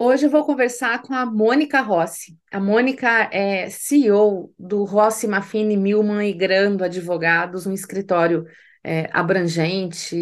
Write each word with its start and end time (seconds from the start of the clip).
Hoje 0.00 0.26
eu 0.26 0.30
vou 0.30 0.44
conversar 0.44 1.02
com 1.02 1.12
a 1.12 1.26
Mônica 1.26 1.80
Rossi. 1.80 2.38
A 2.52 2.60
Mônica 2.60 3.08
é 3.32 3.68
CEO 3.68 4.54
do 4.56 4.84
Rossi 4.84 5.26
Maffini 5.26 5.76
Milman 5.76 6.28
e 6.28 6.32
Grando 6.32 6.84
Advogados, 6.84 7.66
um 7.66 7.72
escritório 7.72 8.46
é, 8.84 9.08
abrangente 9.12 10.14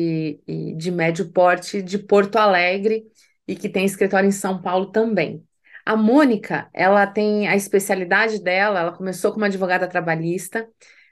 e 0.46 0.74
de 0.74 0.90
médio 0.90 1.30
porte 1.30 1.82
de 1.82 1.98
Porto 1.98 2.36
Alegre 2.36 3.04
e 3.46 3.54
que 3.54 3.68
tem 3.68 3.84
escritório 3.84 4.26
em 4.26 4.32
São 4.32 4.62
Paulo 4.62 4.90
também. 4.90 5.44
A 5.85 5.95
Mônica, 5.95 6.71
ela 6.72 7.06
tem 7.06 7.47
a 7.47 7.54
especialidade 7.54 8.43
dela, 8.43 8.81
ela 8.81 8.93
começou 8.93 9.31
como 9.31 9.45
advogada 9.45 9.87
trabalhista, 9.87 10.67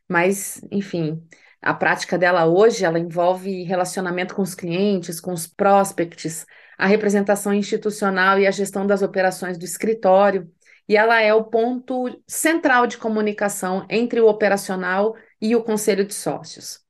mas, 0.09 0.61
enfim, 0.71 1.23
a 1.61 1.75
prática 1.75 2.17
dela 2.17 2.47
hoje, 2.47 2.83
ela 2.83 2.99
envolve 2.99 3.63
relacionamento 3.65 4.35
com 4.35 4.43
os 4.43 4.55
clientes, 4.55 5.21
com 5.21 5.33
os 5.35 5.47
prospects, 5.47 6.47
a 6.79 6.87
representação 6.87 7.53
institucional 7.55 8.39
e 8.39 8.47
a 8.47 8.51
gestão 8.51 8.87
das 8.87 9.03
operações 9.03 9.59
do 9.59 9.65
escritório, 9.65 10.51
e 10.89 10.97
ela 10.97 11.21
é 11.21 11.33
o 11.33 11.45
ponto 11.45 12.23
central 12.27 12.87
de 12.87 12.99
comunicação 12.99 13.87
entre 13.89 14.21
o 14.21 14.29
operacional 14.29 15.15
e 15.41 15.57
o 15.57 15.63
conselho 15.63 16.05
de 16.05 16.15
sócios. 16.15 16.81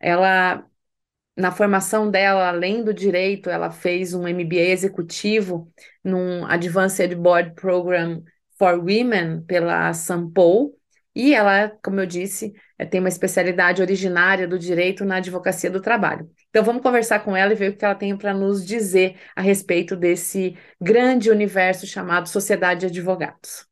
Ela, 0.00 0.64
na 1.36 1.52
formação 1.52 2.10
dela, 2.10 2.48
além 2.48 2.82
do 2.82 2.94
direito, 2.94 3.50
ela 3.50 3.70
fez 3.70 4.14
um 4.14 4.26
MBA 4.26 4.70
executivo 4.70 5.70
num 6.02 6.46
Advanced 6.46 7.14
Board 7.14 7.54
Program 7.54 8.22
for 8.58 8.78
Women 8.78 9.42
pela 9.42 9.92
Sampo, 9.92 10.74
e 11.14 11.34
ela, 11.34 11.68
como 11.82 12.00
eu 12.00 12.06
disse, 12.06 12.54
tem 12.86 13.00
uma 13.00 13.08
especialidade 13.08 13.82
originária 13.82 14.46
do 14.46 14.58
direito 14.58 15.04
na 15.04 15.16
advocacia 15.16 15.70
do 15.70 15.80
trabalho. 15.80 16.30
Então, 16.50 16.62
vamos 16.64 16.82
conversar 16.82 17.20
com 17.20 17.36
ela 17.36 17.52
e 17.52 17.56
ver 17.56 17.70
o 17.72 17.76
que 17.76 17.84
ela 17.84 17.94
tem 17.94 18.16
para 18.16 18.34
nos 18.34 18.64
dizer 18.64 19.16
a 19.34 19.40
respeito 19.42 19.96
desse 19.96 20.56
grande 20.80 21.30
universo 21.30 21.86
chamado 21.86 22.28
Sociedade 22.28 22.80
de 22.80 22.86
Advogados. 22.86 23.66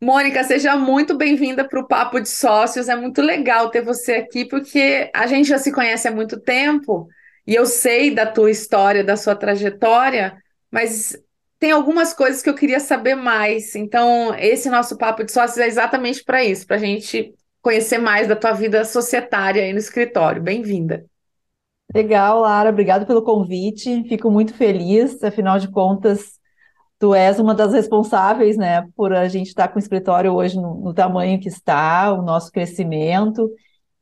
Mônica, 0.00 0.44
seja 0.44 0.76
muito 0.76 1.16
bem-vinda 1.16 1.66
para 1.66 1.80
o 1.80 1.86
Papo 1.86 2.20
de 2.20 2.28
Sócios. 2.28 2.88
É 2.88 2.94
muito 2.96 3.22
legal 3.22 3.70
ter 3.70 3.82
você 3.82 4.14
aqui, 4.16 4.44
porque 4.44 5.10
a 5.14 5.26
gente 5.26 5.48
já 5.48 5.58
se 5.58 5.72
conhece 5.72 6.06
há 6.06 6.10
muito 6.10 6.38
tempo 6.40 7.08
e 7.46 7.54
eu 7.54 7.64
sei 7.64 8.14
da 8.14 8.26
tua 8.26 8.50
história, 8.50 9.02
da 9.02 9.16
sua 9.16 9.34
trajetória, 9.34 10.36
mas 10.70 11.16
tem 11.66 11.72
algumas 11.72 12.14
coisas 12.14 12.42
que 12.42 12.48
eu 12.48 12.54
queria 12.54 12.78
saber 12.78 13.16
mais. 13.16 13.74
Então, 13.74 14.32
esse 14.38 14.70
nosso 14.70 14.96
Papo 14.96 15.24
de 15.24 15.32
Sócios 15.32 15.58
é 15.58 15.66
exatamente 15.66 16.22
para 16.22 16.44
isso, 16.44 16.64
para 16.64 16.76
a 16.76 16.78
gente 16.78 17.34
conhecer 17.60 17.98
mais 17.98 18.28
da 18.28 18.36
tua 18.36 18.52
vida 18.52 18.84
societária 18.84 19.64
aí 19.64 19.72
no 19.72 19.80
escritório. 19.80 20.40
Bem-vinda. 20.40 21.04
Legal, 21.92 22.38
Lara, 22.38 22.70
obrigado 22.70 23.04
pelo 23.04 23.20
convite. 23.20 24.04
Fico 24.08 24.30
muito 24.30 24.54
feliz, 24.54 25.20
afinal 25.24 25.58
de 25.58 25.68
contas, 25.68 26.38
tu 27.00 27.12
és 27.12 27.40
uma 27.40 27.52
das 27.52 27.72
responsáveis, 27.72 28.56
né, 28.56 28.86
por 28.94 29.12
a 29.12 29.26
gente 29.26 29.48
estar 29.48 29.66
com 29.66 29.74
o 29.74 29.82
escritório 29.82 30.32
hoje 30.32 30.54
no, 30.54 30.76
no 30.76 30.94
tamanho 30.94 31.40
que 31.40 31.48
está, 31.48 32.12
o 32.12 32.22
nosso 32.22 32.52
crescimento. 32.52 33.50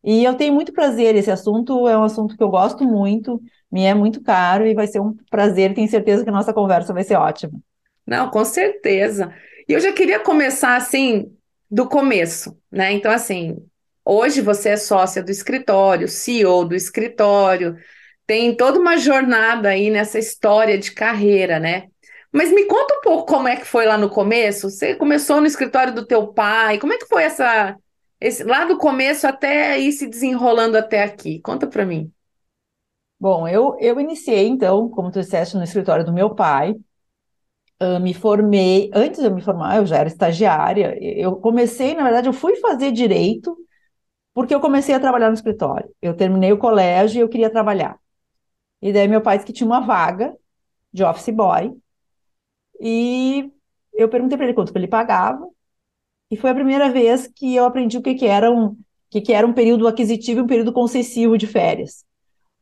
E 0.02 0.22
eu 0.22 0.34
tenho 0.34 0.52
muito 0.52 0.70
prazer, 0.70 1.16
esse 1.16 1.30
assunto 1.30 1.88
é 1.88 1.96
um 1.96 2.04
assunto 2.04 2.36
que 2.36 2.42
eu 2.42 2.50
gosto 2.50 2.84
muito, 2.84 3.40
me 3.74 3.84
é 3.84 3.92
muito 3.92 4.22
caro 4.22 4.64
e 4.64 4.72
vai 4.72 4.86
ser 4.86 5.00
um 5.00 5.16
prazer, 5.28 5.74
tenho 5.74 5.88
certeza 5.88 6.22
que 6.22 6.30
a 6.30 6.32
nossa 6.32 6.54
conversa 6.54 6.94
vai 6.94 7.02
ser 7.02 7.16
ótima. 7.16 7.60
Não, 8.06 8.30
com 8.30 8.44
certeza. 8.44 9.34
E 9.68 9.72
eu 9.72 9.80
já 9.80 9.92
queria 9.92 10.20
começar 10.20 10.76
assim, 10.76 11.36
do 11.68 11.88
começo, 11.88 12.56
né? 12.70 12.92
Então, 12.92 13.10
assim, 13.10 13.56
hoje 14.04 14.40
você 14.40 14.68
é 14.68 14.76
sócia 14.76 15.24
do 15.24 15.32
escritório, 15.32 16.06
CEO 16.06 16.64
do 16.64 16.76
escritório, 16.76 17.76
tem 18.24 18.56
toda 18.56 18.78
uma 18.78 18.96
jornada 18.96 19.70
aí 19.70 19.90
nessa 19.90 20.20
história 20.20 20.78
de 20.78 20.92
carreira, 20.92 21.58
né? 21.58 21.88
Mas 22.32 22.52
me 22.52 22.66
conta 22.66 22.94
um 22.94 23.00
pouco 23.00 23.26
como 23.26 23.48
é 23.48 23.56
que 23.56 23.64
foi 23.64 23.86
lá 23.86 23.98
no 23.98 24.08
começo. 24.08 24.70
Você 24.70 24.94
começou 24.94 25.40
no 25.40 25.48
escritório 25.48 25.92
do 25.92 26.06
teu 26.06 26.28
pai, 26.28 26.78
como 26.78 26.92
é 26.92 26.96
que 26.96 27.06
foi 27.06 27.24
essa, 27.24 27.76
esse, 28.20 28.44
lá 28.44 28.66
do 28.66 28.78
começo 28.78 29.26
até 29.26 29.76
ir 29.80 29.90
se 29.90 30.06
desenrolando 30.06 30.78
até 30.78 31.02
aqui? 31.02 31.40
Conta 31.40 31.66
para 31.66 31.84
mim. 31.84 32.13
Bom, 33.24 33.48
eu, 33.48 33.74
eu 33.80 33.98
iniciei, 33.98 34.46
então, 34.46 34.86
como 34.90 35.10
tu 35.10 35.18
disseste, 35.20 35.56
no 35.56 35.64
escritório 35.64 36.04
do 36.04 36.12
meu 36.12 36.34
pai, 36.34 36.74
Uh, 37.82 37.98
me 38.00 38.14
formei, 38.14 38.88
antes 38.94 39.20
de 39.20 39.26
eu 39.26 39.34
me 39.34 39.42
formar, 39.42 39.76
eu 39.76 39.86
já 39.86 39.96
era 39.98 40.08
estagiária. 40.08 40.96
Eu 41.00 41.36
comecei, 41.36 41.94
na 41.94 42.04
verdade, 42.04 42.28
eu 42.28 42.32
fui 42.32 42.56
fazer 42.56 42.92
direito 42.92 43.56
porque 44.34 44.54
eu 44.54 44.60
comecei 44.60 44.94
a 44.94 45.00
trabalhar 45.00 45.28
no 45.28 45.34
escritório. 45.34 45.90
Eu 46.02 46.16
terminei 46.16 46.52
o 46.52 46.58
colégio 46.58 47.18
e 47.18 47.22
eu 47.22 47.28
queria 47.28 47.50
trabalhar. 47.50 47.98
E 48.82 48.92
daí 48.92 49.08
meu 49.08 49.22
pai 49.22 49.38
disse 49.38 49.46
que 49.46 49.52
tinha 49.54 49.66
uma 49.66 49.80
vaga 49.80 50.34
de 50.92 51.04
office 51.04 51.30
boy. 51.34 51.72
E 52.80 53.50
eu 53.94 54.08
perguntei 54.08 54.36
para 54.36 54.46
ele 54.46 54.54
quanto 54.54 54.76
ele 54.76 54.88
pagava. 54.88 55.48
E 56.30 56.36
foi 56.36 56.50
a 56.50 56.54
primeira 56.54 56.90
vez 56.90 57.28
que 57.28 57.54
eu 57.56 57.64
aprendi 57.64 57.98
o 57.98 58.02
que, 58.02 58.14
que 58.14 58.26
era 58.26 58.50
um, 58.50 58.76
que, 59.10 59.20
que 59.20 59.32
era 59.32 59.46
um 59.46 59.52
período 59.54 59.88
aquisitivo 59.88 60.40
e 60.40 60.42
um 60.44 60.46
período 60.46 60.72
concessivo 60.72 61.38
de 61.38 61.46
férias 61.46 62.04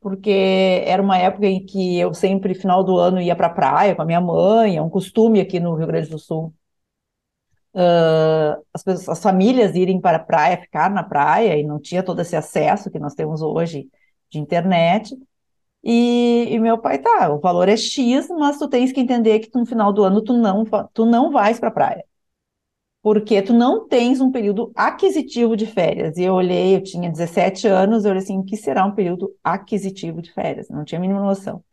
porque 0.03 0.31
era 0.87 1.03
uma 1.03 1.17
época 1.19 1.47
em 1.47 1.65
que 1.65 1.99
eu 1.99 2.13
sempre, 2.15 2.55
final 2.55 2.85
do 2.85 2.99
ano, 2.99 3.21
ia 3.21 3.37
para 3.37 3.47
a 3.49 3.51
praia 3.51 3.95
com 3.95 4.03
a 4.03 4.05
minha 4.05 4.21
mãe, 4.21 4.77
é 4.77 4.83
um 4.83 4.91
costume 4.91 5.41
aqui 5.41 5.61
no 5.61 5.75
Rio 5.75 5.87
Grande 5.87 6.11
do 6.11 6.19
Sul. 6.19 6.53
Uh, 7.75 8.63
as, 8.75 8.83
pessoas, 8.83 9.09
as 9.09 9.23
famílias 9.23 9.75
irem 9.75 10.01
para 10.01 10.19
a 10.19 10.21
praia, 10.21 10.61
ficar 10.61 10.91
na 10.91 11.03
praia, 11.03 11.57
e 11.59 11.65
não 11.65 11.81
tinha 11.81 12.03
todo 12.03 12.21
esse 12.21 12.37
acesso 12.37 12.91
que 12.91 12.99
nós 12.99 13.15
temos 13.15 13.41
hoje 13.43 13.89
de 14.31 14.39
internet. 14.39 15.17
E, 15.85 16.49
e, 16.51 16.59
meu 16.61 16.79
pai, 16.79 16.99
tá, 16.99 17.33
o 17.33 17.41
valor 17.41 17.69
é 17.69 17.77
X, 17.77 18.29
mas 18.29 18.59
tu 18.59 18.69
tens 18.69 18.93
que 18.93 19.01
entender 19.01 19.41
que 19.41 19.51
no 19.59 19.67
final 19.67 19.93
do 19.93 20.05
ano 20.05 20.23
tu 20.23 20.35
não, 20.35 20.65
tu 20.93 21.07
não 21.07 21.31
vais 21.33 21.59
para 21.59 21.69
a 21.69 21.73
praia 21.73 22.05
porque 23.03 23.43
tu 23.43 23.53
não 23.53 23.89
tens 23.89 24.21
um 24.21 24.31
período 24.31 24.73
aquisitivo 24.77 25.57
de 25.57 25.67
férias. 25.67 26.17
E 26.17 26.23
eu 26.23 26.35
olhei, 26.35 26.77
eu 26.77 26.83
tinha 26.83 27.11
17 27.11 27.67
anos, 27.67 28.05
eu 28.05 28.13
olhei 28.13 28.23
assim, 28.23 28.39
o 28.39 28.45
que 28.45 28.57
será 28.57 28.85
um 28.85 28.95
período 28.95 29.35
aquisitivo 29.43 30.23
de 30.23 30.33
férias? 30.33 30.69
Não 30.69 30.85
tinha 30.85 30.99
a 30.99 31.03
mínima 31.03 31.21
noção. 31.21 31.65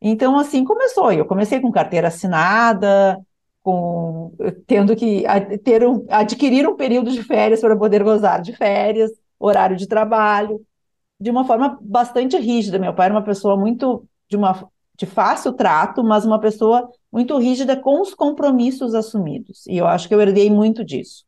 Então, 0.00 0.38
assim 0.38 0.64
começou. 0.64 1.12
Eu 1.12 1.24
comecei 1.26 1.60
com 1.60 1.70
carteira 1.70 2.08
assinada, 2.08 3.18
com 3.62 4.32
tendo 4.66 4.96
que 4.96 5.24
ter 5.62 5.86
um, 5.86 6.04
adquirir 6.10 6.66
um 6.66 6.76
período 6.76 7.10
de 7.12 7.22
férias 7.22 7.60
para 7.60 7.76
poder 7.76 8.02
gozar 8.02 8.42
de 8.42 8.52
férias, 8.54 9.10
horário 9.38 9.76
de 9.76 9.86
trabalho, 9.86 10.60
de 11.20 11.30
uma 11.30 11.44
forma 11.44 11.78
bastante 11.82 12.36
rígida. 12.38 12.78
Meu 12.78 12.94
pai 12.94 13.06
era 13.06 13.14
uma 13.14 13.24
pessoa 13.24 13.56
muito 13.56 14.04
de 14.28 14.36
uma 14.36 14.68
de 14.96 15.06
fácil 15.06 15.54
trato, 15.54 16.04
mas 16.04 16.26
uma 16.26 16.38
pessoa 16.38 16.90
muito 17.12 17.36
rígida 17.38 17.76
com 17.76 18.00
os 18.00 18.14
compromissos 18.14 18.94
assumidos. 18.94 19.66
E 19.66 19.76
eu 19.76 19.86
acho 19.86 20.08
que 20.08 20.14
eu 20.14 20.20
herdei 20.20 20.50
muito 20.50 20.84
disso. 20.84 21.24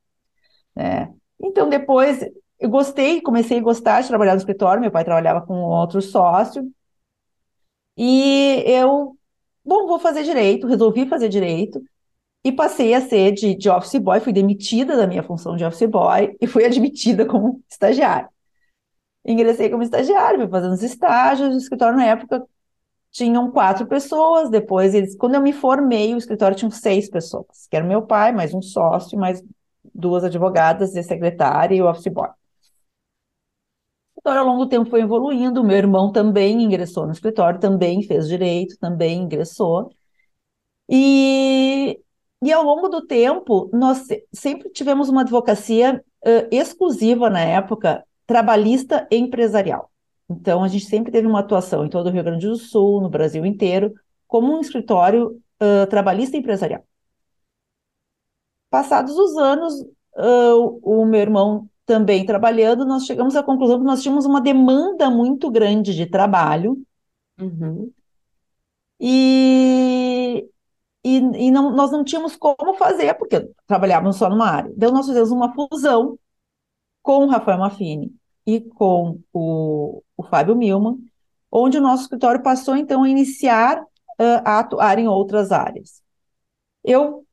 Né? 0.77 1.13
Então, 1.41 1.69
depois, 1.69 2.21
eu 2.59 2.69
gostei, 2.69 3.21
comecei 3.21 3.59
a 3.59 3.63
gostar 3.63 4.01
de 4.01 4.09
trabalhar 4.09 4.33
no 4.33 4.39
escritório. 4.39 4.81
Meu 4.81 4.91
pai 4.91 5.05
trabalhava 5.05 5.45
com 5.45 5.55
outro 5.55 6.01
sócio. 6.01 6.71
E 7.97 8.63
eu, 8.67 9.17
bom, 9.65 9.87
vou 9.87 9.99
fazer 9.99 10.23
direito, 10.23 10.67
resolvi 10.67 11.07
fazer 11.07 11.29
direito. 11.29 11.83
E 12.45 12.51
passei 12.51 12.95
a 12.95 13.01
ser 13.01 13.33
de, 13.33 13.55
de 13.55 13.71
office 13.71 14.01
boy, 14.01 14.19
fui 14.21 14.33
demitida 14.33 14.97
da 14.97 15.07
minha 15.07 15.23
função 15.23 15.57
de 15.57 15.65
office 15.65 15.89
boy 15.89 16.37
e 16.41 16.47
fui 16.47 16.65
admitida 16.67 17.27
como 17.27 17.63
estagiária. 17.69 18.29
Ingressei 19.25 19.71
como 19.71 19.83
estagiária, 19.83 20.39
fui 20.39 20.49
fazendo 20.49 20.73
os 20.73 20.83
estágios. 20.83 21.55
O 21.55 21.59
escritório, 21.59 21.97
na 21.97 22.07
época, 22.07 22.45
tinham 23.13 23.51
quatro 23.53 23.87
pessoas, 23.87 24.51
depois 24.51 24.95
eles, 24.95 25.15
quando 25.17 25.35
eu 25.35 25.43
me 25.43 25.53
formei, 25.53 26.15
o 26.15 26.19
escritório 26.19 26.57
tinha 26.57 26.71
seis 26.71 27.09
pessoas, 27.11 27.67
que 27.71 27.77
era 27.77 27.87
meu 27.87 28.03
pai, 28.03 28.33
mais 28.33 28.55
um 28.55 28.63
sócio, 28.63 29.19
mais 29.19 29.43
duas 29.95 30.25
advogadas 30.25 30.97
e 30.97 31.03
secretária 31.03 31.77
e 31.77 31.83
o 31.83 31.89
office 31.89 32.13
boy. 32.13 32.29
Então, 34.19 34.39
ao 34.39 34.47
longo 34.47 34.65
do 34.65 34.69
tempo 34.71 34.89
foi 34.89 35.03
evoluindo, 35.03 35.65
meu 35.65 35.77
irmão 35.77 36.11
também 36.11 36.63
ingressou 36.63 37.07
no 37.07 37.13
escritório, 37.13 37.61
também 37.61 38.03
fez 38.03 38.29
direito, 38.29 38.79
também 38.79 39.23
ingressou. 39.23 39.91
E, 40.89 42.01
e 42.43 42.53
ao 42.53 42.63
longo 42.63 42.89
do 42.89 43.07
tempo, 43.07 43.69
nós 43.73 44.07
sempre 44.33 44.71
tivemos 44.71 45.09
uma 45.09 45.23
advocacia 45.23 46.03
uh, 46.25 46.49
exclusiva 46.51 47.29
na 47.29 47.41
época, 47.41 48.05
trabalhista 48.27 49.07
empresarial. 49.11 49.92
Então, 50.41 50.63
a 50.65 50.69
gente 50.69 50.87
sempre 50.87 51.13
teve 51.13 51.27
uma 51.27 51.41
atuação 51.41 51.85
em 51.85 51.89
todo 51.89 52.07
o 52.09 52.11
Rio 52.11 52.25
Grande 52.25 52.47
do 52.47 52.57
Sul, 52.57 53.01
no 53.01 53.09
Brasil 53.09 53.45
inteiro, 53.47 53.93
como 54.27 54.57
um 54.57 54.61
escritório 54.61 55.41
uh, 55.63 55.87
trabalhista 55.89 56.37
empresarial. 56.37 56.85
Passados 58.71 59.17
os 59.17 59.37
anos, 59.37 59.75
uh, 60.17 60.81
o 60.83 61.05
meu 61.05 61.21
irmão 61.21 61.69
também 61.85 62.25
trabalhando, 62.25 62.85
nós 62.87 63.05
chegamos 63.05 63.37
à 63.37 63.43
conclusão 63.43 63.79
que 63.79 63.85
nós 63.85 64.03
tínhamos 64.03 64.25
uma 64.25 64.41
demanda 64.41 65.11
muito 65.11 65.51
grande 65.51 65.95
de 65.95 66.07
trabalho. 66.07 66.83
Uhum. 67.41 67.93
E, 69.01 70.49
e, 71.05 71.17
e 71.17 71.51
não, 71.51 71.71
nós 71.73 71.91
não 71.91 72.05
tínhamos 72.05 72.37
como 72.37 72.75
fazer, 72.75 73.15
porque 73.15 73.49
trabalhávamos 73.67 74.17
só 74.17 74.31
numa 74.31 74.49
área. 74.49 74.73
Então, 74.75 74.93
nós 74.93 75.07
fizemos 75.07 75.31
uma 75.31 75.53
fusão 75.55 76.19
com 77.03 77.25
o 77.25 77.29
Rafael 77.29 77.59
Maffini 77.59 78.15
e 78.47 78.61
com 78.61 79.21
o, 79.33 80.03
o 80.23 80.29
Fábio 80.29 80.57
Milman 80.57 80.99
onde 81.53 81.77
o 81.77 81.83
nosso 81.83 82.05
escritório 82.05 82.43
passou, 82.43 82.75
então, 82.75 83.03
a 83.03 83.09
iniciar 83.09 83.79
uh, 83.83 84.43
a 84.43 84.61
atuar 84.61 84.99
em 84.99 85.07
outras 85.07 85.53
áreas. 85.53 86.03
Eu, 86.83 87.27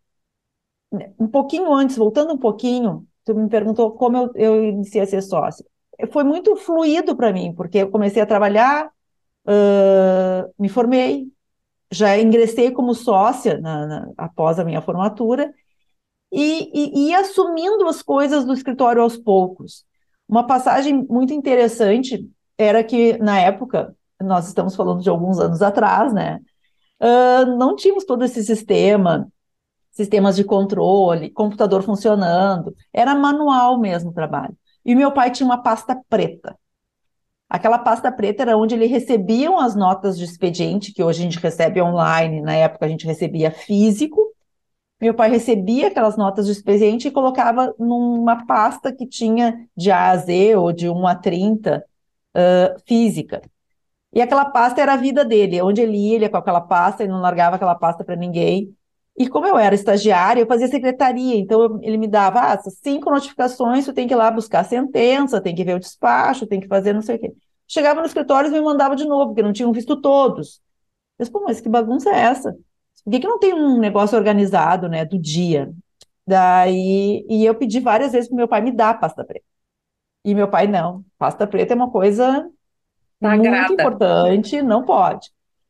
um 1.17 1.27
pouquinho 1.27 1.73
antes, 1.73 1.95
voltando 1.95 2.33
um 2.33 2.37
pouquinho, 2.37 3.07
tu 3.23 3.33
me 3.33 3.47
perguntou 3.47 3.93
como 3.93 4.17
eu, 4.17 4.31
eu 4.35 4.63
iniciei 4.65 5.03
a 5.03 5.07
ser 5.07 5.21
sócia. 5.21 5.65
Foi 6.11 6.23
muito 6.23 6.55
fluido 6.57 7.15
para 7.15 7.31
mim, 7.31 7.53
porque 7.55 7.77
eu 7.79 7.89
comecei 7.89 8.21
a 8.21 8.25
trabalhar, 8.25 8.87
uh, 9.47 10.53
me 10.59 10.67
formei, 10.67 11.27
já 11.89 12.17
ingressei 12.19 12.71
como 12.71 12.93
sócia 12.93 13.57
na, 13.57 13.87
na, 13.87 14.11
após 14.17 14.59
a 14.59 14.65
minha 14.65 14.81
formatura, 14.81 15.53
e, 16.31 16.69
e, 16.73 17.07
e 17.07 17.15
assumindo 17.15 17.87
as 17.87 18.01
coisas 18.03 18.45
do 18.45 18.53
escritório 18.53 19.01
aos 19.01 19.17
poucos. 19.17 19.85
Uma 20.27 20.45
passagem 20.45 21.07
muito 21.09 21.33
interessante 21.33 22.29
era 22.59 22.83
que, 22.83 23.17
na 23.19 23.39
época, 23.39 23.95
nós 24.21 24.47
estamos 24.47 24.75
falando 24.75 25.01
de 25.01 25.09
alguns 25.09 25.39
anos 25.39 25.61
atrás, 25.61 26.13
né? 26.13 26.41
Uh, 27.01 27.55
não 27.57 27.73
tínhamos 27.73 28.03
todo 28.03 28.25
esse 28.25 28.43
sistema, 28.43 29.31
sistemas 29.91 30.35
de 30.35 30.43
controle, 30.43 31.29
computador 31.29 31.81
funcionando, 31.83 32.75
era 32.93 33.15
manual 33.15 33.79
mesmo 33.79 34.09
o 34.09 34.13
trabalho. 34.13 34.55
E 34.85 34.93
meu 34.93 35.13
pai 35.13 35.31
tinha 35.31 35.45
uma 35.45 35.63
pasta 35.63 35.97
preta. 36.09 36.57
Aquela 37.49 37.79
pasta 37.79 38.11
preta 38.11 38.43
era 38.43 38.57
onde 38.57 38.75
ele 38.75 38.85
recebiam 38.87 39.57
as 39.57 39.73
notas 39.73 40.17
de 40.17 40.25
expediente, 40.25 40.91
que 40.91 41.01
hoje 41.01 41.21
a 41.21 41.23
gente 41.23 41.39
recebe 41.39 41.81
online, 41.81 42.41
na 42.41 42.53
época 42.55 42.85
a 42.85 42.89
gente 42.89 43.05
recebia 43.07 43.51
físico, 43.51 44.21
meu 45.01 45.13
pai 45.13 45.29
recebia 45.29 45.87
aquelas 45.87 46.17
notas 46.17 46.45
de 46.45 46.51
expediente 46.51 47.07
e 47.07 47.11
colocava 47.11 47.73
numa 47.79 48.45
pasta 48.45 48.93
que 48.93 49.07
tinha 49.07 49.65
de 49.75 49.89
A 49.89 50.09
a 50.09 50.17
Z 50.17 50.57
ou 50.57 50.73
de 50.73 50.89
1 50.89 51.07
a 51.07 51.15
30 51.15 51.85
física. 52.85 53.41
E 54.13 54.21
aquela 54.21 54.45
pasta 54.45 54.81
era 54.81 54.93
a 54.93 54.97
vida 54.97 55.23
dele, 55.23 55.61
onde 55.61 55.81
ele 55.81 55.97
ia, 55.97 56.15
ele 56.15 56.25
ia 56.25 56.29
com 56.29 56.37
aquela 56.37 56.61
pasta, 56.61 57.03
ele 57.03 57.11
não 57.11 57.21
largava 57.21 57.55
aquela 57.55 57.75
pasta 57.75 58.03
para 58.03 58.15
ninguém. 58.15 58.75
E 59.17 59.27
como 59.27 59.45
eu 59.45 59.57
era 59.57 59.75
estagiária, 59.75 60.41
eu 60.41 60.47
fazia 60.47 60.67
secretaria, 60.67 61.35
então 61.37 61.61
eu, 61.61 61.79
ele 61.81 61.97
me 61.97 62.07
dava 62.07 62.39
ah, 62.39 62.57
cinco 62.83 63.11
notificações, 63.11 63.85
tu 63.85 63.93
tem 63.93 64.07
que 64.07 64.13
ir 64.13 64.17
lá 64.17 64.31
buscar 64.31 64.61
a 64.61 64.63
sentença, 64.63 65.41
tem 65.41 65.53
que 65.53 65.63
ver 65.63 65.75
o 65.75 65.79
despacho, 65.79 66.47
tem 66.47 66.59
que 66.59 66.67
fazer 66.67 66.93
não 66.93 67.01
sei 67.01 67.17
o 67.17 67.19
quê. 67.19 67.33
Chegava 67.67 67.99
no 67.99 68.07
escritório 68.07 68.49
e 68.49 68.53
me 68.53 68.61
mandava 68.61 68.95
de 68.95 69.05
novo, 69.05 69.27
porque 69.27 69.43
não 69.43 69.53
tinham 69.53 69.71
visto 69.73 70.01
todos. 70.01 70.61
Eu 71.19 71.23
disse, 71.23 71.31
pô, 71.31 71.41
mas 71.45 71.61
que 71.61 71.69
bagunça 71.69 72.09
é 72.09 72.17
essa? 72.19 72.53
Por 73.03 73.11
que, 73.11 73.19
que 73.19 73.27
não 73.27 73.39
tem 73.39 73.53
um 73.53 73.77
negócio 73.79 74.17
organizado, 74.17 74.87
né, 74.89 75.05
do 75.05 75.19
dia? 75.19 75.71
Daí, 76.25 77.25
e 77.29 77.45
eu 77.45 77.55
pedi 77.55 77.79
várias 77.79 78.11
vezes 78.13 78.29
para 78.29 78.37
meu 78.37 78.47
pai 78.47 78.61
me 78.61 78.71
dar 78.71 78.99
pasta 78.99 79.23
preta. 79.25 79.45
E 80.25 80.35
meu 80.35 80.49
pai, 80.49 80.67
não, 80.67 81.05
pasta 81.19 81.45
preta 81.45 81.73
é 81.73 81.75
uma 81.75 81.91
coisa 81.91 82.49
Sagrada. 83.21 83.57
muito 83.57 83.73
importante, 83.73 84.61
não 84.61 84.83
pode. 84.83 85.29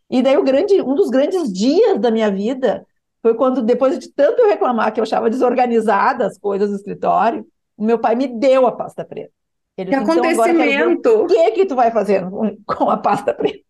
E 0.09 0.21
daí 0.21 0.37
o 0.37 0.43
grande, 0.43 0.81
um 0.81 0.95
dos 0.95 1.09
grandes 1.09 1.51
dias 1.51 1.99
da 1.99 2.09
minha 2.09 2.31
vida 2.31 2.85
foi 3.21 3.33
quando, 3.33 3.61
depois 3.61 3.99
de 3.99 4.09
tanto 4.09 4.41
eu 4.41 4.47
reclamar 4.47 4.93
que 4.93 4.99
eu 4.99 5.03
achava 5.03 5.29
desorganizada 5.29 6.25
as 6.25 6.37
coisas 6.37 6.69
do 6.69 6.75
escritório, 6.77 7.45
o 7.75 7.83
meu 7.83 7.99
pai 7.99 8.15
me 8.15 8.27
deu 8.27 8.65
a 8.65 8.71
pasta 8.71 9.03
preta. 9.03 9.33
Ele 9.77 9.91
que 9.91 9.97
disse, 9.97 10.11
acontecimento! 10.11 10.91
Então, 10.91 11.23
o 11.23 11.27
que 11.27 11.51
que 11.51 11.65
tu 11.65 11.75
vai 11.75 11.91
fazer 11.91 12.23
com 12.65 12.89
a 12.89 12.97
pasta 12.97 13.33
preta? 13.33 13.65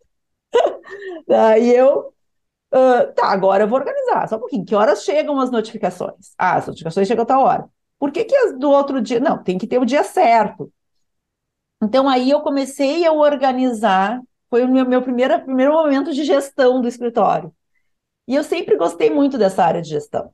Daí 1.28 1.76
eu 1.76 2.14
Uh, 2.72 3.12
tá, 3.16 3.28
agora 3.30 3.64
eu 3.64 3.68
vou 3.68 3.80
organizar. 3.80 4.28
Só 4.28 4.36
um 4.36 4.40
pouquinho. 4.40 4.66
Que 4.66 4.76
horas 4.76 5.04
chegam 5.04 5.40
as 5.40 5.50
notificações? 5.50 6.34
Ah, 6.38 6.56
as 6.56 6.68
notificações 6.68 7.08
chegam 7.08 7.24
a 7.24 7.26
tal 7.26 7.42
hora. 7.42 7.68
Por 7.98 8.12
que, 8.12 8.24
que 8.24 8.36
as 8.36 8.58
do 8.58 8.70
outro 8.70 9.02
dia? 9.02 9.20
Não, 9.20 9.42
tem 9.42 9.58
que 9.58 9.68
ter 9.68 9.80
o 9.80 9.86
dia 9.86 10.04
certo. 10.04 10.72
Então 11.82 12.08
aí 12.10 12.30
eu 12.30 12.42
comecei 12.42 13.06
a 13.06 13.12
organizar. 13.12 14.22
Foi 14.50 14.64
o 14.64 14.68
meu, 14.68 14.86
meu 14.88 15.02
primeiro, 15.02 15.40
primeiro 15.42 15.74
momento 15.74 16.14
de 16.14 16.24
gestão 16.24 16.82
do 16.82 16.88
escritório. 16.88 17.54
E 18.28 18.36
eu 18.36 18.44
sempre 18.44 18.78
gostei 18.78 19.10
muito 19.10 19.38
dessa 19.38 19.64
área 19.64 19.82
de 19.82 19.90
gestão. 19.90 20.32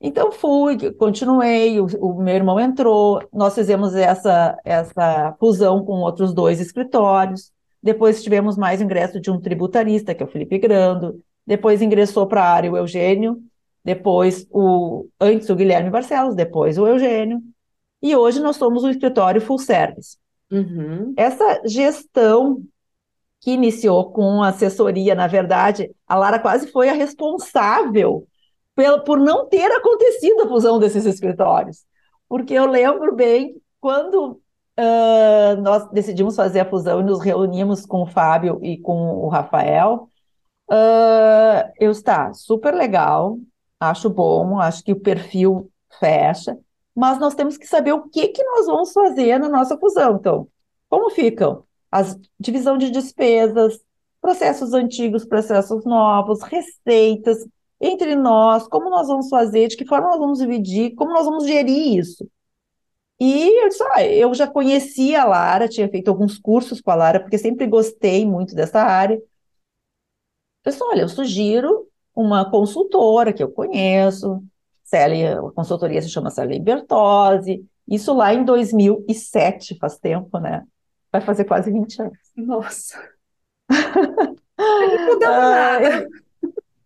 Então 0.00 0.32
fui, 0.32 0.92
continuei, 0.94 1.80
o, 1.80 1.86
o, 2.00 2.22
meu 2.22 2.34
irmão 2.34 2.60
entrou, 2.60 3.26
nós 3.32 3.54
fizemos 3.54 3.94
essa, 3.94 4.58
essa 4.64 5.34
fusão 5.38 5.84
com 5.84 6.00
outros 6.00 6.34
dois 6.34 6.60
escritórios. 6.60 7.52
Depois 7.82 8.22
tivemos 8.22 8.56
mais 8.56 8.80
ingresso 8.80 9.20
de 9.20 9.30
um 9.30 9.40
tributarista, 9.40 10.14
que 10.14 10.22
é 10.22 10.26
o 10.26 10.28
Felipe 10.28 10.58
Grando 10.58 11.22
depois 11.46 11.82
ingressou 11.82 12.26
para 12.26 12.42
a 12.42 12.52
área 12.52 12.72
o 12.72 12.76
Eugênio, 12.76 13.42
depois 13.84 14.46
o 14.50 15.06
antes 15.20 15.48
o 15.50 15.56
Guilherme 15.56 15.90
Barcelos, 15.90 16.34
depois 16.34 16.78
o 16.78 16.86
Eugênio, 16.86 17.42
e 18.02 18.16
hoje 18.16 18.40
nós 18.40 18.56
somos 18.56 18.84
o 18.84 18.90
escritório 18.90 19.40
full 19.40 19.58
service. 19.58 20.16
Uhum. 20.50 21.14
Essa 21.16 21.62
gestão 21.66 22.62
que 23.40 23.52
iniciou 23.52 24.10
com 24.12 24.42
assessoria, 24.42 25.14
na 25.14 25.26
verdade, 25.26 25.90
a 26.06 26.16
Lara 26.16 26.38
quase 26.38 26.70
foi 26.70 26.88
a 26.88 26.94
responsável 26.94 28.26
por, 29.04 29.18
não 29.18 29.46
ter 29.46 29.70
acontecido 29.70 30.42
a 30.42 30.48
fusão 30.48 30.78
desses 30.78 31.04
escritórios. 31.04 31.84
Porque 32.28 32.54
eu 32.54 32.66
lembro 32.66 33.14
bem 33.14 33.54
quando 33.80 34.40
uh, 34.78 35.60
nós 35.62 35.88
decidimos 35.90 36.36
fazer 36.36 36.60
a 36.60 36.68
fusão 36.68 37.00
e 37.00 37.04
nos 37.04 37.20
reunimos 37.20 37.84
com 37.84 38.02
o 38.02 38.06
Fábio 38.06 38.58
e 38.62 38.78
com 38.78 38.94
o 38.94 39.28
Rafael, 39.28 40.08
Uh, 40.70 41.70
eu 41.78 41.90
está 41.90 42.32
super 42.32 42.74
legal, 42.74 43.38
acho 43.78 44.08
bom, 44.08 44.58
acho 44.58 44.82
que 44.82 44.92
o 44.92 45.00
perfil 45.00 45.70
fecha, 46.00 46.58
mas 46.94 47.18
nós 47.18 47.34
temos 47.34 47.56
que 47.56 47.66
saber 47.66 47.92
o 47.92 48.08
que 48.08 48.28
que 48.28 48.42
nós 48.44 48.66
vamos 48.66 48.92
fazer 48.92 49.38
na 49.38 49.48
nossa 49.48 49.76
fusão. 49.76 50.16
Então, 50.16 50.48
como 50.88 51.10
ficam 51.10 51.64
a 51.90 52.02
divisão 52.38 52.78
de 52.78 52.90
despesas, 52.90 53.80
processos 54.20 54.72
antigos, 54.72 55.24
processos 55.24 55.84
novos, 55.84 56.42
receitas 56.42 57.38
entre 57.80 58.14
nós, 58.14 58.66
como 58.68 58.88
nós 58.88 59.08
vamos 59.08 59.28
fazer, 59.28 59.68
de 59.68 59.76
que 59.76 59.84
forma 59.86 60.08
nós 60.08 60.18
vamos 60.18 60.38
dividir, 60.38 60.94
como 60.94 61.12
nós 61.12 61.26
vamos 61.26 61.46
gerir 61.46 61.98
isso. 61.98 62.26
E 63.20 63.62
eu 63.62 63.68
disse, 63.68 63.82
ah, 63.92 64.04
eu 64.06 64.34
já 64.34 64.46
conhecia 64.46 65.22
a 65.22 65.24
Lara, 65.24 65.68
tinha 65.68 65.88
feito 65.88 66.08
alguns 66.08 66.38
cursos 66.38 66.80
com 66.80 66.90
a 66.90 66.94
Lara, 66.94 67.20
porque 67.20 67.38
sempre 67.38 67.66
gostei 67.66 68.26
muito 68.26 68.54
dessa 68.54 68.80
área. 68.80 69.20
Eu 70.64 70.72
disse, 70.72 70.82
olha, 70.82 71.02
eu 71.02 71.08
sugiro 71.08 71.88
uma 72.14 72.50
consultora 72.50 73.32
que 73.32 73.42
eu 73.42 73.50
conheço, 73.50 74.42
Célia, 74.84 75.40
a 75.40 75.52
consultoria 75.52 76.00
se 76.00 76.10
chama 76.10 76.30
Célia 76.30 76.60
Bertozzi, 76.60 77.66
isso 77.88 78.14
lá 78.14 78.32
em 78.32 78.44
2007, 78.44 79.76
faz 79.78 79.98
tempo, 79.98 80.38
né? 80.38 80.62
Vai 81.10 81.20
fazer 81.20 81.44
quase 81.44 81.70
20 81.70 82.02
anos. 82.02 82.18
Nossa! 82.36 82.98
Não 84.58 85.06
mudou 85.06 85.28
ah, 85.28 85.80
nada. 85.80 86.08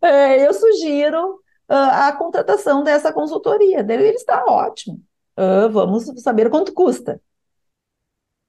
É, 0.01 0.47
eu 0.47 0.53
sugiro 0.53 1.35
uh, 1.69 1.73
a 2.07 2.11
contratação 2.13 2.83
dessa 2.83 3.13
consultoria. 3.13 3.83
Dele, 3.83 4.07
ele 4.07 4.15
está 4.15 4.43
ótimo. 4.45 5.01
Uh, 5.37 5.69
vamos 5.69 6.05
saber 6.21 6.49
quanto 6.49 6.73
custa. 6.73 7.21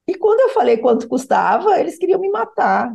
E 0.07 0.15
quando 0.17 0.41
eu 0.41 0.49
falei 0.51 0.79
quanto 0.79 1.09
custava, 1.09 1.79
eles 1.79 1.99
queriam 1.99 2.21
me 2.21 2.31
matar. 2.31 2.93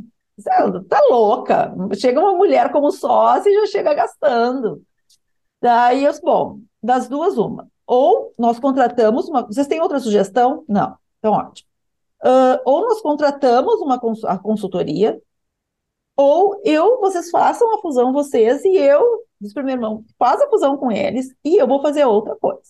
Tá 0.90 1.02
louca. 1.10 1.74
Chega 1.96 2.20
uma 2.20 2.34
mulher 2.34 2.72
como 2.72 2.92
sócia 2.92 3.50
e 3.50 3.54
já 3.54 3.68
chega 3.68 3.94
gastando. 3.94 4.85
Daí, 5.66 6.04
eu, 6.04 6.14
bom, 6.22 6.60
das 6.82 7.08
duas, 7.08 7.40
uma. 7.40 7.68
Ou 7.88 8.32
nós 8.38 8.60
contratamos 8.60 9.28
uma. 9.28 9.42
Vocês 9.48 9.66
têm 9.66 9.82
outra 9.82 10.00
sugestão? 10.00 10.64
Não. 10.70 10.96
Então, 11.18 11.34
ótimo. 11.34 11.68
Uh, 12.24 12.62
ou 12.64 12.82
nós 12.82 13.02
contratamos 13.02 13.82
uma 13.82 14.00
cons 14.00 14.24
a 14.26 14.38
consultoria, 14.38 15.20
ou 16.16 16.62
eu, 16.64 17.00
vocês 17.00 17.32
façam 17.32 17.74
a 17.74 17.82
fusão 17.82 18.14
vocês 18.14 18.64
e 18.64 18.78
eu, 18.78 19.26
diz 19.42 19.54
para 19.54 19.64
meu 19.64 19.74
irmão, 19.74 20.06
faz 20.20 20.40
a 20.40 20.50
fusão 20.50 20.78
com 20.78 20.92
eles 20.92 21.34
e 21.44 21.60
eu 21.60 21.68
vou 21.68 21.82
fazer 21.82 22.06
outra 22.06 22.36
coisa. 22.36 22.62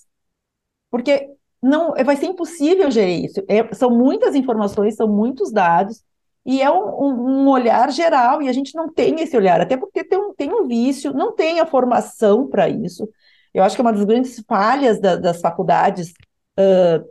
Porque 0.90 1.36
não 1.62 1.92
vai 1.92 2.16
ser 2.16 2.28
impossível 2.28 2.90
gerir 2.90 3.26
isso. 3.26 3.42
É, 3.50 3.74
são 3.74 3.90
muitas 3.90 4.36
informações, 4.36 4.96
são 4.96 5.08
muitos 5.10 5.52
dados, 5.52 6.02
e 6.46 6.62
é 6.62 6.70
um, 6.70 7.44
um, 7.44 7.50
olhar 7.50 7.92
geral, 7.92 8.42
e 8.42 8.48
a 8.48 8.54
gente 8.54 8.76
não 8.76 8.92
tem 8.92 9.20
esse 9.22 9.36
olhar, 9.36 9.60
até 9.60 9.76
porque 9.76 10.04
tem 10.04 10.20
um, 10.20 10.34
tem 10.34 10.54
um 10.54 10.68
vício, 10.68 11.12
não 11.14 11.34
tem 11.34 11.60
a 11.60 11.66
formação 11.66 12.48
para 12.48 12.70
isso. 12.70 13.10
Eu 13.54 13.64
acho 13.64 13.76
que 13.76 13.82
é 13.82 13.84
uma 13.84 13.94
das 13.94 14.04
grandes 14.04 14.44
falhas 14.48 15.00
da, 15.00 15.16
das 15.16 15.42
faculdades 15.42 16.14
uh, 16.60 17.04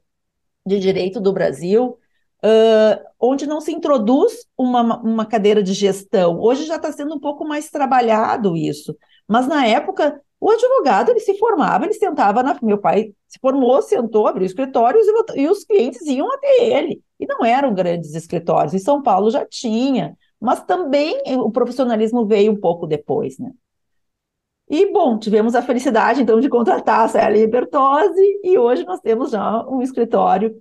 de 0.64 0.78
direito 0.78 1.20
do 1.20 1.32
Brasil, 1.32 1.98
uh, 2.44 3.04
onde 3.18 3.46
não 3.46 3.60
se 3.60 3.72
introduz 3.72 4.46
uma, 4.56 5.00
uma 5.02 5.26
cadeira 5.26 5.62
de 5.62 5.72
gestão. 5.72 6.38
Hoje 6.40 6.64
já 6.66 6.76
está 6.76 6.92
sendo 6.92 7.14
um 7.14 7.20
pouco 7.20 7.44
mais 7.44 7.70
trabalhado 7.70 8.56
isso, 8.56 8.96
mas 9.26 9.48
na 9.48 9.66
época 9.66 10.20
o 10.38 10.50
advogado 10.50 11.10
ele 11.10 11.20
se 11.20 11.36
formava, 11.38 11.86
ele 11.86 11.94
sentava 11.94 12.42
na. 12.42 12.58
Meu 12.62 12.78
pai 12.78 13.12
se 13.34 13.40
formou, 13.40 13.82
sentou, 13.82 14.28
abriu 14.28 14.46
escritórios 14.46 15.04
e, 15.06 15.40
e 15.40 15.48
os 15.48 15.64
clientes 15.64 16.02
iam 16.02 16.32
até 16.32 16.64
ele. 16.64 17.02
E 17.18 17.26
não 17.26 17.44
eram 17.44 17.74
grandes 17.74 18.14
escritórios. 18.14 18.74
Em 18.74 18.78
São 18.78 19.02
Paulo 19.02 19.30
já 19.30 19.44
tinha, 19.44 20.16
mas 20.40 20.62
também 20.64 21.20
o 21.38 21.50
profissionalismo 21.50 22.26
veio 22.26 22.52
um 22.52 22.60
pouco 22.60 22.86
depois, 22.86 23.38
né? 23.38 23.50
E, 24.68 24.90
bom, 24.92 25.18
tivemos 25.18 25.54
a 25.54 25.62
felicidade, 25.62 26.22
então, 26.22 26.40
de 26.40 26.48
contratar 26.48 27.04
a 27.04 27.08
Célia 27.08 27.46
Bertozzi, 27.46 28.40
e 28.42 28.56
hoje 28.56 28.84
nós 28.84 28.98
temos 29.00 29.30
já 29.30 29.62
um 29.68 29.82
escritório 29.82 30.56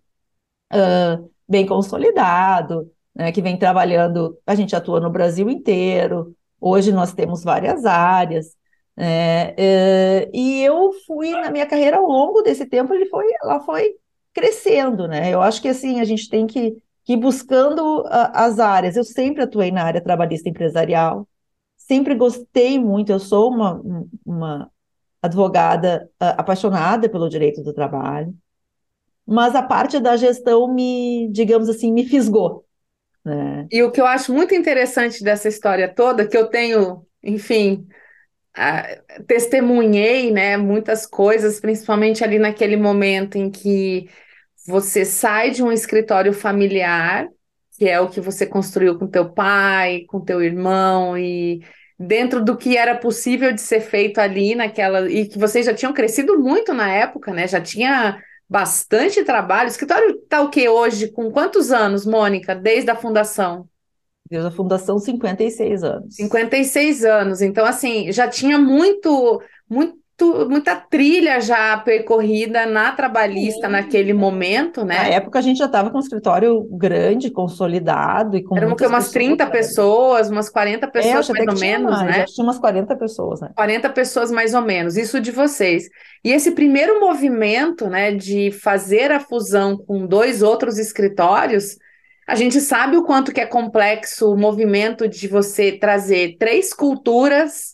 uh, 0.73 1.31
bem 1.47 1.65
consolidado, 1.65 2.91
né, 3.15 3.31
que 3.31 3.41
vem 3.41 3.57
trabalhando, 3.57 4.37
a 4.45 4.55
gente 4.55 4.75
atua 4.75 4.99
no 4.99 5.09
Brasil 5.09 5.49
inteiro, 5.49 6.35
hoje 6.59 6.91
nós 6.91 7.13
temos 7.13 7.43
várias 7.43 7.85
áreas, 7.85 8.57
é, 8.95 9.55
é, 9.57 10.31
e 10.33 10.61
eu 10.61 10.91
fui, 11.05 11.31
na 11.31 11.49
minha 11.49 11.65
carreira, 11.65 11.97
ao 11.97 12.05
longo 12.05 12.41
desse 12.41 12.65
tempo, 12.65 12.93
ele 12.93 13.07
foi, 13.07 13.25
ela 13.41 13.59
foi 13.61 13.95
crescendo, 14.33 15.07
né? 15.07 15.33
Eu 15.33 15.41
acho 15.41 15.61
que 15.61 15.67
assim, 15.67 15.99
a 15.99 16.03
gente 16.03 16.29
tem 16.29 16.45
que, 16.45 16.77
que 17.03 17.13
ir 17.13 17.17
buscando 17.17 18.03
as 18.07 18.59
áreas. 18.59 18.95
Eu 18.95 19.03
sempre 19.03 19.43
atuei 19.43 19.71
na 19.71 19.83
área 19.83 20.01
trabalhista 20.01 20.49
empresarial, 20.49 21.27
sempre 21.77 22.15
gostei 22.15 22.79
muito, 22.79 23.11
eu 23.11 23.19
sou 23.19 23.51
uma, 23.51 23.81
uma 24.25 24.71
advogada 25.21 26.09
uh, 26.21 26.35
apaixonada 26.37 27.09
pelo 27.09 27.29
direito 27.29 27.63
do 27.63 27.73
trabalho, 27.73 28.33
mas 29.25 29.55
a 29.55 29.63
parte 29.63 29.99
da 29.99 30.17
gestão 30.17 30.71
me, 30.73 31.29
digamos 31.31 31.69
assim, 31.69 31.91
me 31.91 32.05
fisgou. 32.05 32.65
Né? 33.23 33.67
E 33.71 33.81
o 33.81 33.91
que 33.91 34.01
eu 34.01 34.05
acho 34.05 34.33
muito 34.33 34.53
interessante 34.53 35.23
dessa 35.23 35.47
história 35.47 35.87
toda, 35.87 36.27
que 36.27 36.37
eu 36.37 36.47
tenho, 36.47 37.05
enfim, 37.23 37.87
testemunhei, 39.27 40.31
né, 40.31 40.57
muitas 40.57 41.05
coisas, 41.05 41.59
principalmente 41.59 42.23
ali 42.23 42.37
naquele 42.37 42.77
momento 42.77 43.37
em 43.37 43.49
que 43.49 44.09
você 44.67 45.05
sai 45.05 45.51
de 45.51 45.63
um 45.63 45.71
escritório 45.71 46.31
familiar, 46.33 47.27
que 47.77 47.89
é 47.89 47.99
o 47.99 48.09
que 48.09 48.21
você 48.21 48.45
construiu 48.45 48.97
com 48.97 49.07
teu 49.07 49.31
pai, 49.33 50.05
com 50.07 50.21
teu 50.23 50.41
irmão 50.41 51.17
e 51.17 51.61
dentro 51.99 52.43
do 52.43 52.57
que 52.57 52.77
era 52.77 52.95
possível 52.95 53.51
de 53.51 53.61
ser 53.61 53.81
feito 53.81 54.19
ali 54.19 54.55
naquela. 54.55 55.09
E 55.09 55.27
que 55.27 55.39
vocês 55.39 55.65
já 55.65 55.73
tinham 55.73 55.93
crescido 55.93 56.39
muito 56.39 56.73
na 56.73 56.89
época, 56.91 57.33
né? 57.33 57.47
Já 57.47 57.59
tinha 57.61 58.21
bastante 58.47 59.23
trabalho. 59.23 59.67
O 59.67 59.71
escritório 59.71 60.11
está 60.23 60.41
o 60.41 60.49
que 60.49 60.69
hoje? 60.69 61.11
Com 61.11 61.31
quantos 61.31 61.71
anos, 61.71 62.05
Mônica, 62.05 62.55
desde 62.55 62.91
a 62.91 62.95
fundação? 62.95 63.67
Desde 64.29 64.47
a 64.47 64.51
fundação, 64.51 64.97
56 64.97 65.83
anos. 65.83 66.15
56 66.15 67.05
anos. 67.05 67.41
Então, 67.41 67.65
assim, 67.65 68.11
já 68.11 68.27
tinha 68.27 68.57
muito, 68.57 69.41
muito 69.69 70.03
muita 70.47 70.75
trilha 70.75 71.41
já 71.41 71.75
percorrida 71.77 72.65
na 72.65 72.91
trabalhista 72.91 73.65
Sim. 73.65 73.71
naquele 73.71 74.13
momento, 74.13 74.85
né? 74.85 74.95
Na 74.95 75.07
época 75.07 75.39
a 75.39 75.41
gente 75.41 75.57
já 75.57 75.65
estava 75.65 75.89
com 75.89 75.97
um 75.97 76.01
escritório 76.01 76.63
grande, 76.71 77.31
consolidado 77.31 78.37
e 78.37 78.43
com 78.43 78.55
Eram 78.55 78.69
umas 78.69 78.77
pessoas, 78.77 79.11
30 79.11 79.47
pessoas, 79.47 80.29
umas 80.29 80.49
40 80.49 80.87
pessoas 80.87 81.29
é, 81.29 81.33
mais 81.33 81.47
ou 81.47 81.59
menos, 81.59 81.91
mais, 81.91 82.17
né? 82.17 82.25
tinha 82.25 82.43
umas 82.45 82.59
40 82.59 82.95
pessoas, 82.95 83.41
né? 83.41 83.49
40 83.55 83.89
pessoas 83.89 84.31
mais 84.31 84.53
ou 84.53 84.61
menos, 84.61 84.97
isso 84.97 85.19
de 85.19 85.31
vocês. 85.31 85.89
E 86.23 86.31
esse 86.31 86.51
primeiro 86.51 86.99
movimento, 86.99 87.89
né, 87.89 88.13
de 88.13 88.51
fazer 88.51 89.11
a 89.11 89.19
fusão 89.19 89.75
com 89.75 90.05
dois 90.05 90.41
outros 90.41 90.77
escritórios, 90.77 91.77
a 92.27 92.35
gente 92.35 92.59
sabe 92.61 92.97
o 92.97 93.03
quanto 93.03 93.31
que 93.31 93.41
é 93.41 93.45
complexo 93.45 94.31
o 94.31 94.37
movimento 94.37 95.07
de 95.07 95.27
você 95.27 95.71
trazer 95.71 96.37
três 96.37 96.73
culturas 96.73 97.73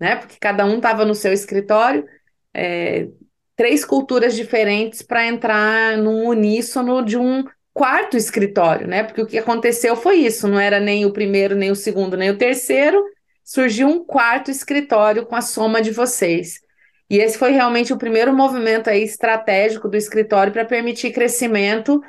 né? 0.00 0.16
Porque 0.16 0.36
cada 0.40 0.64
um 0.64 0.76
estava 0.76 1.04
no 1.04 1.14
seu 1.14 1.32
escritório, 1.32 2.06
é, 2.54 3.06
três 3.54 3.84
culturas 3.84 4.34
diferentes 4.34 5.02
para 5.02 5.26
entrar 5.26 5.98
num 5.98 6.24
uníssono 6.26 7.04
de 7.04 7.18
um 7.18 7.44
quarto 7.74 8.16
escritório, 8.16 8.88
né? 8.88 9.04
Porque 9.04 9.20
o 9.20 9.26
que 9.26 9.38
aconteceu 9.38 9.94
foi 9.94 10.16
isso, 10.16 10.48
não 10.48 10.58
era 10.58 10.80
nem 10.80 11.04
o 11.04 11.12
primeiro, 11.12 11.54
nem 11.54 11.70
o 11.70 11.76
segundo, 11.76 12.16
nem 12.16 12.30
o 12.30 12.38
terceiro, 12.38 13.04
surgiu 13.44 13.88
um 13.88 14.02
quarto 14.04 14.50
escritório 14.50 15.26
com 15.26 15.36
a 15.36 15.42
soma 15.42 15.82
de 15.82 15.90
vocês. 15.90 16.60
E 17.08 17.18
esse 17.18 17.36
foi 17.36 17.50
realmente 17.50 17.92
o 17.92 17.98
primeiro 17.98 18.32
movimento 18.32 18.88
aí 18.88 19.02
estratégico 19.02 19.88
do 19.88 19.96
escritório 19.96 20.52
para 20.52 20.64
permitir 20.64 21.12
crescimento 21.12 22.00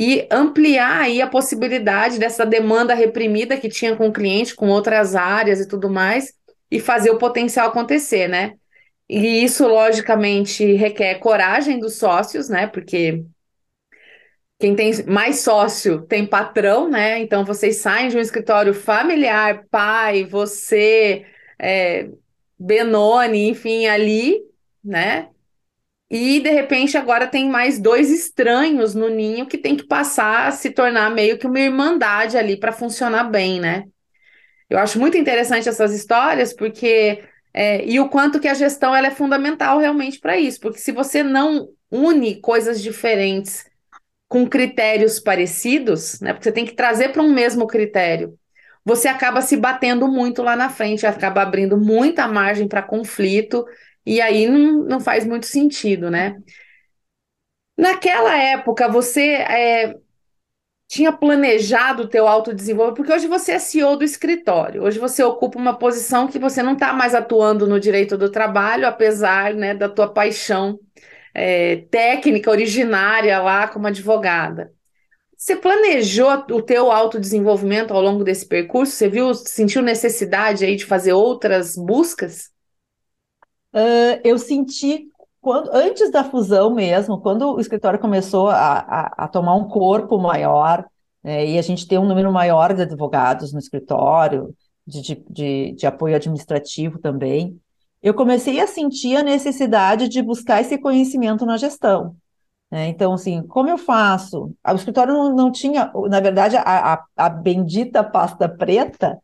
e 0.00 0.28
ampliar 0.30 1.00
aí 1.00 1.20
a 1.20 1.26
possibilidade 1.26 2.20
dessa 2.20 2.46
demanda 2.46 2.94
reprimida 2.94 3.56
que 3.56 3.68
tinha 3.68 3.96
com 3.96 4.06
o 4.06 4.12
cliente, 4.12 4.54
com 4.54 4.68
outras 4.68 5.16
áreas 5.16 5.58
e 5.58 5.66
tudo 5.66 5.90
mais, 5.90 6.32
e 6.70 6.78
fazer 6.78 7.10
o 7.10 7.18
potencial 7.18 7.66
acontecer, 7.66 8.28
né? 8.28 8.54
E 9.08 9.42
isso, 9.42 9.66
logicamente, 9.66 10.64
requer 10.74 11.16
coragem 11.16 11.80
dos 11.80 11.96
sócios, 11.96 12.48
né? 12.48 12.68
Porque 12.68 13.24
quem 14.60 14.76
tem 14.76 15.04
mais 15.04 15.40
sócio 15.40 16.02
tem 16.02 16.24
patrão, 16.24 16.88
né? 16.88 17.18
Então 17.18 17.44
vocês 17.44 17.78
saem 17.78 18.08
de 18.08 18.16
um 18.16 18.20
escritório 18.20 18.72
familiar, 18.72 19.64
pai, 19.68 20.24
você, 20.24 21.26
é, 21.58 22.08
Benoni, 22.56 23.48
enfim, 23.48 23.88
ali, 23.88 24.40
né? 24.84 25.28
E 26.10 26.40
de 26.40 26.50
repente 26.50 26.96
agora 26.96 27.26
tem 27.26 27.48
mais 27.48 27.78
dois 27.78 28.10
estranhos 28.10 28.94
no 28.94 29.08
ninho 29.08 29.46
que 29.46 29.58
tem 29.58 29.76
que 29.76 29.86
passar 29.86 30.48
a 30.48 30.52
se 30.52 30.70
tornar 30.70 31.10
meio 31.10 31.38
que 31.38 31.46
uma 31.46 31.60
irmandade 31.60 32.36
ali 32.38 32.58
para 32.58 32.72
funcionar 32.72 33.24
bem, 33.24 33.60
né? 33.60 33.84
Eu 34.70 34.78
acho 34.78 34.98
muito 34.98 35.16
interessante 35.16 35.68
essas 35.68 35.92
histórias, 35.92 36.52
porque. 36.54 37.22
É, 37.54 37.84
e 37.84 37.98
o 37.98 38.08
quanto 38.08 38.38
que 38.38 38.46
a 38.46 38.54
gestão 38.54 38.94
ela 38.94 39.08
é 39.08 39.10
fundamental 39.10 39.78
realmente 39.78 40.20
para 40.20 40.38
isso, 40.38 40.60
porque 40.60 40.78
se 40.78 40.92
você 40.92 41.22
não 41.22 41.68
une 41.90 42.40
coisas 42.40 42.80
diferentes 42.80 43.64
com 44.28 44.46
critérios 44.46 45.18
parecidos, 45.18 46.20
né? 46.20 46.32
Porque 46.32 46.44
você 46.44 46.52
tem 46.52 46.66
que 46.66 46.74
trazer 46.74 47.10
para 47.10 47.22
um 47.22 47.32
mesmo 47.32 47.66
critério, 47.66 48.38
você 48.84 49.08
acaba 49.08 49.40
se 49.42 49.56
batendo 49.56 50.08
muito 50.08 50.42
lá 50.42 50.54
na 50.56 50.68
frente, 50.68 51.06
acaba 51.06 51.42
abrindo 51.42 51.76
muita 51.78 52.28
margem 52.28 52.68
para 52.68 52.82
conflito, 52.82 53.64
e 54.08 54.22
aí 54.22 54.48
não, 54.48 54.84
não 54.84 55.00
faz 55.00 55.26
muito 55.26 55.46
sentido, 55.46 56.10
né? 56.10 56.38
Naquela 57.76 58.36
época, 58.36 58.88
você 58.88 59.34
é, 59.34 59.94
tinha 60.88 61.12
planejado 61.12 62.04
o 62.04 62.08
teu 62.08 62.26
autodesenvolvimento, 62.26 62.96
porque 62.96 63.12
hoje 63.12 63.26
você 63.28 63.52
é 63.52 63.58
CEO 63.58 63.96
do 63.96 64.04
escritório, 64.04 64.82
hoje 64.82 64.98
você 64.98 65.22
ocupa 65.22 65.58
uma 65.58 65.78
posição 65.78 66.26
que 66.26 66.38
você 66.38 66.62
não 66.62 66.72
está 66.72 66.94
mais 66.94 67.14
atuando 67.14 67.66
no 67.66 67.78
direito 67.78 68.16
do 68.16 68.30
trabalho, 68.30 68.86
apesar 68.86 69.52
né, 69.54 69.74
da 69.74 69.88
tua 69.90 70.08
paixão 70.12 70.80
é, 71.34 71.76
técnica 71.90 72.50
originária 72.50 73.38
lá 73.40 73.68
como 73.68 73.86
advogada. 73.86 74.72
Você 75.36 75.54
planejou 75.54 76.32
o 76.50 76.62
teu 76.62 76.90
autodesenvolvimento 76.90 77.92
ao 77.92 78.00
longo 78.00 78.24
desse 78.24 78.46
percurso? 78.48 78.92
Você 78.92 79.08
viu, 79.08 79.34
sentiu 79.34 79.82
necessidade 79.82 80.64
aí 80.64 80.74
de 80.76 80.86
fazer 80.86 81.12
outras 81.12 81.76
buscas? 81.76 82.50
Uh, 83.74 84.20
eu 84.24 84.38
senti 84.38 85.08
quando, 85.40 85.70
antes 85.72 86.10
da 86.10 86.24
fusão 86.24 86.74
mesmo, 86.74 87.20
quando 87.20 87.54
o 87.54 87.60
escritório 87.60 87.98
começou 87.98 88.48
a, 88.48 88.78
a, 88.78 89.24
a 89.24 89.28
tomar 89.28 89.54
um 89.54 89.68
corpo 89.68 90.18
maior, 90.18 90.84
né, 91.22 91.46
e 91.46 91.58
a 91.58 91.62
gente 91.62 91.86
tem 91.86 91.98
um 91.98 92.06
número 92.06 92.32
maior 92.32 92.74
de 92.74 92.82
advogados 92.82 93.52
no 93.52 93.58
escritório, 93.58 94.54
de, 94.86 95.02
de, 95.02 95.24
de, 95.28 95.72
de 95.72 95.86
apoio 95.86 96.16
administrativo 96.16 96.98
também, 96.98 97.60
eu 98.02 98.14
comecei 98.14 98.60
a 98.60 98.66
sentir 98.66 99.16
a 99.16 99.22
necessidade 99.22 100.08
de 100.08 100.22
buscar 100.22 100.60
esse 100.60 100.78
conhecimento 100.78 101.44
na 101.44 101.56
gestão. 101.56 102.16
Né? 102.70 102.88
Então, 102.88 103.12
assim, 103.14 103.42
como 103.46 103.68
eu 103.68 103.78
faço? 103.78 104.54
O 104.66 104.74
escritório 104.74 105.12
não, 105.12 105.34
não 105.34 105.52
tinha, 105.52 105.90
na 106.08 106.20
verdade, 106.20 106.56
a, 106.56 106.94
a, 106.94 107.04
a, 107.16 107.28
bendita 107.28 108.04
pasta 108.04 108.48
preta, 108.48 109.18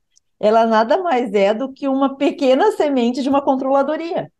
ela 0.44 0.66
nada 0.66 1.02
mais 1.02 1.32
é 1.32 1.54
do 1.54 1.72
que 1.72 1.88
uma 1.88 2.18
pequena 2.18 2.70
semente 2.72 3.22
de 3.22 3.30
uma 3.30 3.40
controladoria. 3.40 4.30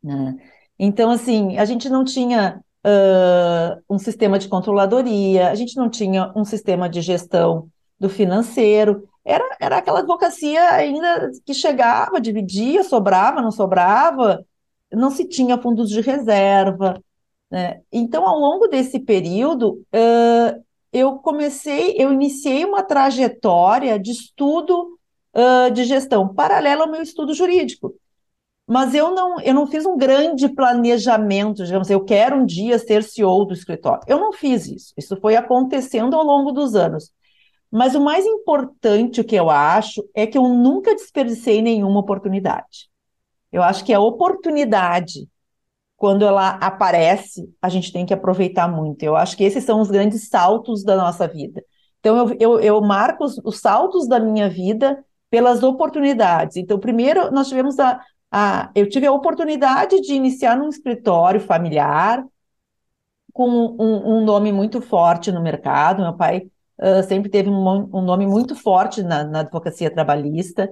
Né? 0.00 0.36
Então, 0.78 1.10
assim, 1.10 1.58
a 1.58 1.64
gente 1.64 1.88
não 1.88 2.04
tinha 2.04 2.60
uh, 2.86 3.82
um 3.90 3.98
sistema 3.98 4.38
de 4.38 4.46
controladoria, 4.48 5.50
a 5.50 5.56
gente 5.56 5.76
não 5.76 5.90
tinha 5.90 6.32
um 6.36 6.44
sistema 6.44 6.88
de 6.88 7.00
gestão 7.00 7.68
do 7.98 8.08
financeiro, 8.08 9.08
era, 9.24 9.44
era 9.60 9.78
aquela 9.78 9.98
advocacia 9.98 10.70
ainda 10.70 11.32
que 11.44 11.52
chegava, 11.52 12.20
dividia, 12.20 12.84
sobrava, 12.84 13.42
não 13.42 13.50
sobrava, 13.50 14.46
não 14.92 15.10
se 15.10 15.26
tinha 15.26 15.58
fundos 15.58 15.90
de 15.90 16.00
reserva. 16.00 17.02
Né? 17.50 17.80
Então, 17.90 18.24
ao 18.24 18.38
longo 18.38 18.68
desse 18.68 19.00
período, 19.00 19.84
uh, 19.92 20.64
eu 20.92 21.16
comecei, 21.16 21.96
eu 21.98 22.12
iniciei 22.12 22.64
uma 22.64 22.84
trajetória 22.84 23.98
de 23.98 24.12
estudo 24.12 24.96
de 25.72 25.84
gestão 25.84 26.34
paralela 26.34 26.84
ao 26.84 26.90
meu 26.90 27.02
estudo 27.02 27.34
jurídico 27.34 27.94
mas 28.68 28.94
eu 28.94 29.14
não, 29.14 29.40
eu 29.40 29.54
não 29.54 29.66
fiz 29.66 29.86
um 29.86 29.96
grande 29.96 30.46
planejamento, 30.46 31.64
digamos, 31.64 31.88
eu 31.88 32.04
quero 32.04 32.36
um 32.36 32.44
dia 32.44 32.78
ser 32.78 33.02
CEO 33.02 33.46
do 33.46 33.54
escritório. 33.54 34.02
Eu 34.06 34.20
não 34.20 34.30
fiz 34.30 34.66
isso. 34.66 34.92
Isso 34.94 35.16
foi 35.22 35.36
acontecendo 35.36 36.14
ao 36.14 36.22
longo 36.22 36.52
dos 36.52 36.74
anos. 36.74 37.10
Mas 37.70 37.94
o 37.94 38.00
mais 38.00 38.26
importante, 38.26 39.22
o 39.22 39.24
que 39.24 39.36
eu 39.36 39.48
acho, 39.48 40.06
é 40.14 40.26
que 40.26 40.36
eu 40.36 40.46
nunca 40.46 40.94
desperdicei 40.94 41.62
nenhuma 41.62 42.00
oportunidade. 42.00 42.90
Eu 43.50 43.62
acho 43.62 43.82
que 43.86 43.92
a 43.94 44.00
oportunidade, 44.00 45.26
quando 45.96 46.26
ela 46.26 46.50
aparece, 46.50 47.50
a 47.62 47.70
gente 47.70 47.90
tem 47.90 48.04
que 48.04 48.12
aproveitar 48.12 48.68
muito. 48.68 49.02
Eu 49.02 49.16
acho 49.16 49.34
que 49.34 49.44
esses 49.44 49.64
são 49.64 49.80
os 49.80 49.90
grandes 49.90 50.28
saltos 50.28 50.84
da 50.84 50.94
nossa 50.94 51.26
vida. 51.26 51.64
Então, 52.00 52.18
eu, 52.18 52.36
eu, 52.38 52.60
eu 52.60 52.80
marco 52.82 53.24
os, 53.24 53.38
os 53.42 53.60
saltos 53.60 54.06
da 54.06 54.20
minha 54.20 54.50
vida 54.50 55.02
pelas 55.30 55.62
oportunidades. 55.62 56.56
Então, 56.56 56.78
primeiro, 56.78 57.30
nós 57.30 57.48
tivemos 57.48 57.78
a, 57.78 58.00
ah, 58.30 58.70
eu 58.74 58.88
tive 58.88 59.06
a 59.06 59.12
oportunidade 59.12 60.00
de 60.00 60.14
iniciar 60.14 60.56
num 60.56 60.68
escritório 60.68 61.40
familiar 61.40 62.24
com 63.32 63.48
um, 63.48 64.16
um 64.16 64.24
nome 64.24 64.52
muito 64.52 64.80
forte 64.80 65.30
no 65.30 65.42
mercado. 65.42 66.02
Meu 66.02 66.14
pai 66.14 66.48
uh, 66.78 67.02
sempre 67.06 67.30
teve 67.30 67.48
um, 67.48 67.88
um, 67.94 68.02
nome 68.02 68.26
muito 68.26 68.54
forte 68.54 69.02
na, 69.02 69.24
na 69.24 69.40
advocacia 69.40 69.90
trabalhista. 69.90 70.68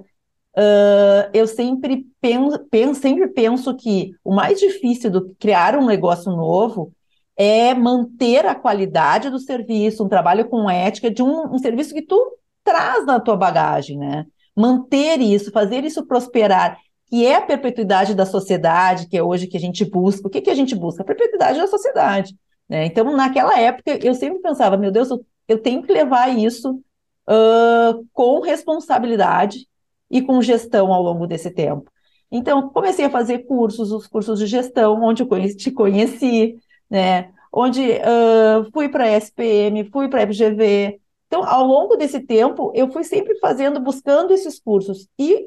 Uh, 0.55 1.29
eu 1.33 1.47
sempre 1.47 2.05
penso, 2.19 2.59
penso, 2.69 2.99
sempre 2.99 3.27
penso 3.27 3.75
que 3.75 4.11
o 4.23 4.33
mais 4.33 4.59
difícil 4.59 5.09
do 5.09 5.35
criar 5.35 5.77
um 5.77 5.85
negócio 5.85 6.31
novo 6.31 6.91
é 7.37 7.73
manter 7.73 8.45
a 8.45 8.55
qualidade 8.55 9.29
do 9.29 9.39
serviço, 9.39 10.03
um 10.03 10.09
trabalho 10.09 10.49
com 10.49 10.69
ética 10.69 11.11
de 11.11 11.21
um, 11.21 11.53
um 11.53 11.59
serviço 11.59 11.93
que 11.93 12.01
tu 12.01 12.37
traz 12.63 13.05
na 13.05 13.19
tua 13.19 13.37
bagagem, 13.37 13.97
né? 13.97 14.25
Manter 14.57 15.21
isso, 15.21 15.51
fazer 15.51 15.83
isso 15.83 16.05
prosperar, 16.07 16.79
que 17.05 17.25
é 17.25 17.35
a 17.35 17.41
perpetuidade 17.41 18.15
da 18.15 18.25
sociedade, 18.25 19.07
que 19.07 19.17
é 19.17 19.23
hoje 19.23 19.47
que 19.47 19.55
a 19.55 19.59
gente 19.59 19.85
busca. 19.85 20.27
O 20.27 20.29
que, 20.31 20.41
que 20.41 20.49
a 20.49 20.55
gente 20.55 20.75
busca? 20.75 21.03
A 21.03 21.05
perpetuidade 21.05 21.59
da 21.59 21.67
sociedade. 21.67 22.35
Né? 22.67 22.85
Então, 22.85 23.15
naquela 23.15 23.59
época, 23.59 23.99
eu 24.03 24.13
sempre 24.13 24.41
pensava, 24.41 24.75
meu 24.77 24.91
Deus, 24.91 25.09
eu, 25.09 25.25
eu 25.47 25.61
tenho 25.61 25.83
que 25.83 25.93
levar 25.93 26.35
isso 26.35 26.81
uh, 27.29 28.05
com 28.11 28.41
responsabilidade 28.41 29.67
e 30.09 30.21
com 30.21 30.41
gestão 30.41 30.91
ao 30.91 31.03
longo 31.03 31.27
desse 31.27 31.51
tempo. 31.51 31.91
Então, 32.31 32.69
comecei 32.69 33.05
a 33.05 33.09
fazer 33.09 33.39
cursos, 33.45 33.91
os 33.91 34.07
cursos 34.07 34.39
de 34.39 34.47
gestão, 34.47 35.01
onde 35.01 35.23
eu 35.23 35.55
te 35.55 35.71
conheci, 35.71 36.57
né? 36.89 37.31
onde 37.51 37.81
uh, 37.81 38.69
fui 38.73 38.89
para 38.89 39.05
a 39.05 39.17
SPM, 39.17 39.89
fui 39.89 40.07
para 40.09 40.23
a 40.23 40.27
FGV. 40.27 40.99
Então, 41.27 41.43
ao 41.43 41.65
longo 41.65 41.95
desse 41.95 42.21
tempo, 42.21 42.71
eu 42.73 42.89
fui 42.89 43.03
sempre 43.03 43.37
fazendo, 43.39 43.79
buscando 43.79 44.33
esses 44.33 44.59
cursos 44.59 45.07
e 45.19 45.45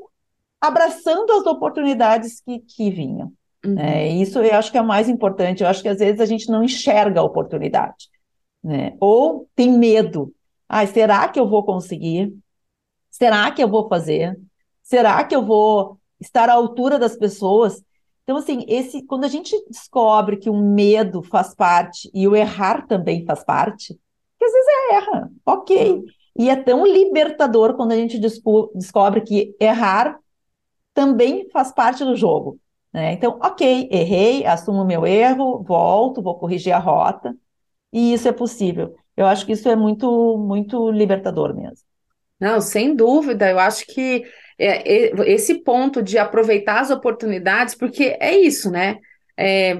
abraçando 0.60 1.32
as 1.32 1.46
oportunidades 1.46 2.40
que, 2.40 2.58
que 2.60 2.90
vinham. 2.90 3.32
Uhum. 3.64 3.74
Né? 3.74 4.08
Isso 4.08 4.38
eu 4.38 4.54
acho 4.54 4.70
que 4.70 4.78
é 4.78 4.82
o 4.82 4.86
mais 4.86 5.08
importante. 5.08 5.62
Eu 5.62 5.68
acho 5.68 5.82
que 5.82 5.88
às 5.88 5.98
vezes 5.98 6.20
a 6.20 6.26
gente 6.26 6.48
não 6.50 6.62
enxerga 6.62 7.20
a 7.20 7.24
oportunidade, 7.24 8.08
né? 8.62 8.94
ou 9.00 9.48
tem 9.54 9.72
medo. 9.72 10.32
Ah, 10.68 10.86
será 10.86 11.28
que 11.28 11.40
eu 11.40 11.48
vou 11.48 11.64
conseguir? 11.64 12.32
Será 13.10 13.50
que 13.50 13.62
eu 13.62 13.68
vou 13.68 13.88
fazer? 13.88 14.38
Será 14.82 15.24
que 15.24 15.34
eu 15.34 15.44
vou 15.44 15.98
estar 16.20 16.48
à 16.48 16.52
altura 16.52 16.98
das 16.98 17.16
pessoas? 17.16 17.82
Então, 18.22 18.36
assim, 18.36 18.64
esse, 18.68 19.02
quando 19.02 19.24
a 19.24 19.28
gente 19.28 19.56
descobre 19.68 20.36
que 20.36 20.48
o 20.48 20.56
medo 20.56 21.22
faz 21.22 21.54
parte 21.54 22.10
e 22.14 22.28
o 22.28 22.36
errar 22.36 22.86
também 22.86 23.24
faz 23.24 23.42
parte, 23.42 23.98
que 24.38 24.44
às 24.44 24.52
vezes 24.52 24.68
é 24.68 24.79
erra, 24.92 25.30
ok. 25.44 26.04
E 26.36 26.48
é 26.48 26.56
tão 26.56 26.86
libertador 26.86 27.74
quando 27.74 27.92
a 27.92 27.96
gente 27.96 28.18
descobre 28.18 29.20
que 29.22 29.54
errar 29.60 30.18
também 30.94 31.48
faz 31.50 31.72
parte 31.72 32.04
do 32.04 32.16
jogo. 32.16 32.58
Né? 32.92 33.12
Então, 33.12 33.38
ok, 33.42 33.88
errei, 33.90 34.44
assumo 34.44 34.84
meu 34.84 35.06
erro, 35.06 35.62
volto, 35.62 36.22
vou 36.22 36.38
corrigir 36.38 36.72
a 36.72 36.78
rota, 36.78 37.36
e 37.92 38.12
isso 38.12 38.28
é 38.28 38.32
possível. 38.32 38.96
Eu 39.16 39.26
acho 39.26 39.44
que 39.44 39.52
isso 39.52 39.68
é 39.68 39.76
muito, 39.76 40.38
muito 40.38 40.90
libertador 40.90 41.54
mesmo. 41.54 41.86
Não, 42.40 42.60
sem 42.60 42.94
dúvida, 42.96 43.50
eu 43.50 43.58
acho 43.58 43.84
que 43.86 44.24
é, 44.58 45.08
é, 45.08 45.30
esse 45.30 45.62
ponto 45.62 46.02
de 46.02 46.16
aproveitar 46.18 46.80
as 46.80 46.90
oportunidades, 46.90 47.74
porque 47.74 48.16
é 48.18 48.34
isso, 48.34 48.70
né? 48.70 48.96
É, 49.36 49.78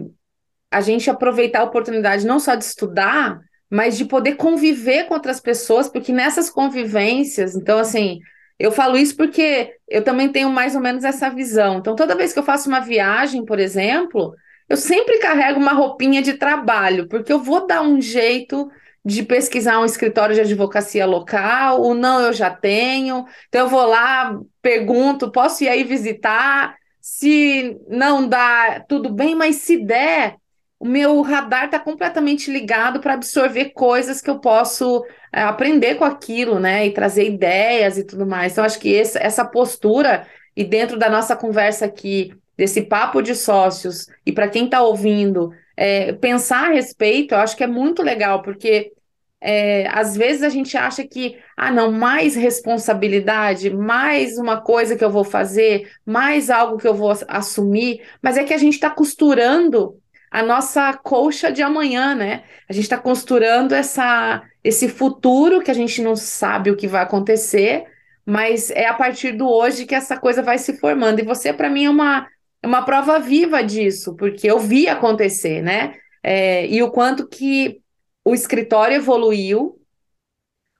a 0.70 0.80
gente 0.80 1.10
aproveitar 1.10 1.60
a 1.60 1.64
oportunidade 1.64 2.26
não 2.26 2.38
só 2.38 2.54
de 2.54 2.64
estudar, 2.64 3.40
mas 3.70 3.96
de 3.96 4.04
poder 4.04 4.34
conviver 4.34 5.04
com 5.04 5.14
outras 5.14 5.40
pessoas, 5.40 5.88
porque 5.88 6.12
nessas 6.12 6.50
convivências, 6.50 7.54
então, 7.54 7.78
assim, 7.78 8.18
eu 8.58 8.72
falo 8.72 8.98
isso 8.98 9.16
porque 9.16 9.74
eu 9.88 10.02
também 10.02 10.28
tenho 10.28 10.50
mais 10.50 10.74
ou 10.74 10.80
menos 10.80 11.04
essa 11.04 11.30
visão. 11.30 11.78
Então, 11.78 11.94
toda 11.96 12.16
vez 12.16 12.32
que 12.32 12.38
eu 12.38 12.42
faço 12.42 12.68
uma 12.68 12.80
viagem, 12.80 13.44
por 13.44 13.58
exemplo, 13.58 14.34
eu 14.68 14.76
sempre 14.76 15.18
carrego 15.18 15.58
uma 15.58 15.72
roupinha 15.72 16.20
de 16.20 16.34
trabalho, 16.34 17.08
porque 17.08 17.32
eu 17.32 17.38
vou 17.38 17.66
dar 17.66 17.82
um 17.82 18.00
jeito 18.00 18.70
de 19.04 19.22
pesquisar 19.22 19.80
um 19.80 19.84
escritório 19.84 20.34
de 20.34 20.42
advocacia 20.42 21.06
local, 21.06 21.80
ou 21.80 21.94
não 21.94 22.20
eu 22.20 22.32
já 22.32 22.50
tenho. 22.50 23.24
Então 23.48 23.62
eu 23.62 23.68
vou 23.68 23.86
lá, 23.86 24.38
pergunto, 24.60 25.32
posso 25.32 25.64
ir 25.64 25.68
aí 25.68 25.84
visitar? 25.84 26.76
Se 27.00 27.78
não 27.88 28.28
dá, 28.28 28.84
tudo 28.88 29.08
bem, 29.08 29.34
mas 29.34 29.56
se 29.56 29.78
der, 29.78 30.36
o 30.80 30.86
meu 30.86 31.20
radar 31.20 31.66
está 31.66 31.78
completamente 31.78 32.50
ligado 32.50 33.00
para 33.00 33.12
absorver 33.12 33.66
coisas 33.66 34.22
que 34.22 34.30
eu 34.30 34.38
posso 34.38 35.04
é, 35.30 35.42
aprender 35.42 35.96
com 35.96 36.04
aquilo, 36.04 36.58
né? 36.58 36.86
E 36.86 36.94
trazer 36.94 37.26
ideias 37.26 37.98
e 37.98 38.04
tudo 38.04 38.26
mais. 38.26 38.52
Então, 38.52 38.64
acho 38.64 38.80
que 38.80 38.88
esse, 38.88 39.18
essa 39.18 39.44
postura, 39.44 40.26
e 40.56 40.64
dentro 40.64 40.98
da 40.98 41.10
nossa 41.10 41.36
conversa 41.36 41.84
aqui, 41.84 42.32
desse 42.56 42.80
papo 42.80 43.20
de 43.20 43.34
sócios, 43.34 44.06
e 44.24 44.32
para 44.32 44.48
quem 44.48 44.64
está 44.64 44.82
ouvindo, 44.82 45.52
é, 45.76 46.14
pensar 46.14 46.70
a 46.70 46.72
respeito, 46.72 47.34
eu 47.34 47.40
acho 47.40 47.54
que 47.54 47.64
é 47.64 47.66
muito 47.66 48.02
legal, 48.02 48.40
porque 48.40 48.90
é, 49.38 49.86
às 49.88 50.16
vezes 50.16 50.42
a 50.42 50.48
gente 50.48 50.78
acha 50.78 51.06
que, 51.06 51.36
ah, 51.58 51.70
não, 51.70 51.92
mais 51.92 52.34
responsabilidade, 52.34 53.68
mais 53.68 54.38
uma 54.38 54.62
coisa 54.62 54.96
que 54.96 55.04
eu 55.04 55.10
vou 55.10 55.24
fazer, 55.24 55.90
mais 56.06 56.48
algo 56.48 56.78
que 56.78 56.88
eu 56.88 56.94
vou 56.94 57.12
assumir, 57.28 58.02
mas 58.22 58.38
é 58.38 58.44
que 58.44 58.54
a 58.54 58.58
gente 58.58 58.74
está 58.74 58.88
costurando 58.88 59.99
a 60.30 60.42
nossa 60.42 60.92
colcha 60.92 61.50
de 61.50 61.62
amanhã, 61.62 62.14
né? 62.14 62.44
A 62.68 62.72
gente 62.72 62.84
está 62.84 62.96
costurando 62.96 63.74
essa, 63.74 64.42
esse 64.62 64.88
futuro 64.88 65.60
que 65.60 65.70
a 65.70 65.74
gente 65.74 66.00
não 66.00 66.14
sabe 66.14 66.70
o 66.70 66.76
que 66.76 66.86
vai 66.86 67.02
acontecer, 67.02 67.84
mas 68.24 68.70
é 68.70 68.86
a 68.86 68.94
partir 68.94 69.32
do 69.32 69.48
hoje 69.48 69.86
que 69.86 69.94
essa 69.94 70.16
coisa 70.16 70.42
vai 70.42 70.56
se 70.56 70.78
formando. 70.78 71.18
E 71.18 71.24
você, 71.24 71.52
para 71.52 71.68
mim, 71.68 71.86
é 71.86 71.90
uma, 71.90 72.28
é 72.62 72.66
uma 72.66 72.84
prova 72.84 73.18
viva 73.18 73.62
disso, 73.62 74.14
porque 74.16 74.48
eu 74.48 74.58
vi 74.60 74.88
acontecer, 74.88 75.62
né? 75.62 75.94
É, 76.22 76.66
e 76.66 76.80
o 76.82 76.90
quanto 76.90 77.26
que 77.26 77.80
o 78.24 78.32
escritório 78.32 78.96
evoluiu, 78.96 79.80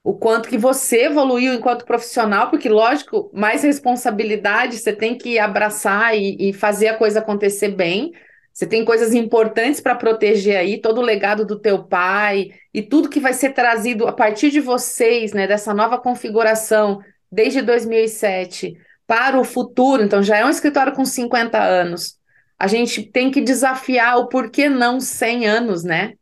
o 0.05 0.15
quanto 0.15 0.49
que 0.49 0.57
você 0.57 1.07
evoluiu 1.07 1.55
enquanto 1.55 1.85
profissional, 1.85 2.51
porque, 2.51 2.69
lógico, 2.69 3.31
mais 3.35 3.63
responsabilidade 3.65 4.79
você 4.79 4.93
tem 4.93 5.17
que 5.19 5.39
abraçar 5.39 6.17
e, 6.17 6.37
e 6.51 6.53
fazer 6.53 6.89
a 6.89 6.97
coisa 6.97 7.19
acontecer 7.19 7.69
bem. 7.69 8.13
Você 8.53 8.67
tem 8.67 8.85
coisas 8.85 9.15
importantes 9.15 9.81
para 9.81 9.95
proteger 9.95 10.57
aí, 10.57 10.81
todo 10.81 10.99
o 10.99 11.05
legado 11.05 11.47
do 11.47 11.59
teu 11.59 11.85
pai 11.85 12.51
e 12.75 12.83
tudo 12.83 13.09
que 13.09 13.21
vai 13.21 13.33
ser 13.33 13.51
trazido 13.51 14.07
a 14.07 14.13
partir 14.13 14.51
de 14.51 14.61
vocês, 14.61 15.33
né, 15.33 15.47
dessa 15.47 15.73
nova 15.73 15.99
configuração 15.99 17.01
desde 17.31 17.63
2007 17.63 18.77
para 19.07 19.39
o 19.39 19.45
futuro. 19.45 20.03
Então, 20.03 20.23
já 20.23 20.39
é 20.39 20.45
um 20.45 20.51
escritório 20.51 20.93
com 20.93 21.05
50 21.05 21.59
anos. 21.59 22.19
A 22.59 22.67
gente 22.67 23.03
tem 23.03 23.31
que 23.31 23.41
desafiar 23.41 24.19
o 24.19 24.29
porquê 24.29 24.69
não 24.69 25.01
100 25.01 25.47
anos, 25.47 25.85
né? 25.85 26.15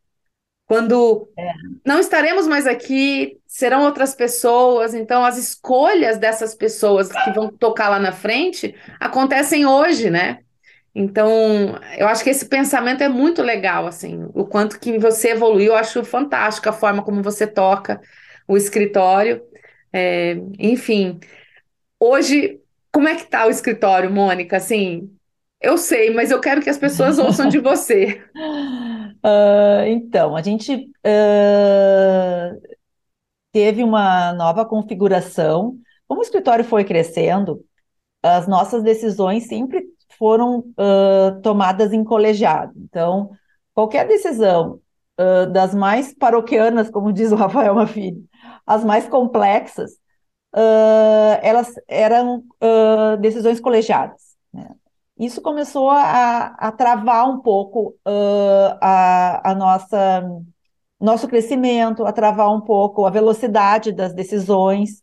Quando 0.66 1.28
é. 1.36 1.50
não 1.84 1.98
estaremos 1.98 2.46
mais 2.46 2.66
aqui, 2.66 3.38
serão 3.46 3.84
outras 3.84 4.14
pessoas, 4.14 4.92
então 4.92 5.24
as 5.24 5.38
escolhas 5.38 6.18
dessas 6.18 6.54
pessoas 6.54 7.10
que 7.10 7.32
vão 7.32 7.50
tocar 7.50 7.88
lá 7.88 7.98
na 7.98 8.12
frente 8.12 8.74
acontecem 9.00 9.64
hoje, 9.64 10.10
né? 10.10 10.40
Então, 11.00 11.78
eu 11.96 12.08
acho 12.08 12.24
que 12.24 12.30
esse 12.30 12.44
pensamento 12.48 13.04
é 13.04 13.08
muito 13.08 13.40
legal, 13.40 13.86
assim, 13.86 14.28
o 14.34 14.44
quanto 14.44 14.80
que 14.80 14.98
você 14.98 15.30
evoluiu, 15.30 15.68
eu 15.68 15.76
acho 15.76 16.02
fantástico 16.02 16.68
a 16.68 16.72
forma 16.72 17.04
como 17.04 17.22
você 17.22 17.46
toca 17.46 18.00
o 18.48 18.56
escritório. 18.56 19.40
É, 19.92 20.36
enfim, 20.58 21.20
hoje, 22.00 22.60
como 22.92 23.06
é 23.06 23.14
que 23.14 23.26
tá 23.28 23.46
o 23.46 23.50
escritório, 23.50 24.10
Mônica? 24.10 24.56
Assim, 24.56 25.08
eu 25.60 25.78
sei, 25.78 26.12
mas 26.12 26.32
eu 26.32 26.40
quero 26.40 26.60
que 26.60 26.70
as 26.70 26.78
pessoas 26.78 27.16
ouçam 27.20 27.48
de 27.48 27.60
você. 27.60 28.20
Uh, 29.24 29.86
então, 29.86 30.34
a 30.34 30.42
gente 30.42 30.74
uh, 30.74 32.60
teve 33.52 33.84
uma 33.84 34.32
nova 34.32 34.66
configuração. 34.66 35.78
Como 36.08 36.22
o 36.22 36.24
escritório 36.24 36.64
foi 36.64 36.82
crescendo, 36.82 37.64
as 38.20 38.48
nossas 38.48 38.82
decisões 38.82 39.46
sempre 39.46 39.86
foram 40.18 40.58
uh, 40.58 41.40
tomadas 41.42 41.92
em 41.92 42.04
colegiado. 42.04 42.72
Então, 42.76 43.30
qualquer 43.74 44.06
decisão 44.06 44.80
das 45.52 45.74
mais 45.74 46.14
paroquianas, 46.14 46.88
como 46.88 47.12
diz 47.12 47.32
o 47.32 47.34
Rafael 47.34 47.74
Mafini, 47.74 48.24
as 48.64 48.84
mais 48.84 49.08
complexas, 49.08 49.90
elas 51.42 51.72
eram 51.88 52.44
decisões 53.20 53.58
colegiadas. 53.58 54.36
Né? 54.54 54.68
isso 55.18 55.42
começou 55.42 55.90
a, 55.90 56.54
a 56.58 56.70
travar 56.70 57.28
um 57.28 57.40
pouco 57.40 57.96
uh, 58.06 58.78
a, 58.80 59.50
a 59.50 59.54
nossa 59.54 60.22
nosso 61.00 61.28
crescimento, 61.28 62.04
a 62.04 62.12
travar 62.12 62.52
um 62.52 62.60
pouco 62.60 63.06
a 63.06 63.10
velocidade 63.10 63.92
das 63.92 64.12
decisões. 64.12 65.02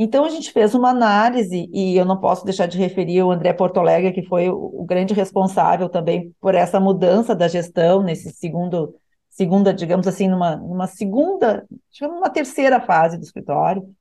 Então 0.00 0.24
a 0.24 0.28
gente 0.30 0.52
fez 0.52 0.74
uma 0.76 0.90
análise 0.90 1.68
e 1.72 1.96
eu 1.96 2.04
não 2.04 2.20
posso 2.20 2.44
deixar 2.44 2.66
de 2.66 2.78
referir 2.78 3.20
o 3.24 3.32
André 3.32 3.52
Portolega, 3.52 4.12
que 4.12 4.22
foi 4.22 4.48
o, 4.48 4.56
o 4.56 4.84
grande 4.84 5.12
responsável 5.12 5.88
também 5.88 6.32
por 6.40 6.54
essa 6.54 6.78
mudança 6.78 7.34
da 7.34 7.48
gestão 7.48 8.00
nesse 8.00 8.30
segundo 8.30 8.94
segunda, 9.28 9.74
digamos 9.74 10.06
assim, 10.06 10.28
numa, 10.28 10.56
numa 10.56 10.86
segunda, 10.86 11.66
numa 12.00 12.30
terceira 12.30 12.80
fase 12.80 13.16
do 13.16 13.24
escritório, 13.24 13.94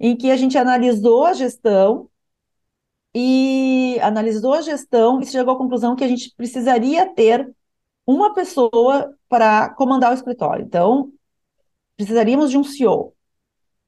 em 0.00 0.16
que 0.16 0.30
a 0.30 0.36
gente 0.36 0.58
analisou 0.58 1.24
a 1.26 1.32
gestão 1.34 2.10
e 3.14 3.98
analisou 4.02 4.54
a 4.54 4.60
gestão 4.62 5.20
e 5.20 5.26
chegou 5.26 5.54
à 5.54 5.58
conclusão 5.58 5.96
que 5.96 6.04
a 6.04 6.08
gente 6.08 6.34
precisaria 6.36 7.06
ter 7.14 7.50
uma 8.06 8.34
pessoa 8.34 9.14
para 9.28 9.70
comandar 9.70 10.12
o 10.12 10.14
escritório. 10.14 10.64
Então, 10.64 11.12
precisaríamos 11.96 12.50
de 12.50 12.58
um 12.58 12.64
CEO. 12.64 13.14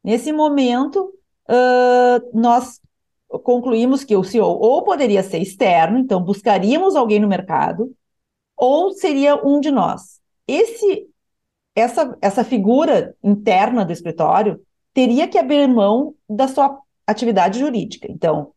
Nesse 0.02 0.32
momento, 0.32 1.12
uh, 1.48 2.38
nós 2.38 2.80
concluímos 3.42 4.04
que 4.04 4.16
o 4.16 4.24
CEO 4.24 4.46
ou 4.46 4.82
poderia 4.82 5.22
ser 5.22 5.38
externo, 5.38 5.98
então 5.98 6.22
buscaríamos 6.22 6.96
alguém 6.96 7.20
no 7.20 7.28
mercado, 7.28 7.92
ou 8.56 8.92
seria 8.92 9.36
um 9.46 9.60
de 9.60 9.70
nós. 9.70 10.20
Esse, 10.46 11.06
essa, 11.74 12.16
essa 12.20 12.42
figura 12.42 13.14
interna 13.22 13.84
do 13.84 13.92
escritório 13.92 14.60
teria 14.94 15.28
que 15.28 15.38
abrir 15.38 15.68
mão 15.68 16.14
da 16.28 16.48
sua 16.48 16.78
atividade 17.06 17.58
jurídica. 17.58 18.08
Então, 18.10 18.52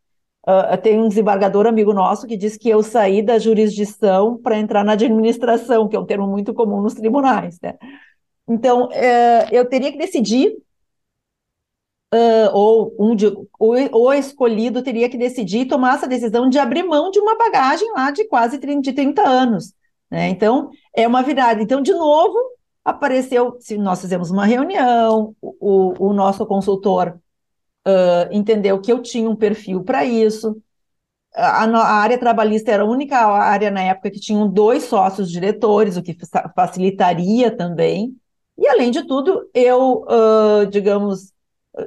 uh, 0.47 0.77
tem 0.81 0.99
um 0.99 1.07
desembargador 1.07 1.67
amigo 1.67 1.93
nosso 1.93 2.25
que 2.25 2.37
diz 2.37 2.57
que 2.57 2.69
eu 2.69 2.81
saí 2.81 3.21
da 3.21 3.37
jurisdição 3.37 4.37
para 4.37 4.57
entrar 4.57 4.83
na 4.83 4.93
administração, 4.93 5.87
que 5.87 5.95
é 5.95 5.99
um 5.99 6.05
termo 6.05 6.27
muito 6.27 6.53
comum 6.53 6.81
nos 6.81 6.93
tribunais. 6.93 7.59
Né? 7.61 7.75
Então, 8.47 8.85
uh, 8.87 9.47
eu 9.51 9.67
teria 9.67 9.91
que 9.91 9.97
decidir 9.97 10.55
uh, 12.13 12.49
ou 12.53 12.95
um 12.99 13.15
de, 13.15 13.27
o, 13.59 14.13
escolhido 14.13 14.81
teria 14.81 15.09
que 15.09 15.17
decidir 15.17 15.65
tomar 15.65 15.95
essa 15.95 16.07
decisão 16.07 16.49
de 16.49 16.59
abrir 16.59 16.83
mão 16.83 17.09
de 17.09 17.19
uma 17.19 17.37
bagagem 17.37 17.89
lá 17.93 18.11
de 18.11 18.25
quase 18.25 18.59
30, 18.59 18.81
de 18.81 18.93
30 18.93 19.21
anos. 19.21 19.73
Né? 20.09 20.29
Então, 20.29 20.69
é 20.95 21.07
uma 21.07 21.23
virada. 21.23 21.61
Então, 21.61 21.81
de 21.81 21.93
novo, 21.93 22.37
apareceu, 22.83 23.57
se 23.59 23.77
nós 23.77 24.01
fizemos 24.01 24.29
uma 24.29 24.45
reunião, 24.45 25.35
o, 25.41 26.07
o 26.09 26.13
nosso 26.13 26.45
consultor 26.45 27.17
uh, 27.87 28.27
entendeu 28.31 28.79
que 28.81 28.91
eu 28.91 29.01
tinha 29.01 29.29
um 29.29 29.35
perfil 29.35 29.83
para 29.83 30.03
isso. 30.03 30.61
A, 31.33 31.63
a, 31.63 31.93
área 32.01 32.17
trabalhista 32.17 32.71
era 32.71 32.83
a 32.83 32.85
única 32.85 33.17
área 33.17 33.71
na 33.71 33.81
época 33.81 34.11
que 34.11 34.19
tinham 34.19 34.49
dois 34.49 34.83
sócios 34.83 35.31
diretores, 35.31 35.95
o 35.95 36.03
que 36.03 36.17
facilitaria 36.53 37.55
também. 37.55 38.15
E, 38.57 38.67
além 38.67 38.91
de 38.91 39.03
tudo, 39.07 39.49
eu, 39.53 40.03
uh, 40.03 40.65
digamos, 40.69 41.31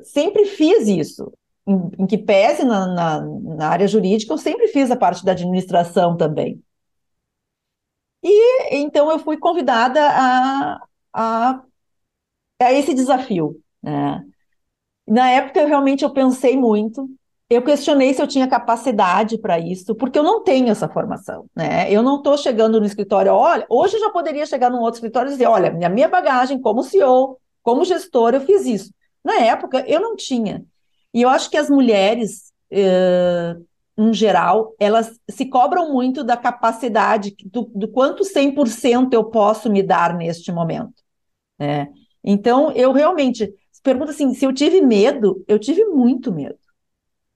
sempre 0.04 0.46
fiz 0.46 0.88
isso. 0.88 1.32
Em, 1.66 2.02
em 2.02 2.06
que 2.06 2.18
pese 2.18 2.64
na, 2.64 2.86
na, 2.86 3.20
na, 3.20 3.68
área 3.68 3.88
jurídica, 3.88 4.32
eu 4.32 4.38
sempre 4.38 4.68
fiz 4.68 4.90
a 4.90 4.96
parte 4.96 5.24
da 5.24 5.32
administração 5.32 6.16
também. 6.16 6.62
E 8.22 8.76
então 8.76 9.10
eu 9.10 9.18
fui 9.18 9.36
convidada 9.36 10.00
a, 10.00 10.80
a, 11.12 11.62
a 12.60 12.72
esse 12.72 12.94
desafio. 12.94 13.60
Né? 13.82 14.24
Na 15.06 15.30
época, 15.30 15.66
realmente, 15.66 16.04
eu 16.04 16.12
pensei 16.12 16.56
muito. 16.56 17.08
Eu 17.48 17.62
questionei 17.62 18.14
se 18.14 18.22
eu 18.22 18.26
tinha 18.26 18.48
capacidade 18.48 19.38
para 19.38 19.58
isso, 19.58 19.94
porque 19.94 20.18
eu 20.18 20.22
não 20.22 20.42
tenho 20.42 20.70
essa 20.70 20.88
formação, 20.88 21.46
né? 21.54 21.92
Eu 21.92 22.02
não 22.02 22.16
estou 22.16 22.38
chegando 22.38 22.80
no 22.80 22.86
escritório, 22.86 23.32
olha, 23.32 23.66
hoje 23.68 23.96
eu 23.96 24.00
já 24.00 24.10
poderia 24.10 24.46
chegar 24.46 24.70
num 24.70 24.80
outro 24.80 24.96
escritório 24.96 25.28
e 25.28 25.32
dizer, 25.32 25.46
olha, 25.46 25.70
minha, 25.70 25.90
minha 25.90 26.08
bagagem 26.08 26.58
como 26.60 26.82
CEO, 26.82 27.38
como 27.62 27.84
gestor, 27.84 28.34
eu 28.34 28.40
fiz 28.40 28.64
isso. 28.64 28.90
Na 29.24 29.40
época, 29.40 29.84
eu 29.88 30.00
não 30.00 30.16
tinha. 30.16 30.64
E 31.12 31.22
eu 31.22 31.28
acho 31.28 31.50
que 31.50 31.56
as 31.56 31.70
mulheres, 31.70 32.52
eh, 32.70 33.56
em 33.96 34.12
geral, 34.12 34.74
elas 34.78 35.18
se 35.30 35.46
cobram 35.46 35.92
muito 35.92 36.24
da 36.24 36.36
capacidade, 36.36 37.34
do, 37.46 37.70
do 37.74 37.88
quanto 37.88 38.24
100% 38.24 39.14
eu 39.14 39.24
posso 39.24 39.70
me 39.70 39.82
dar 39.82 40.14
neste 40.16 40.52
momento. 40.52 41.02
Né? 41.58 41.88
Então, 42.22 42.72
eu 42.72 42.92
realmente, 42.92 43.52
pergunta 43.82 44.10
assim, 44.10 44.34
se 44.34 44.44
eu 44.44 44.52
tive 44.52 44.80
medo, 44.80 45.44
eu 45.48 45.58
tive 45.58 45.84
muito 45.86 46.32
medo. 46.32 46.58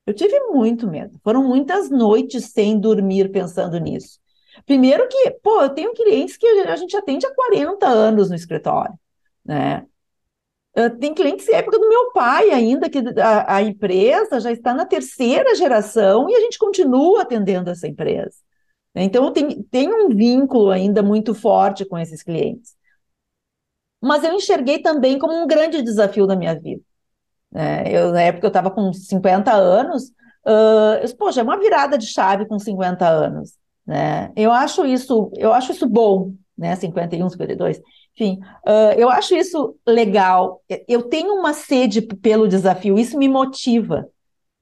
Eu 0.06 0.14
tive 0.14 0.40
muito 0.48 0.86
medo. 0.88 1.20
Foram 1.22 1.46
muitas 1.46 1.90
noites 1.90 2.46
sem 2.46 2.80
dormir 2.80 3.30
pensando 3.30 3.78
nisso. 3.78 4.18
Primeiro 4.66 5.06
que, 5.08 5.30
pô, 5.42 5.62
eu 5.62 5.70
tenho 5.70 5.92
clientes 5.94 6.36
que 6.36 6.46
a 6.46 6.76
gente 6.76 6.96
atende 6.96 7.26
há 7.26 7.34
40 7.34 7.86
anos 7.86 8.30
no 8.30 8.34
escritório, 8.34 8.94
né? 9.44 9.86
Tem 11.00 11.14
clientes 11.14 11.46
da 11.46 11.56
época 11.56 11.78
do 11.78 11.88
meu 11.88 12.12
pai 12.12 12.50
ainda, 12.50 12.88
que 12.88 12.98
a, 13.20 13.56
a, 13.56 13.62
empresa 13.62 14.38
já 14.38 14.52
está 14.52 14.74
na 14.74 14.84
terceira 14.84 15.54
geração 15.54 16.28
e 16.28 16.36
a 16.36 16.40
gente 16.40 16.58
continua 16.58 17.22
atendendo 17.22 17.70
essa 17.70 17.88
empresa. 17.88 18.36
Então, 18.94 19.32
tem, 19.32 19.62
tem 19.64 19.88
um 19.92 20.08
vínculo 20.08 20.70
ainda 20.70 21.02
muito 21.02 21.34
forte 21.34 21.84
com 21.84 21.98
esses 21.98 22.22
clientes. 22.22 22.76
Mas 24.00 24.22
eu 24.24 24.32
enxerguei 24.32 24.80
também 24.80 25.18
como 25.18 25.34
um 25.34 25.46
grande 25.46 25.82
desafio 25.82 26.26
da 26.26 26.36
minha 26.36 26.54
vida. 26.58 26.82
É, 27.54 27.96
eu, 27.96 28.12
na 28.12 28.22
época 28.22 28.46
eu 28.46 28.48
estava 28.48 28.70
com 28.70 28.92
50 28.92 29.52
anos, 29.52 30.04
uh, 30.46 31.00
eu, 31.02 31.16
poxa, 31.16 31.40
é 31.40 31.42
uma 31.42 31.58
virada 31.58 31.96
de 31.98 32.06
chave 32.06 32.46
com 32.46 32.58
50 32.58 33.08
anos. 33.08 33.54
Né? 33.86 34.30
Eu 34.36 34.52
acho 34.52 34.84
isso, 34.84 35.30
eu 35.36 35.52
acho 35.52 35.72
isso 35.72 35.88
bom, 35.88 36.34
né? 36.56 36.76
51, 36.76 37.28
52. 37.30 37.80
Enfim, 38.18 38.40
uh, 38.66 38.98
eu 38.98 39.08
acho 39.08 39.36
isso 39.36 39.76
legal. 39.86 40.60
Eu 40.88 41.04
tenho 41.04 41.34
uma 41.34 41.52
sede 41.52 42.02
pelo 42.02 42.48
desafio, 42.48 42.98
isso 42.98 43.16
me 43.16 43.28
motiva. 43.28 44.10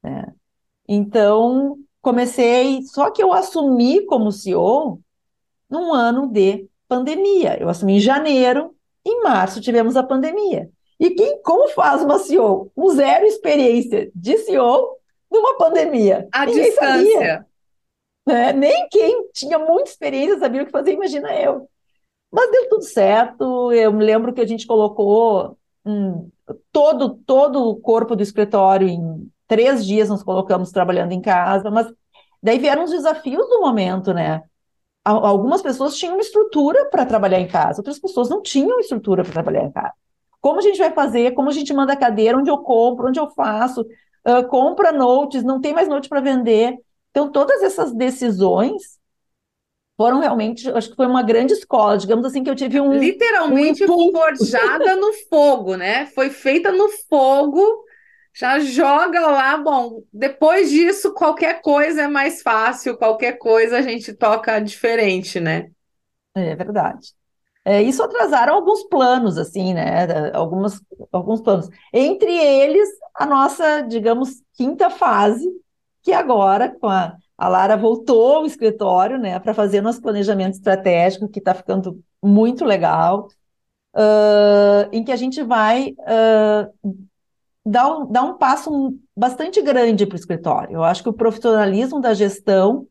Né? 0.03 0.27
Então, 0.87 1.79
comecei, 2.03 2.83
só 2.83 3.11
que 3.11 3.23
eu 3.23 3.33
assumi 3.33 4.05
como 4.05 4.31
CEO 4.31 5.01
num 5.71 5.95
ano 5.95 6.27
de 6.27 6.69
pandemia. 6.87 7.57
Eu 7.59 7.71
assumi 7.71 7.95
em 7.95 8.01
janeiro, 8.01 8.77
em 9.03 9.23
março 9.23 9.59
tivemos 9.63 9.97
a 9.97 10.03
pandemia. 10.03 10.69
E 11.01 11.11
quem, 11.13 11.41
como 11.41 11.69
faz 11.69 12.03
uma 12.03 12.19
CEO 12.19 12.71
com 12.75 12.91
zero 12.91 13.25
experiência 13.25 14.11
de 14.15 14.37
CEO 14.37 14.99
numa 15.31 15.57
pandemia? 15.57 16.29
A 16.31 16.45
Ninguém 16.45 16.63
distância. 16.63 17.11
Sabia. 17.11 17.47
Né? 18.27 18.53
Nem 18.53 18.87
quem 18.91 19.31
tinha 19.33 19.59
muita 19.59 19.89
experiência 19.89 20.39
sabia 20.39 20.63
o 20.63 20.67
que 20.67 20.71
fazer, 20.71 20.93
imagina 20.93 21.35
eu. 21.35 21.67
Mas 22.31 22.51
deu 22.51 22.69
tudo 22.69 22.83
certo. 22.85 23.73
Eu 23.73 23.93
me 23.93 24.05
lembro 24.05 24.33
que 24.33 24.41
a 24.41 24.47
gente 24.47 24.67
colocou 24.67 25.57
hum, 25.85 26.31
todo, 26.73 27.17
todo 27.27 27.69
o 27.69 27.77
corpo 27.77 28.17
do 28.17 28.23
escritório 28.23 28.89
em 28.89 29.31
três 29.47 29.87
dias, 29.87 30.09
nos 30.09 30.23
colocamos 30.23 30.71
trabalhando 30.71 31.13
em 31.13 31.21
casa, 31.21 31.71
mas 31.71 31.87
daí 32.43 32.59
vieram 32.59 32.85
os 32.85 32.91
desafios 32.91 33.49
do 33.49 33.61
momento, 33.61 34.13
né? 34.13 34.43
Algumas 35.05 35.63
pessoas 35.63 35.97
tinham 35.97 36.19
estrutura 36.19 36.87
para 36.91 37.07
trabalhar 37.07 37.39
em 37.39 37.47
casa, 37.47 37.79
outras 37.79 37.99
pessoas 37.99 38.29
não 38.29 38.43
tinham 38.43 38.81
estrutura 38.81 39.23
para 39.23 39.33
trabalhar 39.33 39.65
em 39.65 39.71
casa. 39.71 39.93
Como 40.41 40.59
a 40.59 40.63
gente 40.63 40.79
vai 40.79 40.91
fazer? 40.93 41.33
Como 41.33 41.49
a 41.49 41.53
gente 41.53 41.73
manda 41.73 41.93
a 41.93 41.97
cadeira? 41.97 42.37
Onde 42.37 42.51
eu 42.51 42.59
compro? 42.59 43.09
Onde 43.09 43.21
eu 43.21 43.31
faço? 43.31 43.83
Uh, 44.27 44.47
compra 44.49 44.91
notes, 44.91 45.45
não 45.45 45.61
tem 45.61 45.73
mais 45.73 45.89
note 45.89 46.09
para 46.09 46.21
vender. 46.21 46.77
Então, 47.11 47.31
todas 47.31 47.63
essas 47.63 47.93
decisões 47.95 48.99
foram 49.97 50.21
realmente, 50.21 50.71
acho 50.71 50.91
que 50.91 50.97
foi 50.97 51.07
uma 51.07 51.23
grande 51.23 51.55
escola, 51.55 51.97
digamos 51.97 52.25
assim, 52.27 52.45
que 52.45 52.51
eu 52.51 52.55
tive 52.55 52.81
um. 52.81 52.93
Literalmente 52.93 53.85
um 53.85 54.13
forjada 54.13 54.95
no 54.97 55.13
fogo, 55.29 55.77
né? 55.77 56.07
Foi 56.07 56.29
feita 56.29 56.71
no 56.71 56.89
fogo, 57.09 57.85
já 58.35 58.59
joga 58.61 59.21
lá. 59.21 59.57
Bom, 59.57 60.03
depois 60.13 60.71
disso, 60.71 61.15
qualquer 61.15 61.63
coisa 61.63 62.03
é 62.03 62.09
mais 62.09 62.43
fácil, 62.43 62.99
qualquer 62.99 63.39
coisa 63.39 63.79
a 63.79 63.83
gente 63.83 64.13
toca 64.13 64.59
diferente, 64.59 65.41
né? 65.41 65.71
É 66.35 66.55
verdade. 66.55 67.15
É, 67.65 67.83
isso 67.83 68.03
atrasaram 68.03 68.55
alguns 68.55 68.85
planos, 68.85 69.39
assim, 69.39 69.75
né? 69.75 70.31
Algumas, 70.35 70.81
alguns 71.11 71.41
planos. 71.41 71.69
Entre 71.93 72.31
eles, 72.31 72.89
a 73.15 73.27
nossa, 73.27 73.81
digamos, 73.81 74.43
quinta 74.53 74.89
fase, 74.91 75.51
que 76.03 76.13
agora, 76.13 76.73
com 76.79 76.87
a 76.89 77.17
a 77.39 77.49
Lara 77.49 77.77
voltou 77.77 78.37
ao 78.37 78.47
escritório, 78.47 79.19
né, 79.19 79.39
para 79.39 79.53
fazer 79.53 79.81
nosso 79.81 80.01
planejamento 80.01 80.55
estratégico, 80.55 81.29
que 81.29 81.39
está 81.39 81.53
ficando 81.55 82.03
muito 82.23 82.65
legal, 82.65 83.29
uh, 83.95 84.89
em 84.91 85.05
que 85.05 85.13
a 85.13 85.17
gente 85.17 85.43
vai 85.43 85.95
uh, 85.99 86.97
dar, 87.65 87.89
um, 87.89 88.11
dar 88.11 88.23
um 88.23 88.39
passo 88.39 88.97
bastante 89.15 89.61
grande 89.61 90.07
para 90.07 90.15
o 90.15 90.19
escritório. 90.19 90.77
Eu 90.77 90.85
acho 90.85 91.03
que 91.03 91.09
o 91.09 91.15
profissionalismo 91.15 92.01
da 92.01 92.15
gestão, 92.15 92.87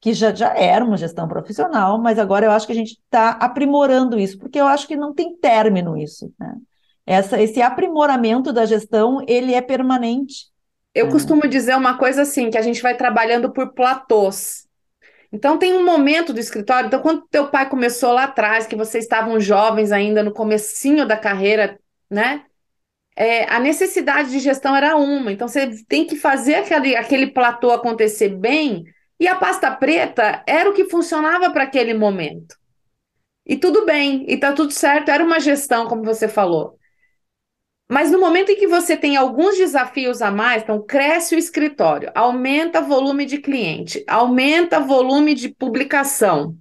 que 0.00 0.12
já, 0.12 0.32
já 0.32 0.54
era 0.56 0.84
uma 0.84 0.96
gestão 0.96 1.26
profissional, 1.26 1.98
mas 1.98 2.18
agora 2.18 2.46
eu 2.46 2.52
acho 2.52 2.66
que 2.66 2.72
a 2.72 2.76
gente 2.76 2.92
está 2.92 3.30
aprimorando 3.30 4.18
isso, 4.18 4.38
porque 4.38 4.60
eu 4.60 4.66
acho 4.66 4.86
que 4.86 4.96
não 4.96 5.12
tem 5.12 5.36
término 5.36 5.96
isso. 5.96 6.32
Né? 6.38 6.56
Essa, 7.04 7.40
esse 7.40 7.60
aprimoramento 7.60 8.52
da 8.52 8.64
gestão, 8.64 9.24
ele 9.26 9.54
é 9.54 9.60
permanente. 9.60 10.51
Eu 10.94 11.06
uhum. 11.06 11.12
costumo 11.12 11.48
dizer 11.48 11.76
uma 11.76 11.96
coisa 11.96 12.22
assim, 12.22 12.50
que 12.50 12.58
a 12.58 12.62
gente 12.62 12.82
vai 12.82 12.96
trabalhando 12.96 13.52
por 13.52 13.72
platôs. 13.72 14.66
Então 15.32 15.58
tem 15.58 15.72
um 15.72 15.84
momento 15.84 16.32
do 16.32 16.40
escritório, 16.40 16.88
então 16.88 17.00
quando 17.00 17.26
teu 17.30 17.48
pai 17.48 17.68
começou 17.68 18.12
lá 18.12 18.24
atrás, 18.24 18.66
que 18.66 18.76
vocês 18.76 19.04
estavam 19.04 19.40
jovens 19.40 19.90
ainda 19.90 20.22
no 20.22 20.32
comecinho 20.32 21.06
da 21.06 21.16
carreira, 21.16 21.78
né? 22.10 22.44
É, 23.16 23.44
a 23.50 23.58
necessidade 23.58 24.30
de 24.30 24.38
gestão 24.38 24.76
era 24.76 24.96
uma, 24.96 25.32
então 25.32 25.48
você 25.48 25.70
tem 25.88 26.06
que 26.06 26.16
fazer 26.16 26.56
aquele, 26.56 26.96
aquele 26.96 27.26
platô 27.28 27.70
acontecer 27.70 28.28
bem, 28.28 28.84
e 29.18 29.26
a 29.26 29.36
pasta 29.36 29.70
preta 29.70 30.42
era 30.46 30.68
o 30.68 30.74
que 30.74 30.88
funcionava 30.88 31.50
para 31.50 31.64
aquele 31.64 31.94
momento. 31.94 32.56
E 33.46 33.56
tudo 33.56 33.86
bem, 33.86 34.24
e 34.28 34.36
tá 34.36 34.52
tudo 34.52 34.72
certo, 34.72 35.10
era 35.10 35.24
uma 35.24 35.40
gestão, 35.40 35.86
como 35.86 36.04
você 36.04 36.28
falou. 36.28 36.78
Mas 37.94 38.10
no 38.10 38.18
momento 38.18 38.50
em 38.50 38.56
que 38.56 38.66
você 38.66 38.96
tem 38.96 39.16
alguns 39.16 39.56
desafios 39.58 40.22
a 40.22 40.30
mais, 40.30 40.62
então 40.62 40.82
cresce 40.84 41.34
o 41.34 41.38
escritório, 41.38 42.10
aumenta 42.14 42.80
o 42.80 42.86
volume 42.86 43.26
de 43.26 43.38
cliente, 43.38 44.02
aumenta 44.08 44.80
o 44.80 44.86
volume 44.86 45.34
de 45.34 45.50
publicação, 45.50 46.56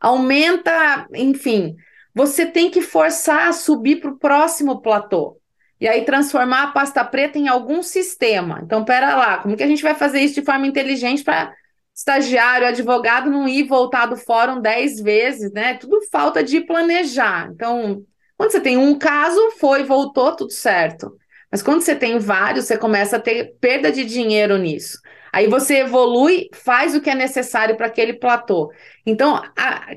aumenta, 0.00 1.06
enfim, 1.14 1.76
você 2.14 2.46
tem 2.46 2.70
que 2.70 2.82
forçar 2.82 3.48
a 3.48 3.52
subir 3.52 4.00
para 4.00 4.10
o 4.10 4.18
próximo 4.18 4.80
platô. 4.80 5.38
e 5.80 5.88
aí 5.88 6.04
transformar 6.04 6.62
a 6.64 6.72
pasta 6.72 7.04
preta 7.04 7.38
em 7.38 7.48
algum 7.48 7.82
sistema. 7.82 8.60
Então, 8.64 8.84
pera 8.84 9.16
lá, 9.16 9.38
como 9.38 9.56
que 9.56 9.64
a 9.64 9.66
gente 9.66 9.82
vai 9.82 9.94
fazer 9.96 10.20
isso 10.20 10.34
de 10.36 10.44
forma 10.44 10.66
inteligente 10.66 11.24
para 11.24 11.52
estagiário, 11.94 12.68
advogado 12.68 13.30
não 13.30 13.48
ir 13.48 13.64
voltar 13.64 14.06
do 14.06 14.16
fórum 14.16 14.60
dez 14.60 15.00
vezes, 15.00 15.52
né? 15.52 15.74
Tudo 15.74 16.00
falta 16.10 16.42
de 16.42 16.60
planejar. 16.60 17.50
Então, 17.52 18.04
quando 18.42 18.50
você 18.50 18.60
tem 18.60 18.76
um 18.76 18.98
caso, 18.98 19.52
foi, 19.52 19.84
voltou, 19.84 20.34
tudo 20.34 20.50
certo. 20.50 21.16
Mas 21.48 21.62
quando 21.62 21.80
você 21.80 21.94
tem 21.94 22.18
vários, 22.18 22.64
você 22.64 22.76
começa 22.76 23.16
a 23.16 23.20
ter 23.20 23.54
perda 23.60 23.92
de 23.92 24.04
dinheiro 24.04 24.58
nisso. 24.58 24.98
Aí 25.32 25.46
você 25.46 25.82
evolui, 25.82 26.48
faz 26.52 26.92
o 26.96 27.00
que 27.00 27.08
é 27.08 27.14
necessário 27.14 27.76
para 27.76 27.86
aquele 27.86 28.14
platô. 28.14 28.72
Então, 29.06 29.40
a, 29.56 29.94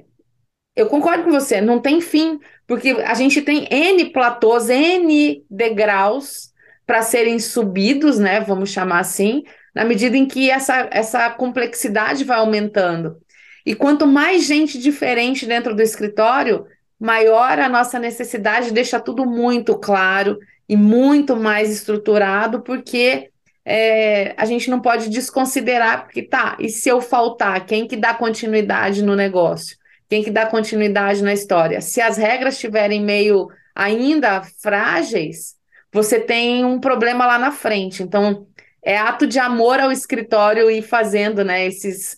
eu 0.76 0.86
concordo 0.86 1.24
com 1.24 1.32
você, 1.32 1.60
não 1.60 1.80
tem 1.80 2.00
fim, 2.00 2.40
porque 2.68 2.90
a 3.04 3.16
gente 3.16 3.42
tem 3.42 3.68
N 3.72 4.12
platôs, 4.12 4.70
N 4.70 5.44
degraus 5.50 6.54
para 6.86 7.02
serem 7.02 7.40
subidos, 7.40 8.20
né? 8.20 8.42
Vamos 8.42 8.70
chamar 8.70 9.00
assim, 9.00 9.42
na 9.74 9.84
medida 9.84 10.16
em 10.16 10.28
que 10.28 10.52
essa, 10.52 10.88
essa 10.92 11.32
complexidade 11.32 12.24
vai 12.24 12.38
aumentando. 12.38 13.18
E 13.66 13.74
quanto 13.74 14.06
mais 14.06 14.44
gente 14.44 14.78
diferente 14.78 15.48
dentro 15.48 15.76
do 15.76 15.82
escritório, 15.82 16.68
maior 17.00 17.60
a 17.60 17.70
nossa 17.70 18.00
necessidade, 18.00 18.72
deixa 18.72 19.00
tudo 19.00 19.26
muito 19.26 19.78
claro 19.78 20.40
e 20.68 20.76
muito 20.76 21.36
mais 21.36 21.70
estruturado, 21.70 22.62
porque 22.62 23.30
é, 23.64 24.34
a 24.38 24.46
gente 24.46 24.70
não 24.70 24.80
pode 24.80 25.10
desconsiderar, 25.10 26.04
porque 26.04 26.22
tá, 26.22 26.56
e 26.60 26.70
se 26.70 26.90
eu 26.90 27.02
faltar, 27.02 27.66
quem 27.66 27.88
que 27.88 27.98
dá 27.98 28.14
continuidade 28.14 29.04
no 29.04 29.16
negócio? 29.16 29.78
Quem 30.08 30.24
que 30.24 30.30
dá 30.30 30.46
continuidade 30.46 31.24
na 31.24 31.34
história? 31.34 31.82
Se 31.82 32.00
as 32.00 32.18
regras 32.18 32.54
estiverem 32.56 33.02
meio 33.02 33.50
ainda 33.74 34.44
frágeis, 34.62 35.56
você 35.92 36.20
tem 36.20 36.64
um 36.64 36.80
problema 36.80 37.26
lá 37.26 37.40
na 37.40 37.52
frente. 37.52 38.04
Então, 38.04 38.46
é 38.84 38.98
ato 38.98 39.26
de 39.26 39.40
amor 39.40 39.80
ao 39.80 39.92
escritório 39.92 40.70
e 40.70 40.82
fazendo, 40.82 41.44
né, 41.44 41.66
esses 41.66 42.16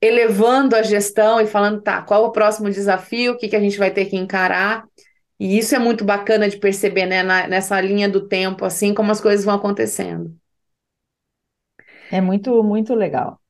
elevando 0.00 0.76
a 0.76 0.82
gestão 0.82 1.40
e 1.40 1.46
falando, 1.46 1.80
tá, 1.82 2.02
qual 2.02 2.24
o 2.24 2.32
próximo 2.32 2.70
desafio, 2.70 3.32
o 3.32 3.36
que, 3.38 3.48
que 3.48 3.56
a 3.56 3.60
gente 3.60 3.78
vai 3.78 3.90
ter 3.90 4.06
que 4.06 4.16
encarar. 4.16 4.84
E 5.38 5.58
isso 5.58 5.74
é 5.74 5.78
muito 5.78 6.04
bacana 6.04 6.48
de 6.48 6.56
perceber, 6.56 7.06
né, 7.06 7.22
na, 7.22 7.46
nessa 7.48 7.80
linha 7.80 8.08
do 8.08 8.28
tempo, 8.28 8.64
assim 8.64 8.94
como 8.94 9.10
as 9.10 9.20
coisas 9.20 9.44
vão 9.44 9.54
acontecendo. 9.54 10.34
É 12.10 12.20
muito, 12.20 12.62
muito 12.62 12.94
legal. 12.94 13.40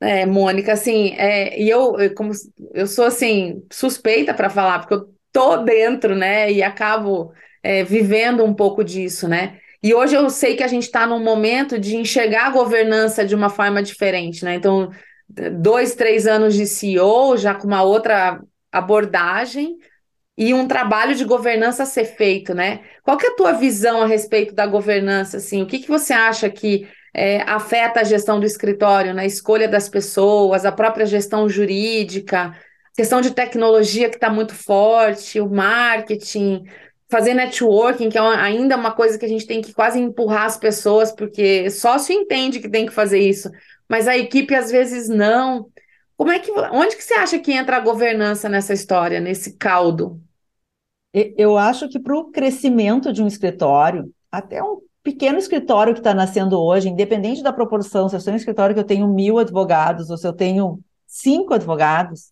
É, 0.00 0.24
Mônica, 0.24 0.72
assim, 0.72 1.10
é, 1.18 1.60
e 1.60 1.68
eu, 1.68 1.98
eu, 1.98 2.14
como 2.14 2.32
eu 2.72 2.86
sou 2.86 3.04
assim 3.04 3.62
suspeita 3.70 4.32
para 4.32 4.48
falar, 4.48 4.78
porque 4.78 4.94
eu 4.94 5.14
tô 5.30 5.58
dentro, 5.58 6.16
né, 6.16 6.50
e 6.50 6.62
acabo 6.62 7.32
é, 7.62 7.84
vivendo 7.84 8.42
um 8.44 8.54
pouco 8.54 8.82
disso, 8.82 9.28
né? 9.28 9.60
E 9.82 9.94
hoje 9.94 10.14
eu 10.14 10.28
sei 10.30 10.56
que 10.56 10.62
a 10.62 10.68
gente 10.68 10.84
está 10.84 11.06
num 11.06 11.22
momento 11.22 11.78
de 11.78 11.96
enxergar 11.96 12.46
a 12.46 12.50
governança 12.50 13.24
de 13.24 13.34
uma 13.34 13.48
forma 13.48 13.82
diferente, 13.82 14.44
né? 14.44 14.54
Então, 14.54 14.90
dois, 15.60 15.94
três 15.94 16.26
anos 16.26 16.54
de 16.54 16.66
CEO, 16.66 17.36
já 17.36 17.54
com 17.54 17.66
uma 17.66 17.82
outra 17.82 18.40
abordagem 18.72 19.76
e 20.36 20.54
um 20.54 20.66
trabalho 20.66 21.14
de 21.14 21.24
governança 21.24 21.82
a 21.82 21.86
ser 21.86 22.04
feito, 22.04 22.54
né? 22.54 22.80
Qual 23.02 23.16
que 23.16 23.26
é 23.26 23.30
a 23.30 23.36
tua 23.36 23.52
visão 23.52 24.02
a 24.02 24.06
respeito 24.06 24.54
da 24.54 24.66
governança, 24.66 25.36
assim? 25.36 25.62
O 25.62 25.66
que, 25.66 25.78
que 25.78 25.88
você 25.88 26.12
acha 26.12 26.48
que 26.48 26.88
é, 27.14 27.42
afeta 27.42 28.00
a 28.00 28.04
gestão 28.04 28.40
do 28.40 28.46
escritório, 28.46 29.12
na 29.12 29.26
escolha 29.26 29.68
das 29.68 29.88
pessoas, 29.88 30.64
a 30.64 30.72
própria 30.72 31.04
gestão 31.04 31.48
jurídica, 31.48 32.56
questão 32.96 33.20
de 33.20 33.32
tecnologia 33.32 34.08
que 34.08 34.16
está 34.16 34.30
muito 34.30 34.54
forte, 34.54 35.40
o 35.40 35.48
marketing, 35.48 36.64
fazer 37.10 37.34
networking, 37.34 38.08
que 38.08 38.16
é 38.16 38.20
ainda 38.20 38.76
uma 38.76 38.92
coisa 38.92 39.18
que 39.18 39.26
a 39.26 39.28
gente 39.28 39.46
tem 39.46 39.60
que 39.60 39.74
quase 39.74 39.98
empurrar 39.98 40.44
as 40.44 40.56
pessoas, 40.56 41.10
porque 41.10 41.68
sócio 41.70 42.14
entende 42.14 42.60
que 42.60 42.68
tem 42.68 42.86
que 42.86 42.92
fazer 42.92 43.18
isso, 43.18 43.50
mas 43.90 44.06
a 44.06 44.16
equipe 44.16 44.54
às 44.54 44.70
vezes 44.70 45.08
não. 45.08 45.68
Como 46.16 46.30
é 46.30 46.38
que, 46.38 46.52
onde 46.52 46.96
que 46.96 47.02
você 47.02 47.14
acha 47.14 47.40
que 47.40 47.52
entra 47.52 47.76
a 47.76 47.80
governança 47.80 48.48
nessa 48.48 48.72
história, 48.72 49.18
nesse 49.18 49.56
caldo? 49.56 50.22
Eu 51.12 51.58
acho 51.58 51.88
que 51.88 51.98
para 51.98 52.16
o 52.16 52.30
crescimento 52.30 53.12
de 53.12 53.20
um 53.20 53.26
escritório, 53.26 54.08
até 54.30 54.62
um 54.62 54.80
pequeno 55.02 55.38
escritório 55.38 55.92
que 55.92 55.98
está 55.98 56.14
nascendo 56.14 56.56
hoje, 56.60 56.88
independente 56.88 57.42
da 57.42 57.52
proporção, 57.52 58.08
se 58.08 58.14
eu 58.14 58.20
sou 58.20 58.32
um 58.32 58.36
escritório 58.36 58.74
que 58.74 58.80
eu 58.80 58.86
tenho 58.86 59.08
mil 59.08 59.38
advogados 59.40 60.08
ou 60.08 60.16
se 60.16 60.26
eu 60.26 60.32
tenho 60.32 60.78
cinco 61.04 61.52
advogados, 61.52 62.30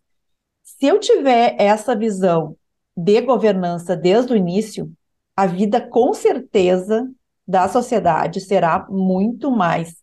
se 0.62 0.87
eu 0.87 1.01
tiver 1.01 1.57
essa 1.59 1.97
visão 1.97 2.57
de 2.97 3.21
governança 3.21 3.97
desde 3.97 4.33
o 4.33 4.37
início, 4.37 4.92
a 5.35 5.44
vida 5.44 5.81
com 5.81 6.14
certeza 6.14 7.11
da 7.44 7.66
sociedade 7.66 8.40
será 8.40 8.87
muito 8.88 9.51
mais 9.51 9.97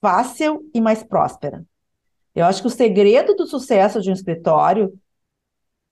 fácil 0.00 0.68
e 0.74 0.80
mais 0.80 1.02
próspera. 1.02 1.64
Eu 2.34 2.46
acho 2.46 2.62
que 2.62 2.68
o 2.68 2.70
segredo 2.70 3.34
do 3.34 3.46
sucesso 3.46 4.00
de 4.00 4.10
um 4.10 4.12
escritório 4.12 4.92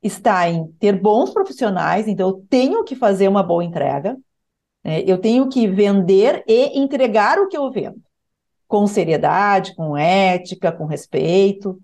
está 0.03 0.49
em 0.49 0.71
ter 0.73 1.01
bons 1.01 1.31
profissionais, 1.31 2.07
então 2.07 2.29
eu 2.29 2.47
tenho 2.49 2.85
que 2.85 2.95
fazer 2.95 3.29
uma 3.29 3.43
boa 3.43 3.65
entrega, 3.65 4.17
né? 4.85 5.03
eu 5.07 5.19
tenho 5.19 5.49
que 5.49 5.67
vender 5.67 6.45
e 6.47 6.79
entregar 6.79 7.39
o 7.39 7.49
que 7.49 7.57
eu 7.57 7.71
vendo, 7.71 8.01
com 8.69 8.87
seriedade, 8.87 9.75
com 9.75 9.97
ética, 9.97 10.71
com 10.71 10.87
respeito, 10.87 11.81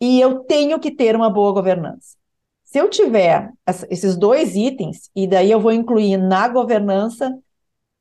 e 0.00 0.20
eu 0.20 0.40
tenho 0.40 0.78
que 0.78 0.90
ter 0.90 1.16
uma 1.16 1.30
boa 1.30 1.52
governança. 1.52 2.16
Se 2.64 2.78
eu 2.78 2.88
tiver 2.88 3.50
esses 3.90 4.16
dois 4.16 4.54
itens, 4.54 5.10
e 5.14 5.26
daí 5.26 5.50
eu 5.50 5.60
vou 5.60 5.72
incluir 5.72 6.16
na 6.16 6.46
governança 6.48 7.36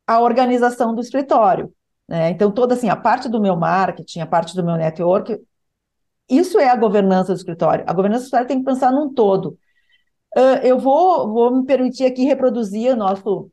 a 0.05 0.19
organização 0.19 0.93
do 0.93 1.01
escritório. 1.01 1.73
Né? 2.09 2.31
Então, 2.31 2.51
toda 2.51 2.73
assim, 2.73 2.89
a 2.89 2.95
parte 2.95 3.29
do 3.29 3.39
meu 3.39 3.55
marketing, 3.55 4.21
a 4.21 4.25
parte 4.25 4.55
do 4.55 4.63
meu 4.63 4.75
network, 4.75 5.39
isso 6.27 6.59
é 6.59 6.67
a 6.67 6.75
governança 6.75 7.33
do 7.33 7.37
escritório. 7.37 7.85
A 7.87 7.93
governança 7.93 8.21
do 8.21 8.25
escritório 8.25 8.47
tem 8.47 8.59
que 8.59 8.65
pensar 8.65 8.91
num 8.91 9.13
todo. 9.13 9.57
Uh, 10.35 10.57
eu 10.63 10.79
vou, 10.79 11.31
vou 11.31 11.55
me 11.55 11.65
permitir 11.65 12.05
aqui 12.05 12.23
reproduzir 12.23 12.93
o 12.93 12.95
nosso, 12.95 13.51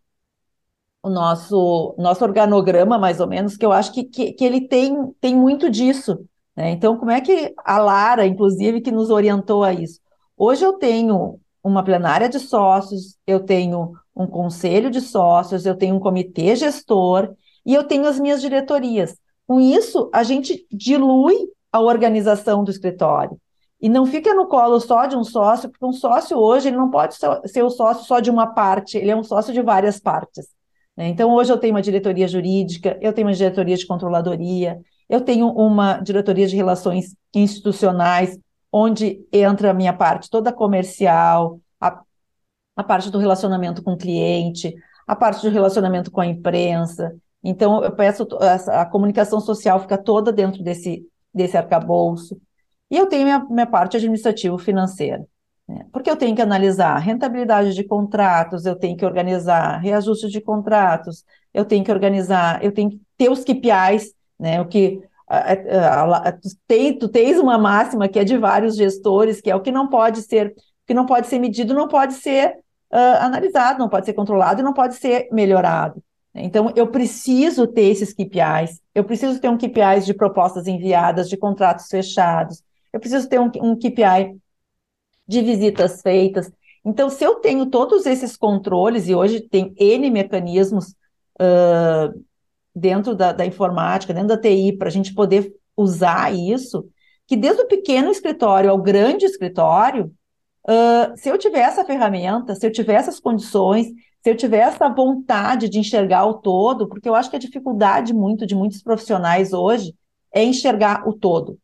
o 1.03 1.11
nosso, 1.11 1.95
nosso 1.99 2.25
organograma, 2.25 2.99
mais 2.99 3.21
ou 3.21 3.27
menos, 3.27 3.59
que 3.59 3.65
eu 3.65 3.73
acho 3.73 3.93
que, 3.93 4.05
que, 4.05 4.33
que 4.33 4.45
ele 4.45 4.67
tem, 4.67 5.13
tem 5.21 5.37
muito 5.37 5.71
disso. 5.71 6.19
Né? 6.57 6.71
Então, 6.71 6.97
como 6.97 7.11
é 7.11 7.21
que 7.21 7.55
a 7.63 7.79
Lara, 7.79 8.27
inclusive, 8.27 8.81
que 8.81 8.91
nos 8.91 9.11
orientou 9.11 9.65
a 9.65 9.73
isso? 9.75 10.01
Hoje 10.35 10.65
eu 10.65 10.75
tenho 10.75 11.39
uma 11.63 11.85
plenária 11.85 12.29
de 12.29 12.39
sócios, 12.39 13.19
eu 13.27 13.41
tenho 13.41 13.93
um 14.15 14.27
conselho 14.27 14.91
de 14.91 15.01
sócios, 15.03 15.67
eu 15.67 15.77
tenho 15.77 15.97
um 15.97 16.01
comitê 16.01 16.57
gestor 16.57 17.35
e 17.67 17.75
eu 17.75 17.85
tenho 17.85 18.07
as 18.07 18.19
minhas 18.19 18.41
diretorias. 18.41 19.17
Com 19.47 19.61
isso, 19.61 20.09
a 20.13 20.23
gente 20.23 20.67
dilui 20.71 21.35
a 21.73 21.81
organização 21.81 22.65
do 22.65 22.71
escritório. 22.71 23.37
E 23.81 23.89
não 23.89 24.07
fica 24.07 24.33
no 24.33 24.47
colo 24.47 24.81
só 24.81 25.07
de 25.07 25.17
um 25.17 25.25
sócio, 25.25 25.69
porque 25.69 25.85
um 25.85 25.93
sócio 25.93 26.39
hoje 26.39 26.69
ele 26.69 26.77
não 26.77 26.91
pode 26.91 27.17
ser 27.45 27.63
o 27.63 27.71
sócio 27.71 28.07
só 28.07 28.21
de 28.21 28.31
uma 28.31 28.47
parte, 28.47 28.97
ele 28.97 29.11
é 29.11 29.17
um 29.17 29.23
sócio 29.23 29.53
de 29.53 29.61
várias 29.61 30.01
partes. 30.01 30.47
Né? 30.97 31.09
Então, 31.09 31.31
hoje 31.35 31.53
eu 31.53 31.59
tenho 31.59 31.75
uma 31.75 31.83
diretoria 31.83 32.27
jurídica, 32.27 32.99
eu 33.03 33.13
tenho 33.13 33.27
uma 33.27 33.35
diretoria 33.35 33.77
de 33.77 33.87
controladoria, 33.87 34.81
eu 35.09 35.21
tenho 35.21 35.49
uma 35.49 35.99
diretoria 35.99 36.47
de 36.47 36.57
relações 36.57 37.15
institucionais, 37.35 38.39
onde 38.73 39.21
entra 39.31 39.71
a 39.71 39.75
minha 39.75 39.93
parte 39.93 40.31
toda 40.31 40.53
comercial, 40.53 41.61
a, 41.81 42.01
a 42.77 42.83
parte 42.83 43.11
do 43.11 43.19
relacionamento 43.19 43.83
com 43.83 43.93
o 43.93 43.99
cliente, 43.99 44.75
a 45.07 45.15
parte 45.15 45.43
do 45.43 45.53
relacionamento 45.53 46.11
com 46.11 46.21
a 46.21 46.27
imprensa. 46.27 47.15
Então, 47.49 47.83
eu 47.85 47.93
peço 47.93 48.27
a, 48.41 48.83
a 48.83 48.87
comunicação 48.87 49.41
social 49.41 49.81
fica 49.81 49.97
toda 49.97 50.33
dentro 50.33 50.63
desse, 50.65 51.07
desse 51.33 51.57
arcabouço. 51.57 52.37
E 52.91 52.97
eu 52.97 53.07
tenho 53.07 53.25
minha, 53.25 53.39
minha 53.49 53.67
parte 53.67 53.97
administrativo-financeira. 53.97 55.25
Né? 55.69 55.87
Porque 55.93 56.11
eu 56.11 56.17
tenho 56.17 56.35
que 56.35 56.43
analisar 56.43 56.99
rentabilidade 56.99 57.73
de 57.73 57.85
contratos, 57.85 58.67
eu 58.67 58.75
tenho 58.77 58.97
que 58.97 59.05
organizar 59.05 59.79
reajuste 59.79 60.29
de 60.29 60.41
contratos, 60.41 61.25
eu 61.55 61.65
tenho 61.65 61.85
que 61.85 61.93
organizar, 61.93 62.65
eu 62.65 62.73
tenho 62.73 62.91
que 62.91 63.01
ter 63.17 63.31
os 63.31 63.45
KPIs, 63.45 64.13
né? 64.39 64.61
O 64.61 64.67
que 64.67 65.01
tu, 66.43 66.49
tem, 66.67 66.99
tu 66.99 67.09
tens 67.09 67.39
uma 67.39 67.57
máxima 67.59 68.09
que 68.09 68.19
é 68.19 68.25
de 68.25 68.37
vários 68.37 68.77
gestores, 68.77 69.41
que 69.41 69.51
é 69.51 69.55
o 69.55 69.61
que 69.61 69.73
não 69.73 69.89
pode 69.89 70.23
ser, 70.23 70.53
que 70.85 70.95
não 70.95 71.07
pode 71.07 71.29
ser 71.29 71.39
medido, 71.39 71.75
não 71.75 71.89
pode 71.89 72.15
ser 72.15 72.57
uh, 72.93 73.17
analisado, 73.21 73.79
não 73.79 73.89
pode 73.89 74.07
ser 74.07 74.15
controlado 74.15 74.61
e 74.61 74.65
não 74.65 74.73
pode 74.73 74.97
ser 74.97 75.29
melhorado. 75.33 76.03
Então, 76.39 76.73
eu 76.77 76.87
preciso 76.89 77.67
ter 77.67 77.85
esses 77.85 78.13
KPIs, 78.13 78.81
eu 78.95 79.05
preciso 79.05 79.41
ter 79.41 79.49
um 79.49 79.57
KPI 79.57 80.05
de 80.05 80.15
propostas 80.15 80.67
enviadas, 80.67 81.29
de 81.29 81.37
contratos 81.37 81.87
fechados, 81.89 82.63
eu 82.93 83.01
preciso 83.01 83.29
ter 83.29 83.41
um, 83.41 83.51
um 83.63 83.77
KPI 83.77 84.39
de 85.27 85.43
visitas 85.43 86.03
feitas. 86.03 86.51
Então, 86.85 87.11
se 87.11 87.25
eu 87.25 87.37
tenho 87.37 87.67
todos 87.67 88.07
esses 88.07 88.37
controles, 88.37 89.09
e 89.09 89.15
hoje 89.15 89.41
tem 89.41 89.75
N 89.79 90.11
mecanismos 90.11 90.95
uh, 91.41 92.25
dentro 92.75 93.15
da, 93.15 93.33
da 93.33 93.45
informática, 93.45 94.15
dentro 94.15 94.29
da 94.29 94.39
TI, 94.39 94.77
para 94.77 94.89
a 94.89 94.93
gente 94.93 95.15
poder 95.15 95.53
usar 95.77 96.33
isso, 96.33 96.87
que 97.27 97.37
desde 97.37 97.63
o 97.63 97.67
pequeno 97.67 98.11
escritório 98.11 98.71
ao 98.71 98.79
grande 98.79 99.25
escritório, 99.25 100.13
uh, 100.69 101.17
se 101.17 101.29
eu 101.29 101.37
tiver 101.37 101.61
essa 101.61 101.85
ferramenta, 101.85 102.55
se 102.55 102.67
eu 102.67 102.71
tiver 102.71 102.95
essas 102.95 103.19
condições, 103.19 103.89
se 104.27 104.31
eu 104.31 104.37
tiver 104.37 104.59
essa 104.59 104.89
vontade 104.89 105.69
de 105.69 105.79
enxergar 105.79 106.27
o 106.27 106.35
todo, 106.35 106.89
porque 106.89 107.09
eu 107.09 107.15
acho 107.15 107.31
que 107.31 107.37
a 107.37 107.39
dificuldade 107.39 108.13
muito 108.13 108.45
de 108.45 108.57
muitos 108.57 108.83
profissionais 108.83 109.53
hoje 109.53 109.95
é 110.35 110.43
enxergar 110.43 111.09
o 111.09 111.13
todo. 111.13 111.61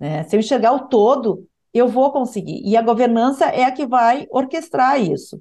Né? 0.00 0.22
Se 0.22 0.34
eu 0.34 0.40
enxergar 0.40 0.72
o 0.72 0.88
todo, 0.88 1.46
eu 1.74 1.86
vou 1.86 2.10
conseguir. 2.10 2.62
E 2.64 2.74
a 2.74 2.80
governança 2.80 3.44
é 3.44 3.64
a 3.64 3.70
que 3.70 3.86
vai 3.86 4.26
orquestrar 4.30 4.98
isso. 4.98 5.38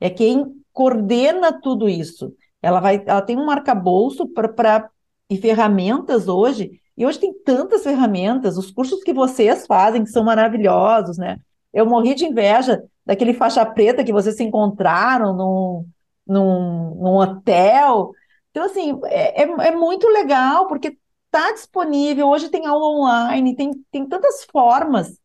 É 0.00 0.08
quem 0.08 0.46
coordena 0.72 1.60
tudo 1.60 1.90
isso. 1.90 2.32
Ela 2.62 2.80
vai, 2.80 3.04
ela 3.04 3.20
tem 3.20 3.36
um 3.36 3.50
arcabouço 3.50 4.26
para 4.26 4.88
e 5.28 5.36
ferramentas 5.36 6.26
hoje. 6.26 6.80
E 6.96 7.04
hoje 7.04 7.18
tem 7.18 7.34
tantas 7.34 7.82
ferramentas, 7.82 8.56
os 8.56 8.70
cursos 8.70 9.04
que 9.04 9.12
vocês 9.12 9.66
fazem 9.66 10.02
que 10.02 10.10
são 10.10 10.24
maravilhosos, 10.24 11.18
né? 11.18 11.36
Eu 11.70 11.84
morri 11.84 12.14
de 12.14 12.24
inveja 12.24 12.82
daquele 13.04 13.34
faixa 13.34 13.66
preta 13.66 14.02
que 14.02 14.12
vocês 14.12 14.38
se 14.38 14.42
encontraram 14.42 15.36
num, 15.36 15.84
num, 16.26 16.94
num 16.96 17.16
hotel. 17.16 18.12
Então, 18.50 18.64
assim, 18.64 18.98
é, 19.04 19.42
é, 19.42 19.68
é 19.68 19.70
muito 19.72 20.06
legal, 20.08 20.66
porque 20.68 20.96
está 21.26 21.52
disponível, 21.52 22.28
hoje 22.28 22.48
tem 22.48 22.66
aula 22.66 22.86
online, 22.86 23.56
tem, 23.56 23.72
tem 23.90 24.06
tantas 24.06 24.44
formas 24.44 25.18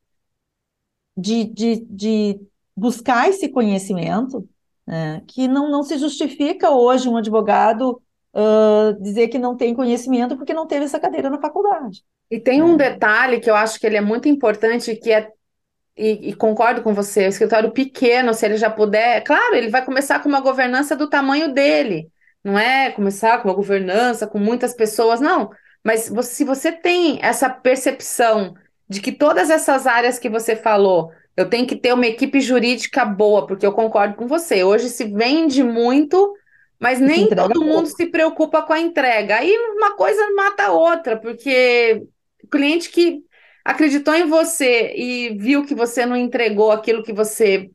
de, 1.16 1.46
de, 1.46 1.86
de 1.86 2.40
buscar 2.76 3.30
esse 3.30 3.50
conhecimento 3.50 4.48
né, 4.88 5.22
que 5.28 5.48
não, 5.48 5.70
não 5.70 5.84
se 5.84 5.98
justifica 5.98 6.72
hoje 6.72 7.08
um 7.08 7.18
advogado 7.18 8.02
uh, 8.34 9.02
dizer 9.02 9.28
que 9.28 9.38
não 9.38 9.56
tem 9.56 9.76
conhecimento 9.76 10.36
porque 10.36 10.54
não 10.54 10.66
teve 10.66 10.86
essa 10.86 11.00
cadeira 11.00 11.30
na 11.30 11.40
faculdade. 11.40 12.04
E 12.32 12.40
tem 12.40 12.62
um 12.62 12.78
detalhe 12.78 13.40
que 13.40 13.50
eu 13.50 13.56
acho 13.56 13.80
que 13.80 13.86
ele 13.86 13.98
é 13.98 14.02
muito 14.02 14.28
importante, 14.28 14.96
que 14.96 15.12
é 15.12 15.32
e, 16.00 16.30
e, 16.30 16.34
concordo 16.34 16.82
com 16.82 16.94
você, 16.94 17.26
o 17.26 17.30
escritório 17.30 17.72
pequeno, 17.72 18.34
se 18.34 18.46
ele 18.46 18.56
já 18.58 18.70
puder, 18.70 19.22
claro, 19.24 19.56
ele 19.56 19.70
vai 19.70 19.84
começar 19.84 20.20
com 20.20 20.30
uma 20.30 20.40
governança 20.40 20.96
do 20.96 21.10
tamanho 21.10 21.54
dele, 21.54 22.10
não 22.44 22.58
é 22.58 22.90
começar 22.92 23.40
com 23.40 23.50
uma 23.50 23.54
governança 23.54 24.26
com 24.26 24.40
muitas 24.40 24.74
pessoas, 24.74 25.20
não. 25.20 25.50
Mas 25.84 26.08
você, 26.08 26.36
se 26.36 26.44
você 26.44 26.72
tem 26.72 27.20
essa 27.22 27.50
percepção 27.50 28.54
de 28.88 29.02
que 29.02 29.12
todas 29.12 29.50
essas 29.50 29.86
áreas 29.86 30.18
que 30.18 30.30
você 30.30 30.56
falou, 30.56 31.12
eu 31.36 31.50
tenho 31.50 31.68
que 31.68 31.76
ter 31.76 31.94
uma 31.94 32.08
equipe 32.08 32.40
jurídica 32.42 33.06
boa, 33.06 33.46
porque 33.46 33.66
eu 33.66 33.74
concordo 33.74 34.16
com 34.16 34.28
você. 34.28 34.64
Hoje 34.64 34.90
se 34.90 35.06
vende 35.06 35.64
muito, 35.64 36.34
mas 36.80 37.00
nem 37.00 37.28
todo 37.28 37.62
mundo 37.62 37.74
pouco. 37.74 37.98
se 37.98 38.06
preocupa 38.08 38.62
com 38.62 38.74
a 38.74 38.80
entrega. 38.80 39.36
Aí 39.36 39.54
uma 39.76 39.96
coisa 39.96 40.22
mata 40.34 40.64
a 40.64 40.72
outra, 40.72 41.18
porque 41.18 42.04
o 42.44 42.48
cliente 42.48 42.90
que 42.90 43.24
acreditou 43.70 44.16
em 44.16 44.26
você 44.26 44.94
e 44.96 45.38
viu 45.38 45.64
que 45.64 45.76
você 45.76 46.06
não 46.06 46.16
entregou 46.16 46.72
aquilo 46.72 47.04
que 47.04 47.14
você 47.14 47.70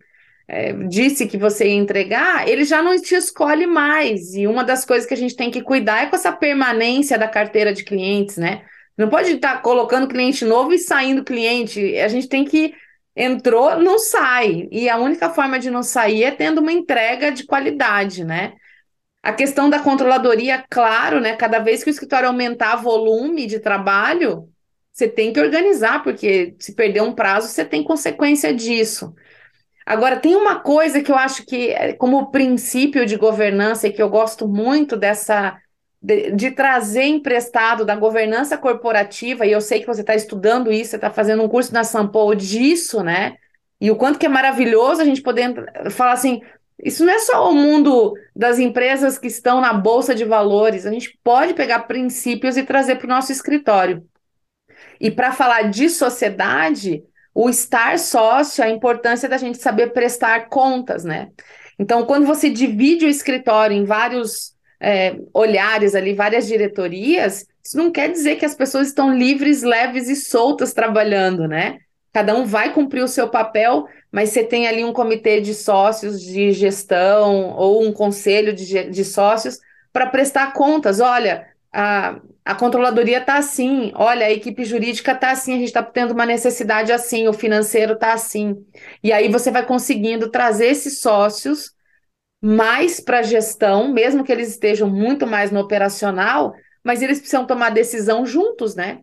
é, 0.49 0.73
disse 0.73 1.27
que 1.27 1.39
você 1.39 1.69
ia 1.69 1.75
entregar, 1.75 2.49
ele 2.49 2.65
já 2.65 2.83
não 2.83 3.01
te 3.01 3.15
escolhe 3.15 3.67
mais. 3.67 4.35
E 4.35 4.47
uma 4.47 4.65
das 4.65 4.85
coisas 4.85 5.07
que 5.07 5.15
a 5.15 5.17
gente 5.17 5.37
tem 5.37 5.51
que 5.51 5.63
cuidar 5.63 6.03
é 6.03 6.07
com 6.07 6.17
essa 6.17 6.33
permanência 6.33 7.17
da 7.17 7.29
carteira 7.29 7.73
de 7.73 7.85
clientes, 7.85 8.37
né? 8.37 8.65
Não 8.99 9.09
pode 9.09 9.31
estar 9.31 9.63
colocando 9.63 10.09
cliente 10.09 10.45
novo 10.45 10.73
e 10.73 10.79
saindo 10.79 11.25
cliente. 11.25 11.97
A 11.99 12.09
gente 12.09 12.29
tem 12.29 12.45
que 12.45 12.75
entrou, 13.17 13.79
não 13.79 13.99
sai. 13.99 14.69
E 14.73 14.89
a 14.89 14.97
única 14.97 15.31
forma 15.31 15.59
de 15.61 15.71
não 15.71 15.83
sair 15.83 16.25
é 16.25 16.31
tendo 16.33 16.61
uma 16.61 16.73
entrega 16.73 17.31
de 17.31 17.47
qualidade, 17.47 18.25
né? 18.25 18.55
A 19.23 19.33
questão 19.33 19.71
da 19.71 19.79
controladoria, 19.79 20.65
claro, 20.69 21.21
né? 21.21 21.37
Cada 21.37 21.61
vez 21.61 21.85
que 21.85 21.91
o 21.91 21.93
escritório 21.93 22.29
aumentar 22.29 22.77
volume 22.77 23.47
de 23.47 23.61
trabalho, 23.61 24.49
você 24.95 25.09
tem 25.09 25.33
que 25.33 25.41
organizar, 25.41 26.05
porque 26.05 26.55
se 26.61 26.73
perder 26.73 27.03
um 27.03 27.13
prazo, 27.13 27.49
você 27.49 27.65
tem 27.65 27.83
consequência 27.83 28.55
disso. 28.55 29.13
Agora, 29.85 30.21
tem 30.21 30.37
uma 30.37 30.61
coisa 30.61 31.03
que 31.03 31.11
eu 31.11 31.17
acho 31.17 31.45
que, 31.45 31.71
é, 31.71 31.93
como 31.95 32.31
princípio 32.31 33.05
de 33.05 33.17
governança, 33.17 33.89
e 33.89 33.93
que 33.93 34.01
eu 34.01 34.09
gosto 34.09 34.47
muito 34.47 34.97
dessa. 34.97 35.59
De, 36.01 36.33
de 36.33 36.51
trazer 36.51 37.05
emprestado 37.05 37.85
da 37.85 37.97
governança 37.97 38.59
corporativa, 38.59 39.47
e 39.47 39.53
eu 39.53 39.61
sei 39.61 39.81
que 39.81 39.87
você 39.87 40.03
está 40.03 40.15
estudando 40.15 40.71
isso, 40.71 40.91
você 40.91 40.97
está 40.97 41.11
fazendo 41.11 41.43
um 41.43 41.49
curso 41.49 41.73
na 41.73 41.83
Sampo 41.83 42.35
disso, 42.35 43.03
né? 43.03 43.37
E 43.81 43.91
o 43.91 43.97
quanto 43.97 44.19
que 44.19 44.27
é 44.27 44.29
maravilhoso 44.29 45.01
a 45.03 45.05
gente 45.05 45.23
poder 45.23 45.55
falar 45.91 46.13
assim: 46.13 46.41
isso 46.83 47.05
não 47.05 47.13
é 47.13 47.19
só 47.21 47.51
o 47.51 47.55
mundo 47.55 48.15
das 48.37 48.59
empresas 48.59 49.19
que 49.19 49.27
estão 49.27 49.61
na 49.61 49.73
bolsa 49.73 50.15
de 50.15 50.25
valores, 50.25 50.87
a 50.87 50.93
gente 50.93 51.19
pode 51.25 51.55
pegar 51.55 51.81
princípios 51.81 52.57
e 52.57 52.63
trazer 52.63 52.97
para 52.97 53.07
o 53.07 53.09
nosso 53.09 53.33
escritório. 53.33 54.07
E 55.01 55.11
para 55.11 55.33
falar 55.33 55.71
de 55.71 55.89
sociedade, 55.91 57.03
o 57.35 57.49
estar 57.49 57.99
sócio, 57.99 58.63
a 58.63 58.71
importância 58.71 59.29
da 59.29 59.37
gente 59.37 59.59
saber 59.59 59.93
prestar 59.93 60.49
contas, 60.49 61.05
né? 61.05 61.31
Então, 61.79 62.07
quando 62.07 62.27
você 62.27 62.49
divide 62.49 63.05
o 63.05 63.09
escritório 63.09 63.77
em 63.77 63.85
vários 63.85 64.55
é, 64.81 65.17
olhares 65.33 65.95
ali, 65.95 66.15
várias 66.15 66.47
diretorias, 66.47 67.47
isso 67.65 67.77
não 67.77 67.91
quer 67.91 68.11
dizer 68.11 68.37
que 68.37 68.45
as 68.45 68.55
pessoas 68.55 68.89
estão 68.89 69.17
livres, 69.17 69.63
leves 69.63 70.09
e 70.09 70.15
soltas 70.15 70.73
trabalhando, 70.73 71.49
né? 71.49 71.79
Cada 72.13 72.37
um 72.37 72.45
vai 72.45 72.73
cumprir 72.73 73.03
o 73.03 73.09
seu 73.09 73.29
papel, 73.29 73.89
mas 74.13 74.29
você 74.29 74.45
tem 74.45 74.69
ali 74.69 74.85
um 74.85 74.93
comitê 74.93 75.41
de 75.41 75.53
sócios 75.53 76.21
de 76.21 76.53
gestão 76.53 77.51
ou 77.57 77.85
um 77.85 77.93
conselho 77.93 78.53
de, 78.53 78.89
de 78.89 79.05
sócios 79.05 79.59
para 79.93 80.07
prestar 80.07 80.53
contas. 80.53 81.01
Olha, 81.01 81.49
a, 81.73 82.21
a 82.45 82.55
controladoria 82.55 83.19
está 83.19 83.39
assim, 83.39 83.91
olha, 83.95 84.27
a 84.27 84.31
equipe 84.31 84.65
jurídica 84.65 85.13
está 85.13 85.31
assim, 85.31 85.55
a 85.55 85.59
gente 85.59 85.69
está 85.69 85.83
tendo 85.83 86.13
uma 86.13 86.27
necessidade 86.27 86.93
assim, 86.93 87.27
o 87.27 87.33
financeiro 87.33 87.95
está 87.95 88.13
assim. 88.13 88.55
E 89.03 89.13
aí 89.13 89.29
você 89.31 89.51
vai 89.51 89.65
conseguindo 89.65 90.31
trazer 90.31 90.67
esses 90.67 91.01
sócios 91.01 91.73
mais 92.43 93.01
para 93.01 93.21
a 93.21 93.23
gestão, 93.23 93.91
mesmo 93.91 94.23
que 94.23 94.31
eles 94.31 94.51
estejam 94.51 94.91
muito 94.91 95.27
mais 95.27 95.51
no 95.51 95.61
operacional, 95.61 96.53
mas 96.85 97.01
eles 97.01 97.19
precisam 97.19 97.47
tomar 97.47 97.71
decisão 97.71 98.27
juntos, 98.27 98.75
né? 98.75 99.01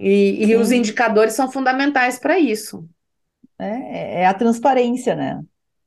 E, 0.00 0.46
e 0.46 0.56
os 0.56 0.72
indicadores 0.72 1.34
são 1.34 1.50
fundamentais 1.52 2.18
para 2.18 2.38
isso. 2.38 2.88
É, 3.58 4.22
é 4.22 4.26
a 4.26 4.32
transparência, 4.32 5.14
né? 5.14 5.42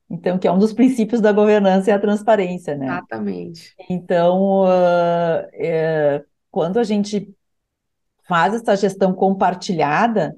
Então, 0.08 0.38
que 0.38 0.48
é 0.48 0.52
um 0.52 0.60
dos 0.60 0.74
princípios 0.74 1.22
da 1.22 1.32
governança 1.32 1.90
é 1.90 1.94
a 1.94 2.00
transparência, 2.00 2.76
né? 2.76 2.86
Exatamente. 2.86 3.74
Então, 3.90 4.66
uh, 4.66 5.48
é, 5.54 6.22
quando 6.52 6.78
a 6.78 6.84
gente 6.84 7.34
faz 8.28 8.54
essa 8.54 8.76
gestão 8.76 9.14
compartilhada, 9.14 10.36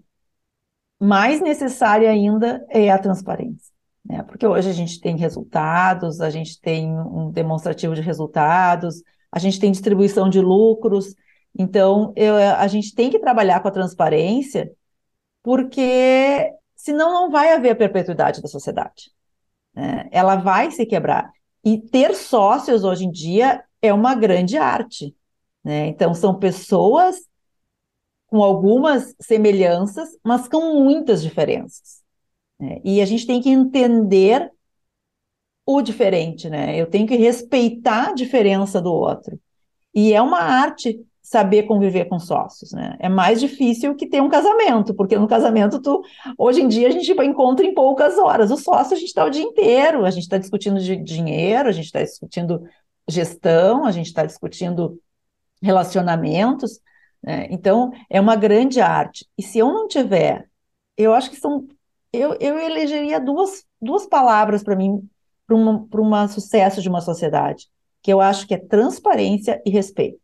mais 0.99 1.41
necessária 1.41 2.09
ainda 2.09 2.65
é 2.69 2.89
a 2.89 2.97
transparência. 2.97 3.73
Né? 4.05 4.23
Porque 4.23 4.45
hoje 4.47 4.69
a 4.69 4.73
gente 4.73 4.99
tem 5.01 5.17
resultados, 5.17 6.21
a 6.21 6.29
gente 6.29 6.59
tem 6.61 6.89
um 6.97 7.31
demonstrativo 7.31 7.95
de 7.95 8.01
resultados, 8.01 9.01
a 9.31 9.39
gente 9.39 9.59
tem 9.59 9.71
distribuição 9.71 10.29
de 10.29 10.39
lucros. 10.39 11.15
Então, 11.57 12.13
eu, 12.15 12.35
a 12.35 12.67
gente 12.67 12.93
tem 12.95 13.09
que 13.09 13.19
trabalhar 13.19 13.59
com 13.59 13.67
a 13.67 13.71
transparência, 13.71 14.71
porque 15.41 16.51
senão 16.75 17.11
não 17.11 17.31
vai 17.31 17.53
haver 17.53 17.71
a 17.71 17.75
perpetuidade 17.75 18.41
da 18.41 18.47
sociedade 18.47 19.13
né? 19.73 20.07
ela 20.11 20.35
vai 20.35 20.71
se 20.71 20.85
quebrar. 20.85 21.31
E 21.63 21.77
ter 21.77 22.13
sócios 22.15 22.83
hoje 22.83 23.05
em 23.05 23.11
dia 23.11 23.63
é 23.81 23.93
uma 23.93 24.15
grande 24.15 24.57
arte. 24.57 25.15
Né? 25.63 25.87
Então, 25.87 26.13
são 26.13 26.37
pessoas 26.37 27.17
com 28.27 28.43
algumas 28.43 29.15
semelhanças, 29.21 30.09
mas 30.23 30.47
com 30.47 30.83
muitas 30.83 31.21
diferenças. 31.21 32.01
Né? 32.59 32.81
E 32.83 33.01
a 33.01 33.05
gente 33.05 33.27
tem 33.27 33.41
que 33.41 33.49
entender 33.49 34.51
o 35.65 35.81
diferente, 35.81 36.49
né? 36.49 36.75
Eu 36.75 36.87
tenho 36.87 37.07
que 37.07 37.15
respeitar 37.15 38.09
a 38.09 38.13
diferença 38.13 38.81
do 38.81 38.91
outro. 38.91 39.39
E 39.93 40.13
é 40.13 40.21
uma 40.21 40.39
arte 40.39 40.99
saber 41.21 41.63
conviver 41.63 42.05
com 42.05 42.19
sócios, 42.19 42.73
né? 42.73 42.97
É 42.99 43.07
mais 43.07 43.39
difícil 43.39 43.95
que 43.95 44.07
ter 44.07 44.21
um 44.21 44.27
casamento, 44.27 44.93
porque 44.93 45.17
no 45.17 45.27
casamento 45.27 45.81
tu, 45.81 46.03
hoje 46.37 46.61
em 46.61 46.67
dia 46.67 46.89
a 46.89 46.91
gente 46.91 47.09
encontra 47.11 47.65
em 47.65 47.73
poucas 47.73 48.17
horas. 48.17 48.51
O 48.51 48.57
sócio 48.57 48.93
a 48.93 48.99
gente 48.99 49.07
está 49.07 49.23
o 49.23 49.29
dia 49.29 49.43
inteiro, 49.43 50.05
a 50.05 50.11
gente 50.11 50.23
está 50.23 50.37
discutindo 50.37 50.79
de 50.79 50.97
dinheiro, 50.97 51.69
a 51.69 51.71
gente 51.71 51.85
está 51.85 52.01
discutindo 52.03 52.61
gestão, 53.07 53.85
a 53.85 53.91
gente 53.91 54.07
está 54.07 54.25
discutindo 54.25 54.99
relacionamentos, 55.63 56.79
né? 57.23 57.47
Então 57.49 57.91
é 58.09 58.19
uma 58.19 58.35
grande 58.35 58.81
arte. 58.81 59.25
E 59.37 59.41
se 59.41 59.59
eu 59.59 59.67
não 59.67 59.87
tiver, 59.87 60.49
eu 60.97 61.13
acho 61.13 61.29
que 61.29 61.37
são, 61.37 61.67
eu, 62.11 62.35
eu 62.39 62.59
elegeria 62.59 63.19
duas, 63.19 63.65
duas 63.81 64.05
palavras 64.05 64.63
para 64.63 64.75
mim 64.75 65.09
para 65.47 65.55
um 66.01 66.27
sucesso 66.27 66.81
de 66.81 66.89
uma 66.89 67.01
sociedade, 67.01 67.67
que 68.01 68.11
eu 68.11 68.21
acho 68.21 68.47
que 68.47 68.53
é 68.53 68.57
transparência 68.57 69.61
e 69.65 69.69
respeito. 69.69 70.19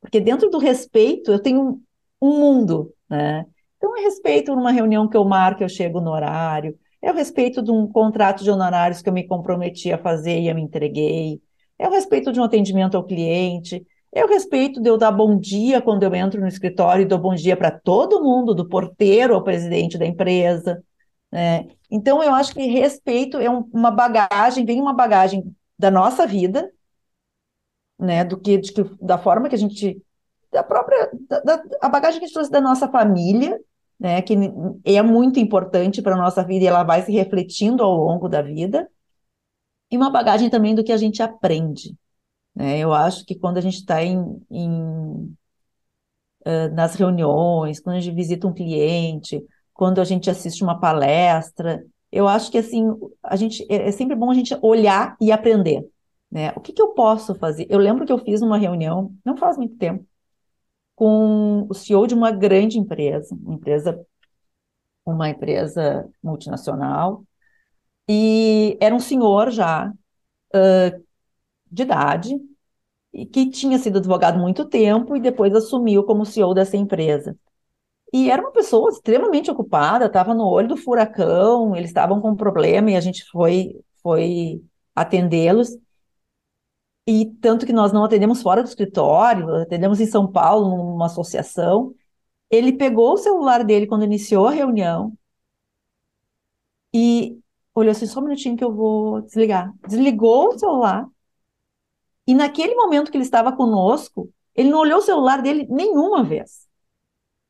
Porque 0.00 0.20
dentro 0.20 0.50
do 0.50 0.58
respeito 0.58 1.32
eu 1.32 1.40
tenho 1.40 1.80
um 2.20 2.38
mundo, 2.38 2.92
né? 3.08 3.46
Então, 3.76 3.96
é 3.98 4.00
respeito 4.00 4.54
numa 4.54 4.72
reunião 4.72 5.06
que 5.08 5.16
eu 5.16 5.24
marco, 5.24 5.62
eu 5.62 5.68
chego 5.68 6.00
no 6.00 6.10
horário, 6.10 6.78
é 7.02 7.10
o 7.10 7.14
respeito 7.14 7.62
de 7.62 7.70
um 7.70 7.86
contrato 7.86 8.42
de 8.42 8.50
honorários 8.50 9.02
que 9.02 9.08
eu 9.08 9.12
me 9.12 9.26
comprometi 9.26 9.92
a 9.92 9.98
fazer 9.98 10.40
e 10.40 10.48
eu 10.48 10.54
me 10.54 10.62
entreguei, 10.62 11.40
é 11.78 11.86
o 11.86 11.90
respeito 11.90 12.32
de 12.32 12.40
um 12.40 12.44
atendimento 12.44 12.96
ao 12.96 13.04
cliente, 13.04 13.86
o 14.22 14.28
respeito 14.28 14.80
de 14.80 14.88
eu 14.88 14.96
dar 14.96 15.10
bom 15.10 15.36
dia 15.38 15.80
quando 15.80 16.02
eu 16.04 16.14
entro 16.14 16.40
no 16.40 16.46
escritório 16.46 17.02
e 17.02 17.06
dou 17.06 17.18
bom 17.18 17.34
dia 17.34 17.56
para 17.56 17.70
todo 17.70 18.22
mundo, 18.22 18.54
do 18.54 18.68
porteiro 18.68 19.34
ao 19.34 19.42
presidente 19.42 19.98
da 19.98 20.06
empresa. 20.06 20.84
Né? 21.32 21.66
Então, 21.90 22.22
eu 22.22 22.32
acho 22.32 22.54
que 22.54 22.66
respeito 22.66 23.38
é 23.38 23.50
um, 23.50 23.68
uma 23.72 23.90
bagagem, 23.90 24.64
vem 24.64 24.80
uma 24.80 24.94
bagagem 24.94 25.42
da 25.76 25.90
nossa 25.90 26.26
vida, 26.26 26.70
né, 27.98 28.24
do 28.24 28.40
que, 28.40 28.58
de 28.58 28.72
da 29.00 29.18
forma 29.18 29.48
que 29.48 29.54
a 29.54 29.58
gente 29.58 30.00
da 30.52 30.62
própria 30.62 31.10
da, 31.28 31.40
da, 31.40 31.64
a 31.80 31.88
bagagem 31.88 32.20
que 32.20 32.24
a 32.24 32.28
gente 32.28 32.34
trouxe 32.34 32.50
da 32.50 32.60
nossa 32.60 32.88
família, 32.88 33.58
né, 33.98 34.22
que 34.22 34.34
é 34.84 35.02
muito 35.02 35.40
importante 35.40 36.02
para 36.02 36.14
a 36.14 36.18
nossa 36.18 36.44
vida 36.44 36.64
e 36.64 36.68
ela 36.68 36.84
vai 36.84 37.02
se 37.02 37.12
refletindo 37.12 37.82
ao 37.82 37.96
longo 37.96 38.28
da 38.28 38.42
vida, 38.42 38.88
e 39.90 39.96
uma 39.96 40.10
bagagem 40.10 40.50
também 40.50 40.74
do 40.74 40.84
que 40.84 40.92
a 40.92 40.96
gente 40.96 41.22
aprende. 41.22 41.96
Né? 42.54 42.78
Eu 42.78 42.92
acho 42.92 43.24
que 43.24 43.34
quando 43.34 43.58
a 43.58 43.60
gente 43.60 43.78
está 43.78 44.02
em, 44.02 44.40
em 44.50 45.36
nas 46.72 46.94
reuniões, 46.94 47.80
quando 47.80 47.96
a 47.96 48.00
gente 48.00 48.14
visita 48.14 48.46
um 48.46 48.52
cliente, 48.52 49.42
quando 49.72 50.00
a 50.00 50.04
gente 50.04 50.28
assiste 50.30 50.62
uma 50.62 50.78
palestra, 50.78 51.82
eu 52.12 52.28
acho 52.28 52.50
que 52.50 52.58
assim 52.58 52.86
a 53.22 53.34
gente 53.34 53.66
é, 53.70 53.88
é 53.88 53.90
sempre 53.90 54.14
bom 54.14 54.30
a 54.30 54.34
gente 54.34 54.56
olhar 54.62 55.16
e 55.20 55.32
aprender. 55.32 55.88
Né? 56.30 56.52
O 56.56 56.60
que, 56.60 56.72
que 56.72 56.82
eu 56.82 56.88
posso 56.88 57.34
fazer? 57.34 57.66
Eu 57.70 57.78
lembro 57.78 58.06
que 58.06 58.12
eu 58.12 58.18
fiz 58.18 58.42
uma 58.42 58.58
reunião, 58.58 59.14
não 59.24 59.36
faz 59.36 59.56
muito 59.56 59.76
tempo, 59.76 60.06
com 60.94 61.66
o 61.68 61.74
CEO 61.74 62.06
de 62.06 62.14
uma 62.14 62.30
grande 62.30 62.78
empresa, 62.78 63.34
uma 63.42 63.54
empresa, 63.54 64.06
uma 65.04 65.28
empresa 65.28 66.08
multinacional, 66.22 67.24
e 68.08 68.76
era 68.80 68.94
um 68.94 69.00
senhor 69.00 69.50
já 69.50 69.90
uh, 69.90 71.04
de 71.74 71.82
idade, 71.82 72.40
e 73.12 73.26
que 73.26 73.50
tinha 73.50 73.78
sido 73.78 73.98
advogado 73.98 74.38
muito 74.38 74.64
tempo 74.66 75.16
e 75.16 75.20
depois 75.20 75.54
assumiu 75.54 76.04
como 76.04 76.26
CEO 76.26 76.54
dessa 76.54 76.76
empresa. 76.76 77.38
E 78.12 78.30
era 78.30 78.42
uma 78.42 78.52
pessoa 78.52 78.90
extremamente 78.90 79.50
ocupada, 79.50 80.06
estava 80.06 80.34
no 80.34 80.46
olho 80.46 80.68
do 80.68 80.76
furacão, 80.76 81.76
eles 81.76 81.90
estavam 81.90 82.20
com 82.20 82.30
um 82.30 82.36
problema 82.36 82.90
e 82.90 82.96
a 82.96 83.00
gente 83.00 83.24
foi, 83.30 83.80
foi 84.02 84.62
atendê-los. 84.94 85.76
E 87.06 87.26
tanto 87.40 87.66
que 87.66 87.72
nós 87.72 87.92
não 87.92 88.04
atendemos 88.04 88.40
fora 88.42 88.62
do 88.62 88.68
escritório, 88.68 89.48
atendemos 89.56 90.00
em 90.00 90.06
São 90.06 90.30
Paulo, 90.30 90.68
numa 90.76 91.06
associação. 91.06 91.94
Ele 92.50 92.72
pegou 92.72 93.14
o 93.14 93.16
celular 93.18 93.64
dele 93.64 93.86
quando 93.86 94.04
iniciou 94.04 94.46
a 94.46 94.52
reunião 94.52 95.12
e 96.94 97.38
olhou 97.74 97.90
assim, 97.90 98.06
só 98.06 98.20
um 98.20 98.24
minutinho 98.24 98.56
que 98.56 98.64
eu 98.64 98.72
vou 98.72 99.20
desligar. 99.22 99.74
Desligou 99.88 100.48
o 100.48 100.58
celular 100.58 101.08
e 102.26 102.34
naquele 102.34 102.74
momento 102.74 103.10
que 103.10 103.16
ele 103.16 103.24
estava 103.24 103.52
conosco, 103.52 104.30
ele 104.54 104.70
não 104.70 104.78
olhou 104.78 104.98
o 104.98 105.02
celular 105.02 105.42
dele 105.42 105.66
nenhuma 105.68 106.22
vez. 106.22 106.66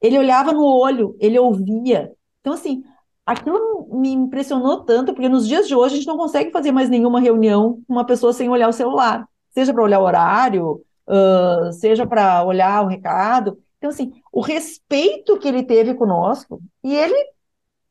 Ele 0.00 0.18
olhava 0.18 0.52
no 0.52 0.64
olho, 0.64 1.16
ele 1.18 1.38
ouvia. 1.38 2.12
Então, 2.40 2.52
assim, 2.52 2.82
aquilo 3.24 3.88
me 3.92 4.10
impressionou 4.10 4.84
tanto, 4.84 5.14
porque 5.14 5.28
nos 5.28 5.46
dias 5.46 5.66
de 5.68 5.74
hoje 5.74 5.94
a 5.94 5.96
gente 5.98 6.06
não 6.06 6.16
consegue 6.16 6.50
fazer 6.50 6.72
mais 6.72 6.88
nenhuma 6.90 7.20
reunião 7.20 7.82
com 7.86 7.92
uma 7.92 8.04
pessoa 8.04 8.32
sem 8.32 8.48
olhar 8.48 8.68
o 8.68 8.72
celular 8.72 9.26
seja 9.54 9.72
para 9.72 9.84
olhar 9.84 10.00
o 10.00 10.02
horário, 10.02 10.84
uh, 11.06 11.72
seja 11.72 12.06
para 12.06 12.44
olhar 12.44 12.84
o 12.84 12.88
recado. 12.88 13.56
Então, 13.78 13.90
assim, 13.90 14.12
o 14.32 14.40
respeito 14.40 15.38
que 15.38 15.46
ele 15.46 15.62
teve 15.62 15.94
conosco, 15.94 16.60
e 16.82 16.94
ele 16.94 17.14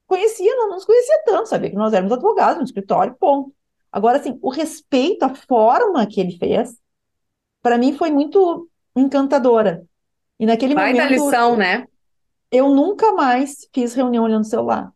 conhecia, 0.05 0.53
não 0.55 0.71
nos 0.71 0.85
conhecia 0.85 1.23
tanto, 1.25 1.49
sabia 1.49 1.69
que 1.69 1.75
nós 1.75 1.93
éramos 1.93 2.11
advogados 2.11 2.57
no 2.57 2.63
escritório, 2.65 3.15
ponto. 3.17 3.53
Agora, 3.93 4.17
assim, 4.17 4.39
o 4.41 4.49
respeito, 4.49 5.23
a 5.23 5.35
forma 5.35 6.05
que 6.07 6.19
ele 6.19 6.35
fez, 6.39 6.75
para 7.61 7.77
mim 7.77 7.95
foi 7.95 8.09
muito 8.09 8.67
encantadora. 8.95 9.85
E 10.39 10.47
naquele 10.47 10.73
Vai 10.73 10.93
momento. 10.93 11.09
da 11.09 11.15
lição, 11.15 11.55
né? 11.55 11.85
Eu 12.51 12.69
nunca 12.69 13.11
mais 13.11 13.67
fiz 13.71 13.93
reunião 13.93 14.23
olhando 14.23 14.41
o 14.41 14.47
celular. 14.47 14.91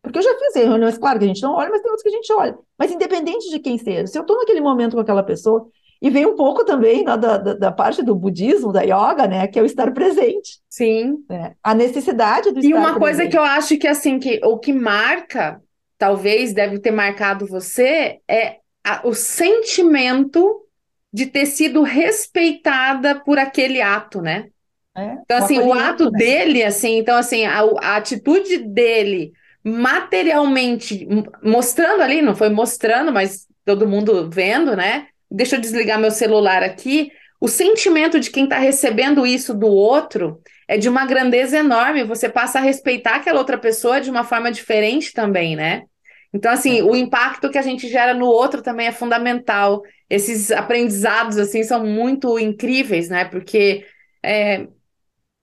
Porque 0.00 0.18
eu 0.18 0.22
já 0.22 0.32
fiz 0.38 0.54
reuniões, 0.54 0.96
claro 0.96 1.18
que 1.18 1.24
a 1.24 1.28
gente 1.28 1.42
não 1.42 1.54
olha, 1.54 1.70
mas 1.70 1.82
tem 1.82 1.90
outros 1.90 2.04
que 2.04 2.08
a 2.08 2.16
gente 2.16 2.32
olha. 2.32 2.56
Mas 2.78 2.92
independente 2.92 3.50
de 3.50 3.58
quem 3.58 3.76
seja, 3.76 4.06
se 4.06 4.16
eu 4.16 4.22
estou 4.22 4.38
naquele 4.38 4.60
momento 4.60 4.94
com 4.94 5.00
aquela 5.00 5.24
pessoa, 5.24 5.68
e 6.00 6.08
vem 6.08 6.24
um 6.24 6.36
pouco 6.36 6.64
também 6.64 7.04
né, 7.04 7.16
da, 7.16 7.36
da, 7.36 7.54
da, 7.54 7.72
parte 7.72 8.02
do 8.02 8.14
budismo, 8.14 8.72
da 8.72 8.80
yoga, 8.82 9.26
né? 9.26 9.46
Que 9.48 9.58
é 9.58 9.62
o 9.62 9.66
estar 9.66 9.92
presente. 9.92 10.60
Sim. 10.70 11.22
Né? 11.28 11.54
A 11.62 11.74
necessidade 11.74 12.52
do 12.52 12.60
estar 12.60 12.60
presente. 12.60 12.70
E 12.70 12.74
uma 12.74 12.98
coisa 12.98 13.18
presente. 13.18 13.30
que 13.32 13.38
eu 13.38 13.42
acho 13.42 13.76
que, 13.76 13.86
assim, 13.86 14.18
que 14.18 14.40
o 14.42 14.56
que 14.56 14.72
marca, 14.72 15.60
talvez 16.00 16.52
deve 16.54 16.80
ter 16.80 16.90
marcado 16.90 17.46
você, 17.46 18.18
é 18.26 18.56
a, 18.82 19.06
o 19.06 19.14
sentimento 19.14 20.66
de 21.12 21.26
ter 21.26 21.44
sido 21.44 21.82
respeitada 21.82 23.20
por 23.20 23.38
aquele 23.38 23.82
ato, 23.82 24.22
né? 24.22 24.48
É, 24.96 25.12
então, 25.22 25.36
assim, 25.36 25.58
o 25.58 25.72
ato 25.72 26.10
né? 26.10 26.18
dele, 26.18 26.64
assim, 26.64 26.96
então, 26.98 27.16
assim, 27.16 27.44
a, 27.44 27.60
a 27.60 27.96
atitude 27.96 28.58
dele 28.58 29.32
materialmente 29.62 31.06
mostrando 31.42 32.02
ali, 32.02 32.22
não 32.22 32.34
foi 32.34 32.48
mostrando, 32.48 33.12
mas 33.12 33.46
todo 33.64 33.86
mundo 33.86 34.30
vendo, 34.30 34.74
né? 34.74 35.06
deixa 35.30 35.56
eu 35.56 35.60
desligar 35.60 35.98
meu 35.98 36.10
celular 36.10 36.62
aqui. 36.62 37.12
O 37.40 37.48
sentimento 37.48 38.18
de 38.18 38.30
quem 38.30 38.44
está 38.44 38.58
recebendo 38.58 39.26
isso 39.26 39.54
do 39.54 39.68
outro 39.68 40.42
é 40.66 40.76
de 40.76 40.88
uma 40.88 41.06
grandeza 41.06 41.58
enorme. 41.58 42.04
Você 42.04 42.28
passa 42.28 42.58
a 42.58 42.62
respeitar 42.62 43.16
aquela 43.16 43.38
outra 43.38 43.56
pessoa 43.56 44.00
de 44.00 44.10
uma 44.10 44.24
forma 44.24 44.50
diferente 44.50 45.12
também, 45.12 45.54
né? 45.54 45.84
Então, 46.32 46.52
assim, 46.52 46.78
é. 46.78 46.82
o 46.82 46.94
impacto 46.94 47.50
que 47.50 47.58
a 47.58 47.62
gente 47.62 47.88
gera 47.88 48.14
no 48.14 48.26
outro 48.26 48.62
também 48.62 48.86
é 48.86 48.92
fundamental. 48.92 49.82
Esses 50.08 50.50
aprendizados, 50.50 51.38
assim, 51.38 51.62
são 51.62 51.84
muito 51.84 52.38
incríveis, 52.38 53.08
né? 53.08 53.24
Porque 53.24 53.84
é, 54.22 54.66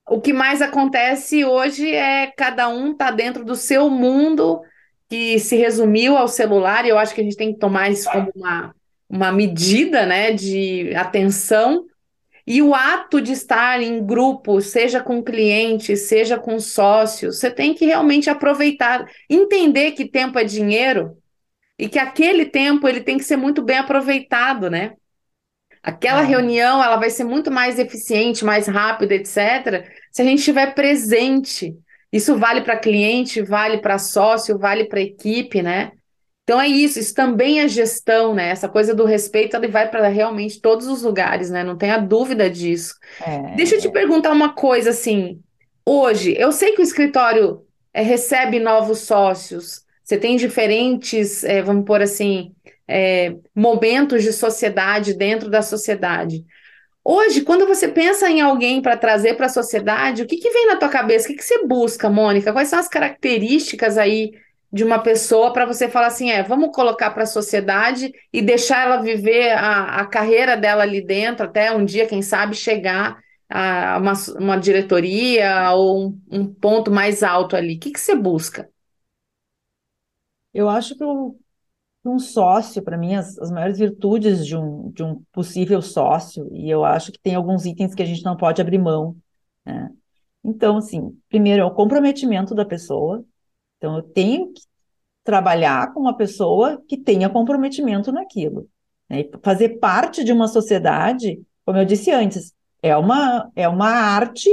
o 0.09 0.21
que 0.21 0.31
mais 0.31 0.61
acontece 0.61 1.43
hoje 1.43 1.93
é 1.93 2.27
cada 2.27 2.69
um 2.69 2.95
tá 2.95 3.11
dentro 3.11 3.43
do 3.43 3.55
seu 3.55 3.89
mundo 3.89 4.61
que 5.09 5.39
se 5.39 5.55
resumiu 5.55 6.17
ao 6.17 6.27
celular, 6.27 6.85
e 6.85 6.89
eu 6.89 6.97
acho 6.97 7.13
que 7.13 7.21
a 7.21 7.23
gente 7.23 7.37
tem 7.37 7.53
que 7.53 7.59
tomar 7.59 7.89
isso 7.89 8.09
como 8.11 8.29
uma, 8.35 8.75
uma 9.09 9.31
medida 9.31 10.05
né, 10.05 10.31
de 10.31 10.93
atenção. 10.95 11.85
E 12.47 12.61
o 12.61 12.73
ato 12.73 13.19
de 13.19 13.33
estar 13.33 13.81
em 13.81 14.05
grupo, 14.05 14.61
seja 14.61 15.01
com 15.01 15.21
clientes, 15.21 16.07
seja 16.07 16.39
com 16.39 16.61
sócios, 16.61 17.39
você 17.39 17.51
tem 17.51 17.73
que 17.73 17.85
realmente 17.85 18.29
aproveitar, 18.29 19.05
entender 19.29 19.91
que 19.91 20.09
tempo 20.09 20.39
é 20.39 20.45
dinheiro 20.45 21.17
e 21.77 21.89
que 21.89 21.99
aquele 21.99 22.45
tempo 22.45 22.87
ele 22.87 23.01
tem 23.01 23.17
que 23.17 23.25
ser 23.25 23.35
muito 23.35 23.61
bem 23.61 23.77
aproveitado, 23.77 24.69
né? 24.69 24.93
Aquela 25.83 26.21
é. 26.21 26.25
reunião 26.25 26.81
ela 26.81 26.95
vai 26.95 27.09
ser 27.09 27.25
muito 27.25 27.51
mais 27.51 27.77
eficiente, 27.79 28.45
mais 28.45 28.65
rápida, 28.65 29.13
etc., 29.13 29.85
se 30.09 30.21
a 30.21 30.25
gente 30.25 30.39
estiver 30.39 30.73
presente. 30.73 31.75
Isso 32.13 32.37
vale 32.37 32.61
para 32.61 32.79
cliente, 32.79 33.41
vale 33.41 33.79
para 33.79 33.97
sócio, 33.97 34.57
vale 34.57 34.85
para 34.85 35.01
equipe, 35.01 35.61
né? 35.61 35.91
Então 36.47 36.61
é 36.61 36.67
isso, 36.69 36.97
isso 36.97 37.13
também 37.13 37.59
é 37.59 37.67
gestão, 37.67 38.33
né? 38.33 38.47
Essa 38.47 38.69
coisa 38.69 38.95
do 38.95 39.03
respeito, 39.03 39.57
ele 39.57 39.67
vai 39.67 39.91
para 39.91 40.07
realmente 40.07 40.61
todos 40.61 40.87
os 40.87 41.03
lugares, 41.03 41.49
né? 41.49 41.61
Não 41.61 41.77
tenha 41.77 41.97
dúvida 41.97 42.49
disso. 42.49 42.95
É, 43.21 43.53
Deixa 43.53 43.75
eu 43.75 43.81
te 43.81 43.91
perguntar 43.91 44.31
uma 44.31 44.53
coisa 44.53 44.91
assim. 44.91 45.41
Hoje, 45.85 46.33
eu 46.39 46.53
sei 46.53 46.71
que 46.71 46.79
o 46.79 46.83
escritório 46.83 47.65
é, 47.93 48.01
recebe 48.01 48.61
novos 48.61 48.99
sócios, 48.99 49.81
você 50.01 50.17
tem 50.17 50.37
diferentes, 50.37 51.43
é, 51.43 51.61
vamos 51.61 51.83
pôr 51.83 52.01
assim, 52.01 52.53
é, 52.87 53.35
momentos 53.53 54.23
de 54.23 54.31
sociedade 54.31 55.15
dentro 55.15 55.49
da 55.49 55.61
sociedade. 55.61 56.45
Hoje, 57.03 57.41
quando 57.41 57.67
você 57.67 57.89
pensa 57.89 58.29
em 58.29 58.39
alguém 58.39 58.81
para 58.81 58.95
trazer 58.95 59.33
para 59.35 59.47
a 59.47 59.49
sociedade, 59.49 60.23
o 60.23 60.25
que, 60.25 60.37
que 60.37 60.49
vem 60.49 60.67
na 60.67 60.77
tua 60.77 60.87
cabeça? 60.87 61.25
O 61.25 61.27
que, 61.27 61.35
que 61.35 61.43
você 61.43 61.65
busca, 61.65 62.09
Mônica? 62.09 62.53
Quais 62.53 62.69
são 62.69 62.79
as 62.79 62.87
características 62.87 63.97
aí 63.97 64.31
de 64.71 64.83
uma 64.83 64.99
pessoa 64.99 65.53
para 65.53 65.65
você 65.65 65.87
falar 65.87 66.07
assim, 66.07 66.29
é, 66.29 66.43
vamos 66.43 66.75
colocar 66.75 67.11
para 67.11 67.23
a 67.23 67.27
sociedade 67.27 68.11
e 68.33 68.41
deixar 68.41 68.85
ela 68.85 69.01
viver 69.01 69.51
a, 69.51 70.01
a 70.01 70.05
carreira 70.05 70.57
dela 70.57 70.83
ali 70.83 71.01
dentro, 71.05 71.45
até 71.45 71.71
um 71.71 71.85
dia, 71.85 72.07
quem 72.07 72.21
sabe, 72.21 72.55
chegar 72.55 73.17
a 73.49 73.97
uma, 73.97 74.13
uma 74.39 74.57
diretoria 74.57 75.71
ou 75.71 76.07
um, 76.07 76.21
um 76.29 76.53
ponto 76.53 76.91
mais 76.91 77.23
alto 77.23 77.55
ali. 77.55 77.75
O 77.75 77.79
que, 77.79 77.91
que 77.91 77.99
você 77.99 78.15
busca? 78.15 78.69
Eu 80.53 80.67
acho 80.67 80.97
que 80.97 81.03
um 82.07 82.19
sócio, 82.19 82.81
para 82.81 82.97
mim, 82.97 83.15
as, 83.15 83.37
as 83.37 83.51
maiores 83.51 83.77
virtudes 83.77 84.45
de 84.45 84.55
um, 84.55 84.91
de 84.91 85.03
um 85.03 85.21
possível 85.31 85.81
sócio, 85.81 86.49
e 86.53 86.69
eu 86.69 86.83
acho 86.85 87.11
que 87.11 87.19
tem 87.19 87.35
alguns 87.35 87.65
itens 87.65 87.93
que 87.93 88.01
a 88.01 88.05
gente 88.05 88.23
não 88.23 88.35
pode 88.35 88.61
abrir 88.61 88.77
mão. 88.77 89.15
Né? 89.65 89.89
Então, 90.43 90.77
assim, 90.77 91.17
primeiro 91.29 91.61
é 91.61 91.65
o 91.65 91.73
comprometimento 91.73 92.55
da 92.55 92.65
pessoa, 92.65 93.23
então, 93.77 93.95
eu 93.97 94.03
tenho 94.03 94.53
que 94.53 94.61
trabalhar 95.23 95.93
com 95.93 96.01
uma 96.01 96.15
pessoa 96.15 96.81
que 96.87 96.97
tenha 96.97 97.29
comprometimento 97.29 98.11
naquilo. 98.11 98.69
Né? 99.09 99.23
fazer 99.41 99.79
parte 99.79 100.23
de 100.23 100.33
uma 100.33 100.47
sociedade, 100.47 101.41
como 101.65 101.77
eu 101.77 101.85
disse 101.85 102.11
antes, 102.11 102.53
é 102.81 102.95
uma, 102.95 103.49
é 103.55 103.67
uma 103.67 103.89
arte 103.89 104.49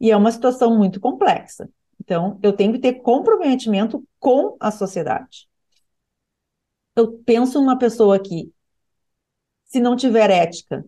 e 0.00 0.10
é 0.10 0.16
uma 0.16 0.32
situação 0.32 0.76
muito 0.76 1.00
complexa. 1.00 1.68
Então, 2.00 2.38
eu 2.42 2.52
tenho 2.52 2.72
que 2.72 2.78
ter 2.78 2.94
comprometimento 2.94 4.02
com 4.18 4.56
a 4.58 4.70
sociedade. 4.70 5.48
Eu 6.96 7.18
penso 7.24 7.60
numa 7.60 7.78
pessoa 7.78 8.18
que, 8.18 8.52
se 9.64 9.78
não 9.80 9.94
tiver 9.94 10.30
ética, 10.30 10.84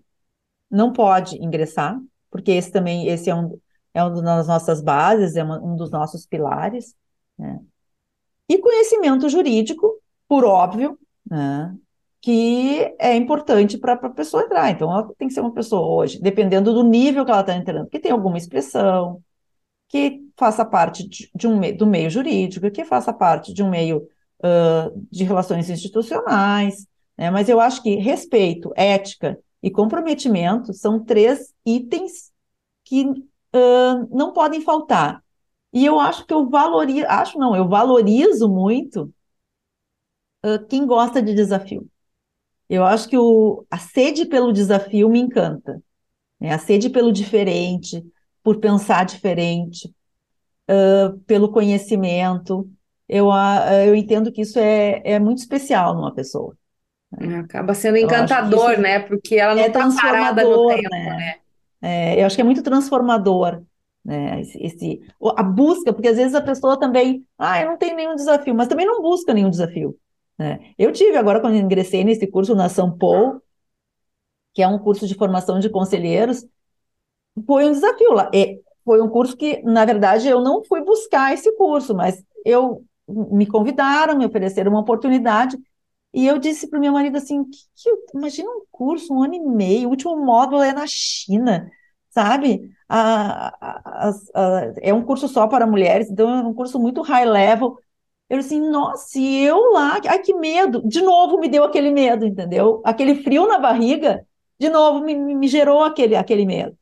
não 0.71 0.93
pode 0.93 1.37
ingressar, 1.37 2.01
porque 2.31 2.53
esse 2.53 2.71
também 2.71 3.09
esse 3.09 3.29
é 3.29 3.35
um, 3.35 3.59
é 3.93 4.03
uma 4.03 4.23
das 4.23 4.47
nossas 4.47 4.81
bases, 4.81 5.37
é 5.37 5.43
uma, 5.43 5.61
um 5.63 5.77
dos 5.77 5.91
nossos 5.91 6.27
pilares. 6.27 6.95
Né? 7.39 7.61
E 8.51 8.59
conhecimento 8.59 9.29
jurídico, 9.29 10.03
por 10.27 10.45
óbvio, 10.45 10.99
né? 11.25 11.73
que 12.21 12.93
é 12.99 13.15
importante 13.15 13.79
para 13.79 13.93
a 13.93 14.11
pessoa 14.11 14.43
entrar. 14.43 14.69
Então, 14.73 14.91
ela 14.91 15.09
tem 15.17 15.29
que 15.29 15.35
ser 15.35 15.41
uma 15.41 15.55
pessoa 15.55 15.87
hoje, 15.87 16.21
dependendo 16.21 16.75
do 16.75 16.83
nível 16.83 17.25
que 17.25 17.31
ela 17.31 17.43
está 17.43 17.55
entrando, 17.55 17.89
que 17.89 18.01
tem 18.01 18.11
alguma 18.11 18.37
expressão, 18.37 19.23
que 19.89 20.21
faça 20.37 20.65
parte 20.65 21.09
de, 21.09 21.31
de 21.33 21.47
um 21.47 21.61
do 21.77 21.87
meio 21.87 22.11
jurídico, 22.11 22.69
que 22.73 22.85
faça 22.85 23.13
parte 23.13 23.55
de 23.55 23.63
um 23.63 23.71
meio 23.71 23.99
uh, 24.41 25.07
de 25.13 25.23
relações 25.23 25.71
institucionais, 25.71 26.89
né? 27.17 27.31
Mas 27.31 27.49
eu 27.49 27.61
acho 27.61 27.81
que 27.81 27.95
respeito, 27.95 28.73
ética 28.75 29.39
e 29.63 29.71
comprometimento 29.71 30.75
são 30.75 31.05
três 31.05 31.55
itens 31.65 32.33
que 32.85 33.05
uh, 33.05 34.09
não 34.11 34.33
podem 34.33 34.61
faltar. 34.61 35.23
E 35.73 35.87
eu 35.87 36.01
acho 36.01 36.27
que 36.27 36.35
eu 36.35 36.49
valorizo, 36.49 37.07
acho 37.07 37.39
não, 37.39 37.55
eu 37.55 37.69
valorizo 37.69 38.49
muito 38.49 39.13
uh, 40.45 40.65
quem 40.69 40.87
gosta 40.87 41.23
de 41.23 41.35
desafio. 41.35 41.87
Eu 42.69 42.85
acho 42.85 43.09
que 43.09 43.17
o, 43.17 43.65
a 43.71 43.79
sede 43.79 44.27
pelo 44.27 44.53
desafio 44.53 45.09
me 45.09 45.21
encanta. 45.21 45.83
Né? 46.41 46.53
A 46.53 46.59
sede 46.59 46.89
pelo 46.89 47.13
diferente, 47.13 48.05
por 48.43 48.59
pensar 48.59 49.05
diferente, 49.05 49.93
uh, 50.69 51.19
pelo 51.21 51.53
conhecimento. 51.53 52.69
Eu, 53.09 53.29
uh, 53.29 53.73
eu 53.87 53.95
entendo 53.95 54.33
que 54.33 54.43
isso 54.43 54.59
é, 54.59 55.03
é 55.05 55.19
muito 55.19 55.39
especial 55.39 55.95
numa 55.95 56.15
pessoa. 56.15 56.57
Né? 57.13 57.39
Acaba 57.39 57.75
sendo 57.75 57.97
encantador, 57.97 58.79
né? 58.79 59.01
Porque 59.01 59.37
ela 59.37 59.55
não 59.55 59.65
está 59.65 59.87
é 59.87 59.97
parada 60.01 60.45
no 60.45 60.69
tempo, 60.69 60.89
né? 60.91 61.17
né? 61.17 61.35
É, 61.83 62.21
eu 62.21 62.27
acho 62.27 62.37
que 62.37 62.43
é 62.43 62.45
muito 62.45 62.63
transformador 62.63 63.63
né? 64.05 64.41
Esse, 64.41 65.01
a 65.37 65.43
busca, 65.43 65.93
porque 65.93 66.09
às 66.09 66.17
vezes 66.17 66.35
a 66.35 66.41
pessoa 66.41 66.79
também, 66.79 67.27
ah, 67.39 67.61
eu 67.61 67.71
não 67.71 67.77
tenho 67.77 67.97
nenhum 67.97 68.15
desafio, 68.15 68.55
mas 68.55 68.69
também 68.69 68.87
não 68.87 69.03
busca 69.03 69.35
nenhum 69.35 69.51
desafio. 69.51 69.97
Né? 70.39 70.73
Eu 70.79 70.93
tive 70.93 71.17
agora, 71.17 71.41
quando 71.41 71.57
ingressei 71.57 72.03
nesse 72.03 72.27
curso 72.27 72.55
na 72.55 72.69
São 72.69 72.97
Paulo, 72.97 73.43
que 74.55 74.63
é 74.63 74.69
um 74.69 74.79
curso 74.79 75.07
de 75.07 75.15
formação 75.15 75.59
de 75.59 75.69
conselheiros, 75.69 76.47
foi 77.47 77.67
um 77.67 77.73
desafio 77.73 78.13
lá. 78.13 78.31
E 78.35 78.61
foi 78.85 79.01
um 79.01 79.09
curso 79.09 79.37
que, 79.37 79.63
na 79.63 79.85
verdade, 79.85 80.29
eu 80.29 80.41
não 80.41 80.65
fui 80.65 80.83
buscar 80.83 81.33
esse 81.33 81.55
curso, 81.57 81.95
mas 81.95 82.25
eu 82.45 82.85
me 83.07 83.47
convidaram, 83.47 84.17
me 84.17 84.27
ofereceram 84.27 84.71
uma 84.71 84.81
oportunidade, 84.81 85.59
e 86.13 86.27
eu 86.27 86.39
disse 86.39 86.69
para 86.69 86.79
o 86.79 86.81
meu 86.81 86.93
marido 86.93 87.17
assim, 87.17 87.45
que, 87.45 87.59
que, 87.77 88.17
imagina 88.17 88.51
um 88.51 88.63
curso, 88.71 89.13
um 89.13 89.23
ano 89.23 89.35
e 89.35 89.41
meio, 89.41 89.89
o 89.89 89.91
último 89.91 90.17
módulo 90.17 90.63
é 90.63 90.73
na 90.73 90.87
China, 90.87 91.71
sabe? 92.11 92.71
A, 92.89 93.55
a, 93.61 94.11
a, 94.35 94.73
é 94.83 94.93
um 94.93 95.03
curso 95.03 95.29
só 95.29 95.47
para 95.47 95.67
mulheres, 95.67 96.11
então 96.11 96.29
é 96.29 96.43
um 96.43 96.55
curso 96.55 96.79
muito 96.79 97.03
high 97.03 97.25
level. 97.25 97.79
Eu 98.29 98.39
assim, 98.39 98.61
nossa, 98.61 99.19
e 99.19 99.45
eu 99.45 99.73
lá, 99.73 100.01
ai 100.07 100.19
que 100.21 100.35
medo, 100.35 100.83
de 100.87 101.03
novo 101.03 101.39
me 101.39 101.49
deu 101.49 101.65
aquele 101.65 101.91
medo, 101.91 102.27
entendeu? 102.27 102.81
Aquele 102.85 103.17
frio 103.23 103.47
na 103.49 103.59
barriga, 103.59 104.25
de 104.59 104.69
novo 104.69 105.05
me, 105.05 105.15
me 105.15 105.49
gerou 105.49 105.83
aquele, 105.83 106.15
aquele 106.15 106.45
medo. 106.45 106.77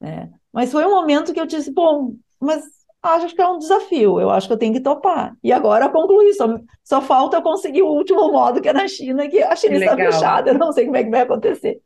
Né? 0.00 0.30
Mas 0.52 0.72
foi 0.72 0.84
um 0.84 0.90
momento 0.90 1.32
que 1.32 1.40
eu 1.40 1.46
disse, 1.46 1.72
bom, 1.72 2.14
mas 2.40 2.64
acho 3.00 3.34
que 3.34 3.40
é 3.40 3.46
um 3.48 3.58
desafio, 3.58 4.20
eu 4.20 4.30
acho 4.30 4.48
que 4.48 4.52
eu 4.52 4.58
tenho 4.58 4.72
que 4.72 4.80
topar. 4.80 5.36
E 5.42 5.52
agora 5.52 5.88
concluí, 5.88 6.34
só, 6.34 6.58
só 6.82 7.00
falta 7.00 7.36
eu 7.36 7.42
conseguir 7.42 7.82
o 7.82 7.92
último 7.92 8.32
modo, 8.32 8.60
que 8.60 8.68
é 8.68 8.72
na 8.72 8.88
China, 8.88 9.28
que 9.28 9.40
a 9.40 9.54
China 9.54 9.76
está 9.76 9.94
fechada, 9.96 10.50
eu 10.50 10.58
não 10.58 10.72
sei 10.72 10.84
como 10.84 10.96
é 10.96 11.04
que 11.04 11.10
vai 11.10 11.20
acontecer. 11.20 11.80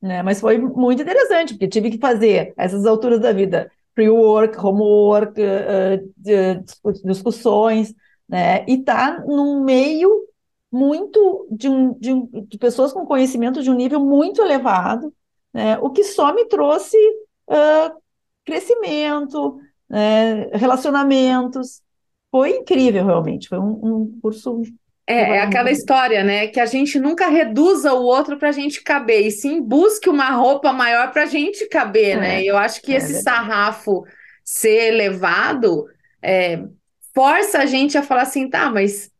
Né? 0.00 0.22
Mas 0.22 0.40
foi 0.40 0.58
muito 0.58 1.02
interessante, 1.02 1.54
porque 1.54 1.68
tive 1.68 1.90
que 1.90 1.98
fazer 1.98 2.54
essas 2.56 2.86
alturas 2.86 3.20
da 3.20 3.32
vida, 3.32 3.70
pre-work, 3.94 4.56
homework, 4.58 5.40
uh, 5.40 7.04
discussões, 7.04 7.94
né? 8.28 8.64
E 8.66 8.78
tá 8.78 9.22
num 9.26 9.62
meio 9.62 10.26
muito 10.72 11.48
de, 11.50 11.68
um, 11.68 11.92
de, 11.98 12.12
um, 12.12 12.26
de, 12.48 12.56
pessoas 12.56 12.92
com 12.92 13.04
conhecimento 13.04 13.62
de 13.62 13.70
um 13.70 13.74
nível 13.74 14.00
muito 14.00 14.40
elevado, 14.40 15.12
né? 15.52 15.78
O 15.80 15.90
que 15.90 16.04
só 16.04 16.32
me 16.32 16.46
trouxe 16.46 16.96
uh, 17.48 18.00
crescimento, 18.44 19.58
né? 19.88 20.46
relacionamentos. 20.56 21.82
Foi 22.30 22.56
incrível, 22.56 23.04
realmente. 23.04 23.48
Foi 23.48 23.58
um, 23.58 23.80
um 23.82 24.20
curso 24.22 24.62
é, 25.10 25.36
é 25.36 25.40
aquela 25.40 25.70
história, 25.70 26.22
né? 26.22 26.46
Que 26.46 26.60
a 26.60 26.66
gente 26.66 26.98
nunca 26.98 27.28
reduza 27.28 27.92
o 27.92 28.02
outro 28.02 28.38
para 28.38 28.48
a 28.50 28.52
gente 28.52 28.82
caber, 28.82 29.26
e 29.26 29.30
sim 29.30 29.60
busque 29.60 30.08
uma 30.08 30.30
roupa 30.30 30.72
maior 30.72 31.12
para 31.12 31.24
a 31.24 31.26
gente 31.26 31.66
caber, 31.68 32.18
né? 32.18 32.34
é, 32.34 32.36
né? 32.36 32.44
Eu 32.44 32.56
acho 32.56 32.80
que 32.82 32.92
é 32.92 32.96
esse 32.96 33.22
sarrafo 33.22 34.04
ser 34.44 34.88
elevado 34.88 35.86
é, 36.22 36.62
força 37.14 37.58
a 37.58 37.66
gente 37.66 37.96
a 37.96 38.02
falar 38.02 38.22
assim, 38.22 38.48
tá, 38.48 38.70
mas 38.70 39.10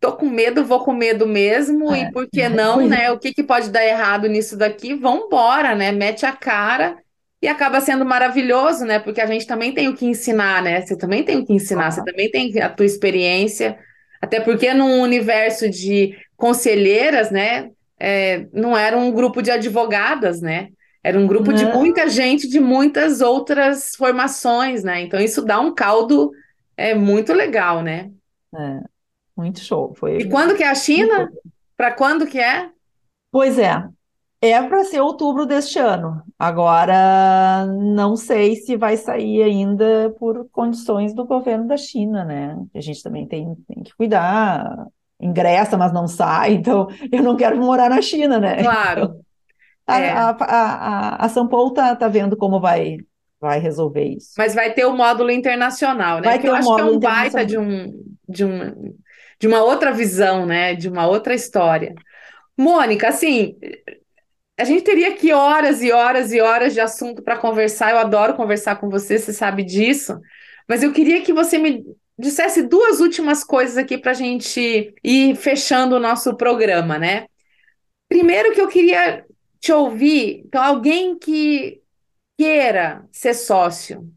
tô 0.00 0.12
com 0.12 0.28
medo, 0.28 0.64
vou 0.64 0.84
com 0.84 0.92
medo 0.92 1.26
mesmo, 1.26 1.94
e 1.94 2.00
é. 2.00 2.10
por 2.10 2.28
que 2.28 2.48
não, 2.48 2.86
né? 2.88 3.10
O 3.10 3.18
que, 3.18 3.32
que 3.32 3.42
pode 3.42 3.70
dar 3.70 3.84
errado 3.84 4.28
nisso 4.28 4.56
daqui? 4.56 4.94
Vambora, 4.94 5.74
né? 5.74 5.92
Mete 5.92 6.26
a 6.26 6.32
cara 6.32 6.96
e 7.40 7.48
acaba 7.48 7.80
sendo 7.80 8.04
maravilhoso, 8.04 8.84
né? 8.84 8.98
Porque 8.98 9.20
a 9.20 9.26
gente 9.26 9.46
também 9.46 9.72
tem 9.72 9.88
o 9.88 9.96
que 9.96 10.06
ensinar, 10.06 10.62
né? 10.62 10.80
Você 10.80 10.96
também 10.96 11.24
tem 11.24 11.38
o 11.38 11.44
que 11.44 11.52
ensinar, 11.52 11.90
você 11.90 12.04
também 12.04 12.30
tem 12.30 12.60
a 12.60 12.68
tua 12.68 12.86
experiência. 12.86 13.78
Até 14.22 14.38
porque 14.38 14.72
num 14.72 15.00
universo 15.00 15.68
de 15.68 16.16
conselheiras, 16.36 17.32
né, 17.32 17.70
é, 17.98 18.46
não 18.52 18.76
era 18.76 18.96
um 18.96 19.10
grupo 19.10 19.42
de 19.42 19.50
advogadas, 19.50 20.40
né? 20.40 20.68
Era 21.02 21.18
um 21.18 21.26
grupo 21.26 21.50
não. 21.50 21.56
de 21.56 21.64
muita 21.64 22.08
gente 22.08 22.48
de 22.48 22.60
muitas 22.60 23.20
outras 23.20 23.96
formações, 23.96 24.84
né? 24.84 25.00
Então 25.00 25.18
isso 25.18 25.42
dá 25.44 25.60
um 25.60 25.74
caldo 25.74 26.30
é 26.76 26.94
muito 26.94 27.32
legal, 27.32 27.82
né? 27.82 28.10
É, 28.54 28.80
muito 29.36 29.60
show. 29.60 29.92
Foi 29.94 30.18
e 30.18 30.28
quando 30.28 30.56
que 30.56 30.62
é 30.62 30.68
a 30.68 30.74
China? 30.74 31.28
Para 31.76 31.92
quando 31.92 32.26
que 32.26 32.38
é? 32.38 32.70
Pois 33.32 33.58
é, 33.58 33.84
é 34.42 34.60
para 34.60 34.84
ser 34.84 35.00
outubro 35.00 35.46
deste 35.46 35.78
ano. 35.78 36.20
Agora, 36.36 37.64
não 37.66 38.16
sei 38.16 38.56
se 38.56 38.76
vai 38.76 38.96
sair 38.96 39.40
ainda 39.40 40.12
por 40.18 40.48
condições 40.50 41.14
do 41.14 41.24
governo 41.24 41.68
da 41.68 41.76
China, 41.76 42.24
né? 42.24 42.58
A 42.74 42.80
gente 42.80 43.00
também 43.04 43.24
tem, 43.24 43.54
tem 43.68 43.84
que 43.84 43.94
cuidar. 43.94 44.86
Ingressa, 45.20 45.78
mas 45.78 45.92
não 45.92 46.08
sai, 46.08 46.54
então 46.58 46.88
eu 47.12 47.22
não 47.22 47.36
quero 47.36 47.56
morar 47.56 47.88
na 47.88 48.02
China, 48.02 48.40
né? 48.40 48.62
Claro. 48.62 49.14
Então, 49.84 49.96
é. 49.96 50.10
a, 50.10 50.28
a, 50.28 50.36
a, 50.38 51.26
a, 51.26 51.28
São 51.28 51.48
Paulo 51.48 51.72
tá, 51.72 51.96
tá 51.96 52.06
vendo 52.06 52.36
como 52.36 52.60
vai, 52.60 52.98
vai 53.40 53.58
resolver 53.58 54.04
isso. 54.04 54.30
Mas 54.38 54.54
vai 54.54 54.72
ter 54.72 54.84
o 54.84 54.96
módulo 54.96 55.28
internacional, 55.28 56.20
né? 56.20 56.22
Vai 56.22 56.38
ter 56.38 56.46
eu 56.46 56.52
um 56.52 56.56
acho 56.56 56.76
que 56.76 56.80
é 56.80 56.84
um 56.84 56.98
baita 57.00 57.44
de, 57.44 57.58
um, 57.58 57.92
de, 58.28 58.44
um, 58.44 58.94
de 59.40 59.48
uma 59.48 59.60
outra 59.64 59.90
visão, 59.90 60.46
né? 60.46 60.76
De 60.76 60.88
uma 60.88 61.08
outra 61.08 61.34
história. 61.34 61.96
Mônica, 62.56 63.08
assim, 63.08 63.56
a 64.58 64.64
gente 64.64 64.82
teria 64.82 65.08
aqui 65.08 65.32
horas 65.32 65.82
e 65.82 65.90
horas 65.90 66.32
e 66.32 66.40
horas 66.40 66.74
de 66.74 66.80
assunto 66.80 67.22
para 67.22 67.38
conversar. 67.38 67.90
Eu 67.90 67.98
adoro 67.98 68.34
conversar 68.34 68.76
com 68.76 68.88
você, 68.88 69.18
você 69.18 69.32
sabe 69.32 69.64
disso. 69.64 70.20
Mas 70.68 70.82
eu 70.82 70.92
queria 70.92 71.22
que 71.22 71.32
você 71.32 71.58
me 71.58 71.84
dissesse 72.18 72.62
duas 72.62 73.00
últimas 73.00 73.42
coisas 73.42 73.76
aqui 73.76 73.98
para 73.98 74.12
a 74.12 74.14
gente 74.14 74.94
ir 75.02 75.34
fechando 75.36 75.96
o 75.96 76.00
nosso 76.00 76.36
programa, 76.36 76.98
né? 76.98 77.26
Primeiro 78.08 78.52
que 78.54 78.60
eu 78.60 78.68
queria 78.68 79.24
te 79.58 79.72
ouvir, 79.72 80.42
então, 80.44 80.62
alguém 80.62 81.18
que 81.18 81.80
queira 82.36 83.04
ser 83.12 83.34
sócio 83.34 84.08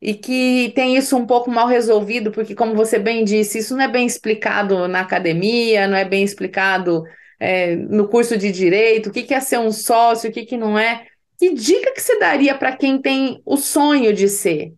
e 0.00 0.14
que 0.14 0.72
tem 0.76 0.96
isso 0.96 1.16
um 1.16 1.26
pouco 1.26 1.50
mal 1.50 1.66
resolvido, 1.66 2.30
porque, 2.30 2.54
como 2.54 2.74
você 2.74 2.98
bem 2.98 3.24
disse, 3.24 3.58
isso 3.58 3.74
não 3.74 3.84
é 3.84 3.88
bem 3.88 4.06
explicado 4.06 4.86
na 4.86 5.00
academia, 5.00 5.88
não 5.88 5.96
é 5.96 6.04
bem 6.04 6.22
explicado 6.22 7.04
é, 7.38 7.76
no 7.76 8.08
curso 8.08 8.36
de 8.36 8.50
direito, 8.52 9.08
o 9.08 9.12
que, 9.12 9.22
que 9.22 9.34
é 9.34 9.40
ser 9.40 9.58
um 9.58 9.72
sócio, 9.72 10.30
o 10.30 10.32
que, 10.32 10.44
que 10.44 10.56
não 10.56 10.78
é. 10.78 11.06
Que 11.38 11.52
dica 11.52 11.92
que 11.92 12.00
você 12.00 12.18
daria 12.18 12.54
para 12.54 12.76
quem 12.76 13.00
tem 13.00 13.40
o 13.44 13.56
sonho 13.56 14.12
de 14.12 14.28
ser? 14.28 14.72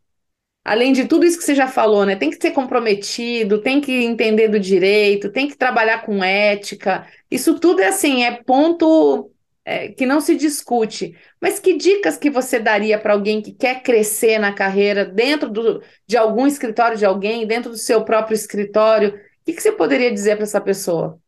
Além 0.65 0.93
de 0.93 1.05
tudo 1.07 1.25
isso 1.25 1.39
que 1.39 1.45
você 1.45 1.55
já 1.55 1.69
falou, 1.69 2.05
né? 2.05 2.17
Tem 2.17 2.29
que 2.29 2.43
ser 2.43 2.51
comprometido, 2.51 3.63
tem 3.63 3.81
que 3.81 3.93
entender 4.03 4.49
do 4.49 4.59
direito, 4.59 5.31
tem 5.31 5.47
que 5.47 5.57
trabalhar 5.57 6.05
com 6.05 6.25
ética. 6.25 7.07
Isso 7.31 7.61
tudo 7.61 7.81
é 7.83 7.87
assim, 7.87 8.25
é 8.25 8.33
ponto 8.43 9.31
é, 9.65 9.89
que 9.89 10.05
não 10.05 10.21
se 10.21 10.35
discute. 10.37 11.17
Mas 11.41 11.61
que 11.61 11.77
dicas 11.77 12.17
que 12.17 12.31
você 12.31 12.59
daria 12.59 12.99
para 12.99 13.13
alguém 13.13 13.41
que 13.41 13.53
quer 13.53 13.83
crescer 13.83 14.39
na 14.39 14.53
carreira 14.53 15.05
dentro 15.05 15.49
do, 15.51 15.83
de 16.07 16.17
algum 16.17 16.47
escritório 16.47 16.97
de 16.97 17.05
alguém, 17.05 17.47
dentro 17.47 17.71
do 17.71 17.79
seu 17.79 18.05
próprio 18.05 18.35
escritório? 18.35 19.11
O 19.11 19.45
que, 19.45 19.53
que 19.53 19.63
você 19.63 19.71
poderia 19.71 20.11
dizer 20.13 20.35
para 20.35 20.45
essa 20.45 20.61
pessoa? 20.61 21.21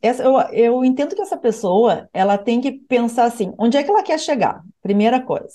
Essa, 0.00 0.22
eu, 0.22 0.38
eu 0.52 0.84
entendo 0.84 1.14
que 1.14 1.22
essa 1.22 1.36
pessoa 1.36 2.08
ela 2.12 2.38
tem 2.38 2.60
que 2.60 2.72
pensar 2.72 3.24
assim: 3.24 3.52
onde 3.58 3.76
é 3.76 3.82
que 3.82 3.90
ela 3.90 4.02
quer 4.02 4.18
chegar? 4.18 4.62
Primeira 4.80 5.20
coisa. 5.20 5.54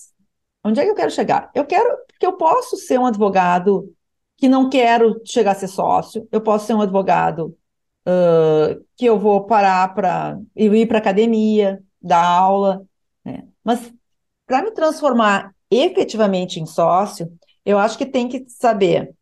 Onde 0.64 0.80
é 0.82 0.84
que 0.84 0.92
eu 0.92 0.96
quero 0.96 1.12
chegar? 1.12 1.50
Eu 1.56 1.66
quero 1.66 1.98
que 2.20 2.26
eu 2.26 2.34
posso 2.34 2.76
ser 2.76 3.00
um 3.00 3.06
advogado 3.06 3.94
que 4.38 4.50
não 4.50 4.70
quero 4.70 5.22
chegar 5.26 5.52
a 5.52 5.56
ser 5.56 5.68
sócio, 5.68 6.28
eu 6.32 6.42
posso 6.42 6.68
ser 6.68 6.74
um 6.74 6.82
advogado 6.82 7.58
uh, 8.08 8.86
que 8.96 9.06
eu 9.06 9.18
vou 9.18 9.46
parar 9.46 9.94
para 9.94 10.38
ir 10.56 10.88
para 10.88 11.00
academia, 11.00 11.82
dar 12.02 12.24
aula, 12.24 12.86
né? 13.26 13.48
Mas 13.64 13.92
para 14.46 14.62
me 14.62 14.72
transformar 14.72 15.56
efetivamente 15.72 16.60
em 16.60 16.66
sócio, 16.66 17.32
eu 17.66 17.78
acho 17.80 17.98
que 17.98 18.06
tem 18.06 18.28
que 18.28 18.46
saber 18.48 19.14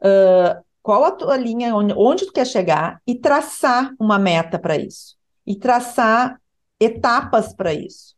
uh, 0.00 0.64
qual 0.84 1.02
a 1.02 1.10
tua 1.10 1.38
linha, 1.38 1.74
onde, 1.74 1.94
onde 1.96 2.26
tu 2.26 2.32
quer 2.32 2.46
chegar 2.46 3.00
e 3.06 3.14
traçar 3.14 3.94
uma 3.98 4.18
meta 4.18 4.58
para 4.58 4.76
isso. 4.76 5.16
E 5.46 5.56
traçar 5.56 6.38
etapas 6.78 7.54
para 7.54 7.72
isso. 7.72 8.14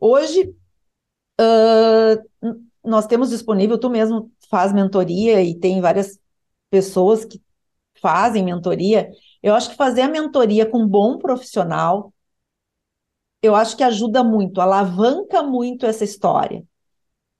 Hoje, 0.00 0.56
uh, 1.38 2.58
nós 2.82 3.06
temos 3.06 3.28
disponível, 3.28 3.78
tu 3.78 3.90
mesmo 3.90 4.32
faz 4.48 4.72
mentoria 4.72 5.42
e 5.42 5.54
tem 5.54 5.82
várias 5.82 6.18
pessoas 6.70 7.26
que 7.26 7.42
fazem 8.00 8.42
mentoria. 8.42 9.10
Eu 9.42 9.54
acho 9.54 9.68
que 9.68 9.76
fazer 9.76 10.00
a 10.00 10.08
mentoria 10.08 10.64
com 10.64 10.78
um 10.78 10.88
bom 10.88 11.18
profissional, 11.18 12.10
eu 13.42 13.54
acho 13.54 13.76
que 13.76 13.84
ajuda 13.84 14.24
muito, 14.24 14.62
alavanca 14.62 15.42
muito 15.42 15.84
essa 15.84 16.04
história. 16.04 16.64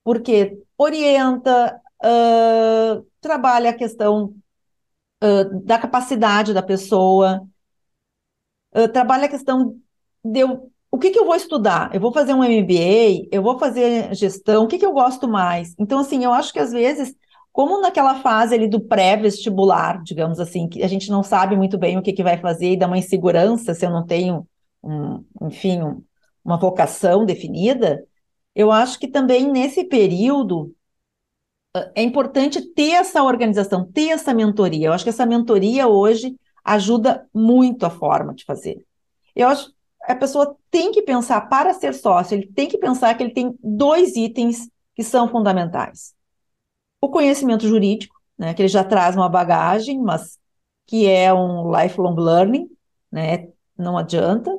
Porque 0.04 0.62
orienta, 0.76 1.80
uh, 2.04 3.06
trabalha 3.18 3.70
a 3.70 3.74
questão 3.74 4.34
da 5.64 5.78
capacidade 5.78 6.52
da 6.52 6.62
pessoa, 6.62 7.42
uh, 8.74 8.88
trabalha 8.88 9.26
a 9.26 9.28
questão 9.28 9.76
de 10.24 10.40
eu, 10.40 10.70
o 10.90 10.98
que, 10.98 11.10
que 11.10 11.18
eu 11.18 11.24
vou 11.24 11.34
estudar? 11.34 11.94
Eu 11.94 12.00
vou 12.00 12.12
fazer 12.12 12.34
um 12.34 12.44
MBA, 12.44 13.28
eu 13.30 13.42
vou 13.42 13.58
fazer 13.58 14.14
gestão, 14.14 14.64
o 14.64 14.68
que, 14.68 14.78
que 14.78 14.84
eu 14.86 14.92
gosto 14.92 15.26
mais? 15.28 15.74
Então, 15.78 16.00
assim, 16.00 16.22
eu 16.22 16.32
acho 16.32 16.52
que 16.52 16.58
às 16.58 16.70
vezes, 16.70 17.14
como 17.50 17.80
naquela 17.80 18.16
fase 18.20 18.54
ali 18.54 18.68
do 18.68 18.80
pré-vestibular, 18.80 20.02
digamos 20.02 20.38
assim, 20.38 20.68
que 20.68 20.82
a 20.82 20.88
gente 20.88 21.10
não 21.10 21.22
sabe 21.22 21.56
muito 21.56 21.78
bem 21.78 21.96
o 21.96 22.02
que, 22.02 22.12
que 22.12 22.22
vai 22.22 22.38
fazer 22.38 22.72
e 22.72 22.76
dá 22.76 22.86
uma 22.86 22.98
insegurança 22.98 23.74
se 23.74 23.86
eu 23.86 23.90
não 23.90 24.04
tenho, 24.04 24.46
um, 24.82 25.24
enfim, 25.42 25.82
um, 25.82 26.02
uma 26.44 26.58
vocação 26.58 27.24
definida, 27.24 28.04
eu 28.54 28.70
acho 28.70 28.98
que 28.98 29.08
também 29.08 29.50
nesse 29.50 29.84
período 29.84 30.74
é 31.94 32.02
importante 32.02 32.60
ter 32.60 32.92
essa 32.92 33.22
organização, 33.22 33.90
ter 33.90 34.08
essa 34.08 34.34
mentoria. 34.34 34.88
Eu 34.88 34.92
acho 34.92 35.04
que 35.04 35.10
essa 35.10 35.24
mentoria 35.24 35.88
hoje 35.88 36.36
ajuda 36.64 37.26
muito 37.32 37.86
a 37.86 37.90
forma 37.90 38.34
de 38.34 38.44
fazer. 38.44 38.84
Eu 39.34 39.48
acho 39.48 39.68
que 39.68 39.74
a 40.02 40.14
pessoa 40.16 40.56
tem 40.70 40.92
que 40.92 41.02
pensar, 41.02 41.40
para 41.42 41.72
ser 41.72 41.94
sócio, 41.94 42.34
ele 42.34 42.46
tem 42.52 42.68
que 42.68 42.78
pensar 42.78 43.14
que 43.16 43.22
ele 43.22 43.32
tem 43.32 43.56
dois 43.62 44.16
itens 44.16 44.68
que 44.94 45.02
são 45.02 45.28
fundamentais. 45.28 46.14
O 47.00 47.08
conhecimento 47.08 47.66
jurídico, 47.66 48.14
né, 48.36 48.52
que 48.52 48.62
ele 48.62 48.68
já 48.68 48.84
traz 48.84 49.16
uma 49.16 49.28
bagagem, 49.28 50.00
mas 50.00 50.38
que 50.86 51.06
é 51.08 51.32
um 51.32 51.70
lifelong 51.74 52.16
learning, 52.16 52.68
né, 53.10 53.48
não 53.76 53.96
adianta. 53.96 54.50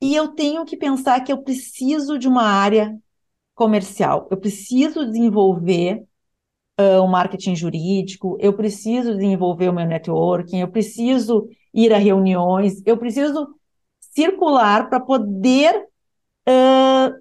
E 0.00 0.14
eu 0.14 0.28
tenho 0.28 0.64
que 0.64 0.76
pensar 0.76 1.20
que 1.20 1.32
eu 1.32 1.42
preciso 1.42 2.18
de 2.18 2.28
uma 2.28 2.44
área 2.44 2.96
comercial. 3.60 4.26
Eu 4.30 4.38
preciso 4.38 5.04
desenvolver 5.04 6.02
uh, 6.80 7.02
o 7.02 7.06
marketing 7.06 7.54
jurídico, 7.54 8.38
eu 8.40 8.54
preciso 8.54 9.14
desenvolver 9.14 9.68
o 9.68 9.72
meu 9.74 9.84
networking, 9.84 10.60
eu 10.60 10.68
preciso 10.68 11.46
ir 11.74 11.92
a 11.92 11.98
reuniões, 11.98 12.82
eu 12.86 12.96
preciso 12.96 13.54
circular 14.00 14.88
para 14.88 14.98
poder 14.98 15.76
uh, 16.48 17.14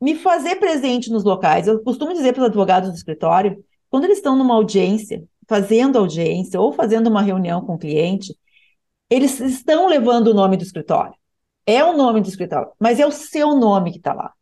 me 0.00 0.16
fazer 0.16 0.56
presente 0.56 1.08
nos 1.08 1.22
locais. 1.22 1.68
Eu 1.68 1.80
costumo 1.84 2.12
dizer 2.12 2.32
para 2.32 2.40
os 2.42 2.46
advogados 2.48 2.90
do 2.90 2.96
escritório, 2.96 3.64
quando 3.88 4.06
eles 4.06 4.18
estão 4.18 4.34
numa 4.34 4.54
audiência, 4.54 5.22
fazendo 5.48 5.98
audiência 5.98 6.60
ou 6.60 6.72
fazendo 6.72 7.06
uma 7.06 7.22
reunião 7.22 7.64
com 7.64 7.74
o 7.74 7.78
cliente, 7.78 8.36
eles 9.08 9.38
estão 9.38 9.86
levando 9.86 10.28
o 10.28 10.34
nome 10.34 10.56
do 10.56 10.64
escritório. 10.64 11.14
É 11.64 11.84
o 11.84 11.96
nome 11.96 12.20
do 12.20 12.28
escritório, 12.28 12.72
mas 12.76 12.98
é 12.98 13.06
o 13.06 13.12
seu 13.12 13.54
nome 13.54 13.92
que 13.92 13.98
está 13.98 14.12
lá. 14.12 14.32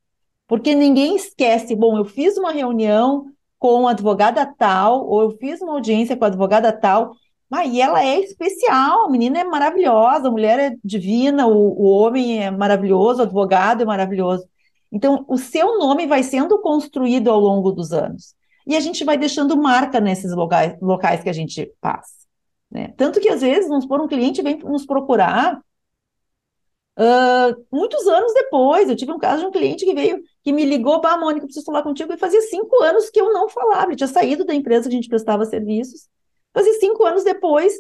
Porque 0.49 0.75
ninguém 0.75 1.15
esquece, 1.15 1.77
bom, 1.77 1.99
eu 1.99 2.07
fiz 2.07 2.39
uma 2.39 2.51
reunião 2.51 3.27
com 3.59 3.87
a 3.87 3.91
advogada 3.91 4.47
tal, 4.47 5.07
ou 5.07 5.23
eu 5.23 5.31
fiz 5.33 5.61
uma 5.61 5.75
audiência 5.75 6.17
com 6.17 6.25
a 6.25 6.29
advogada 6.29 6.73
tal, 6.73 7.13
mas 7.51 7.73
e 7.73 7.81
ela 7.81 8.03
é 8.03 8.19
especial, 8.21 9.05
a 9.05 9.11
menina 9.11 9.41
é 9.41 9.45
maravilhosa, 9.45 10.29
a 10.29 10.31
mulher 10.31 10.59
é 10.59 10.77
divina, 10.83 11.47
o, 11.47 11.53
o 11.53 11.85
homem 11.91 12.43
é 12.43 12.51
maravilhoso, 12.51 13.21
o 13.21 13.23
advogado 13.25 13.83
é 13.83 13.85
maravilhoso. 13.85 14.49
Então, 14.91 15.25
o 15.29 15.37
seu 15.37 15.79
nome 15.79 16.07
vai 16.07 16.23
sendo 16.23 16.59
construído 16.61 17.29
ao 17.31 17.39
longo 17.39 17.71
dos 17.71 17.93
anos. 17.93 18.35
E 18.67 18.75
a 18.75 18.81
gente 18.81 19.05
vai 19.05 19.19
deixando 19.19 19.57
marca 19.57 20.01
nesses 20.01 20.33
locais, 20.35 20.79
locais 20.81 21.23
que 21.23 21.29
a 21.29 21.33
gente 21.33 21.71
passa. 21.81 22.13
Né? 22.71 22.93
Tanto 22.97 23.21
que, 23.21 23.29
às 23.29 23.43
vezes, 23.43 23.69
vamos 23.69 23.85
supor, 23.85 24.01
um 24.01 24.09
cliente 24.09 24.43
vem 24.43 24.59
nos 24.59 24.87
procurar 24.87 25.61
Uh, 26.99 27.55
muitos 27.71 28.09
anos 28.09 28.35
depois, 28.35 28.91
eu 28.91 28.97
tive 28.97 29.13
um 29.13 29.21
caso 29.21 29.43
de 29.43 29.47
um 29.47 29.53
cliente 29.53 29.85
que 29.85 29.95
veio, 29.95 30.21
que 30.49 30.53
me 30.53 30.65
ligou, 30.65 30.99
bah, 30.99 31.19
Mônica, 31.19 31.45
preciso 31.45 31.67
falar 31.67 31.83
contigo, 31.83 32.11
e 32.11 32.17
fazia 32.17 32.41
cinco 32.41 32.83
anos 32.83 33.11
que 33.11 33.21
eu 33.21 33.35
não 33.35 33.51
falava, 33.51 33.89
ele 33.89 33.97
tinha 33.97 34.09
saído 34.09 34.47
da 34.47 34.55
empresa 34.55 34.89
que 34.89 34.95
a 34.95 34.97
gente 34.97 35.09
prestava 35.09 35.45
serviços, 35.45 36.09
fazia 36.55 36.73
cinco 36.81 37.05
anos 37.05 37.23
depois, 37.23 37.75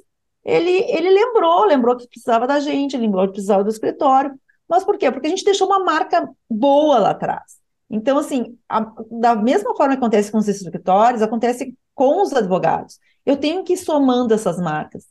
ele, 0.44 0.70
ele 0.70 1.08
lembrou, 1.08 1.64
lembrou 1.64 1.96
que 1.96 2.06
precisava 2.06 2.46
da 2.46 2.60
gente, 2.60 2.94
lembrou 2.94 3.24
que 3.24 3.32
precisava 3.32 3.64
do 3.64 3.70
escritório, 3.70 4.38
mas 4.68 4.84
por 4.84 4.98
quê? 4.98 5.10
Porque 5.10 5.28
a 5.28 5.30
gente 5.30 5.46
deixou 5.46 5.66
uma 5.66 5.78
marca 5.78 6.28
boa 6.48 6.98
lá 6.98 7.10
atrás. 7.12 7.56
Então, 7.88 8.18
assim, 8.18 8.58
a, 8.68 8.80
da 9.10 9.34
mesma 9.34 9.74
forma 9.74 9.94
que 9.94 9.98
acontece 9.98 10.30
com 10.30 10.36
os 10.36 10.46
escritórios, 10.46 11.22
acontece 11.22 11.74
com 11.94 12.20
os 12.20 12.34
advogados. 12.34 12.98
Eu 13.24 13.38
tenho 13.38 13.64
que 13.64 13.72
ir 13.72 13.78
somando 13.78 14.34
essas 14.34 14.58
marcas. 14.58 15.06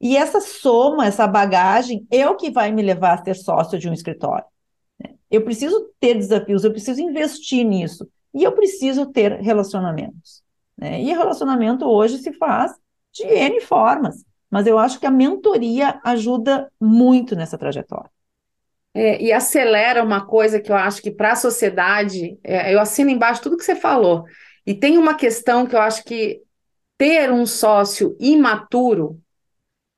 E 0.00 0.16
essa 0.16 0.40
soma, 0.40 1.06
essa 1.06 1.26
bagagem, 1.26 2.06
é 2.10 2.26
o 2.26 2.34
que 2.34 2.50
vai 2.50 2.72
me 2.72 2.80
levar 2.80 3.18
a 3.18 3.24
ser 3.24 3.34
sócio 3.34 3.78
de 3.78 3.90
um 3.90 3.92
escritório. 3.92 4.46
Eu 5.30 5.42
preciso 5.42 5.90
ter 5.98 6.14
desafios, 6.14 6.64
eu 6.64 6.70
preciso 6.70 7.00
investir 7.00 7.64
nisso. 7.64 8.08
E 8.32 8.42
eu 8.42 8.52
preciso 8.52 9.06
ter 9.06 9.40
relacionamentos. 9.40 10.42
Né? 10.76 11.00
E 11.02 11.12
relacionamento 11.12 11.86
hoje 11.86 12.18
se 12.18 12.32
faz 12.32 12.72
de 13.12 13.24
N 13.24 13.60
formas. 13.60 14.24
Mas 14.50 14.66
eu 14.66 14.78
acho 14.78 15.00
que 15.00 15.06
a 15.06 15.10
mentoria 15.10 16.00
ajuda 16.04 16.70
muito 16.80 17.34
nessa 17.34 17.58
trajetória. 17.58 18.10
É, 18.92 19.20
e 19.20 19.32
acelera 19.32 20.02
uma 20.02 20.24
coisa 20.24 20.60
que 20.60 20.70
eu 20.70 20.76
acho 20.76 21.02
que 21.02 21.10
para 21.10 21.32
a 21.32 21.36
sociedade, 21.36 22.38
é, 22.44 22.72
eu 22.72 22.80
assino 22.80 23.10
embaixo 23.10 23.42
tudo 23.42 23.56
que 23.56 23.64
você 23.64 23.74
falou. 23.74 24.24
E 24.64 24.72
tem 24.72 24.96
uma 24.96 25.14
questão 25.14 25.66
que 25.66 25.74
eu 25.74 25.80
acho 25.80 26.04
que 26.04 26.40
ter 26.96 27.32
um 27.32 27.44
sócio 27.44 28.16
imaturo 28.20 29.20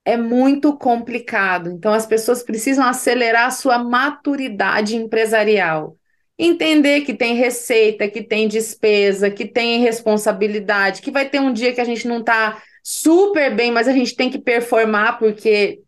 é 0.06 0.16
muito 0.16 0.78
complicado. 0.78 1.68
Então, 1.68 1.92
as 1.92 2.06
pessoas 2.06 2.40
precisam 2.40 2.86
acelerar 2.86 3.46
a 3.46 3.50
sua 3.50 3.76
maturidade 3.76 4.94
empresarial. 4.94 5.96
Entender 6.38 7.00
que 7.00 7.12
tem 7.12 7.34
receita, 7.34 8.08
que 8.08 8.22
tem 8.22 8.46
despesa, 8.46 9.28
que 9.28 9.44
tem 9.44 9.80
responsabilidade, 9.80 11.02
que 11.02 11.10
vai 11.10 11.28
ter 11.28 11.40
um 11.40 11.52
dia 11.52 11.72
que 11.74 11.80
a 11.80 11.84
gente 11.84 12.06
não 12.06 12.20
está 12.20 12.62
super 12.84 13.52
bem, 13.52 13.72
mas 13.72 13.88
a 13.88 13.92
gente 13.92 14.14
tem 14.14 14.30
que 14.30 14.38
performar 14.38 15.18
porque 15.18 15.80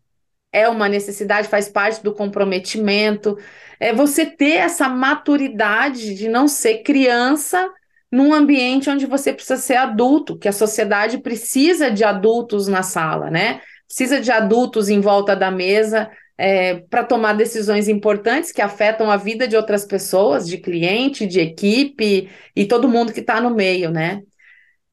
é 0.51 0.67
uma 0.67 0.89
necessidade, 0.89 1.47
faz 1.47 1.69
parte 1.69 2.03
do 2.03 2.13
comprometimento. 2.13 3.37
É 3.79 3.93
você 3.93 4.25
ter 4.25 4.55
essa 4.55 4.89
maturidade 4.89 6.13
de 6.13 6.27
não 6.27 6.45
ser 6.45 6.79
criança 6.79 7.71
num 8.11 8.33
ambiente 8.33 8.89
onde 8.89 9.05
você 9.05 9.31
precisa 9.31 9.55
ser 9.55 9.75
adulto, 9.75 10.37
que 10.37 10.49
a 10.49 10.51
sociedade 10.51 11.19
precisa 11.19 11.89
de 11.89 12.03
adultos 12.03 12.67
na 12.67 12.83
sala, 12.83 13.29
né? 13.29 13.61
Precisa 13.89 14.21
de 14.21 14.31
adultos 14.31 14.87
em 14.87 15.01
volta 15.01 15.35
da 15.35 15.49
mesa 15.49 16.09
é, 16.37 16.75
para 16.75 17.03
tomar 17.03 17.33
decisões 17.33 17.87
importantes 17.89 18.51
que 18.51 18.61
afetam 18.61 19.09
a 19.09 19.17
vida 19.17 19.47
de 19.47 19.57
outras 19.57 19.83
pessoas, 19.83 20.47
de 20.47 20.59
cliente, 20.59 21.25
de 21.25 21.39
equipe 21.39 22.29
e 22.55 22.65
todo 22.65 22.87
mundo 22.87 23.11
que 23.11 23.19
está 23.19 23.41
no 23.41 23.49
meio, 23.49 23.89
né? 23.89 24.21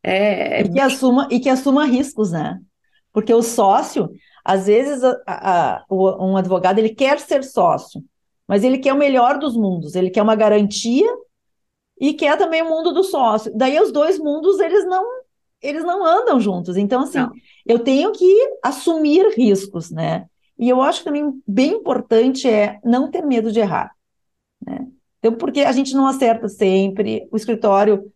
É... 0.03 0.63
E, 0.63 0.73
que 0.73 0.81
assuma, 0.81 1.29
e 1.31 1.39
que 1.39 1.49
assuma 1.49 1.85
riscos, 1.85 2.33
né? 2.33 2.59
Porque 3.13 3.33
o 3.33 3.43
sócio, 3.43 4.11
às 4.43 4.67
vezes, 4.67 5.05
a, 5.05 5.15
a, 5.27 5.85
um 5.89 6.37
advogado 6.37 6.79
ele 6.79 6.95
quer 6.95 7.21
ser 7.21 7.45
sócio, 7.45 8.03
mas 8.49 8.65
ele 8.65 8.79
quer 8.79 8.95
o 8.95 8.99
melhor 8.99 9.39
dos 9.39 9.57
mundos, 9.57 9.95
ele 9.95 10.11
quer 10.11 10.23
uma 10.23 10.35
garantia 10.35 11.09
e 12.01 12.15
quer 12.15 12.37
também 12.39 12.63
o 12.63 12.69
mundo 12.69 12.93
do 12.93 13.05
sócio. 13.05 13.53
Daí 13.55 13.79
os 13.79 13.93
dois 13.93 14.19
mundos 14.19 14.59
eles 14.59 14.87
não 14.87 15.05
eles 15.67 15.85
não 15.85 16.05
andam 16.05 16.41
juntos. 16.41 16.77
Então, 16.77 17.03
assim, 17.03 17.19
não. 17.19 17.33
eu 17.65 17.79
tenho 17.79 18.13
que 18.13 18.59
assumir 18.63 19.27
riscos, 19.37 19.91
né? 19.91 20.27
E 20.59 20.69
eu 20.69 20.81
acho 20.81 21.05
também 21.05 21.43
bem 21.47 21.73
importante 21.75 22.49
é 22.49 22.81
não 22.85 23.11
ter 23.11 23.23
medo 23.23 23.53
de 23.53 23.61
errar. 23.61 23.93
Né? 24.65 24.87
Então, 25.19 25.35
porque 25.35 25.61
a 25.61 25.73
gente 25.73 25.95
não 25.95 26.07
acerta 26.07 26.49
sempre, 26.49 27.29
o 27.31 27.37
escritório 27.37 28.11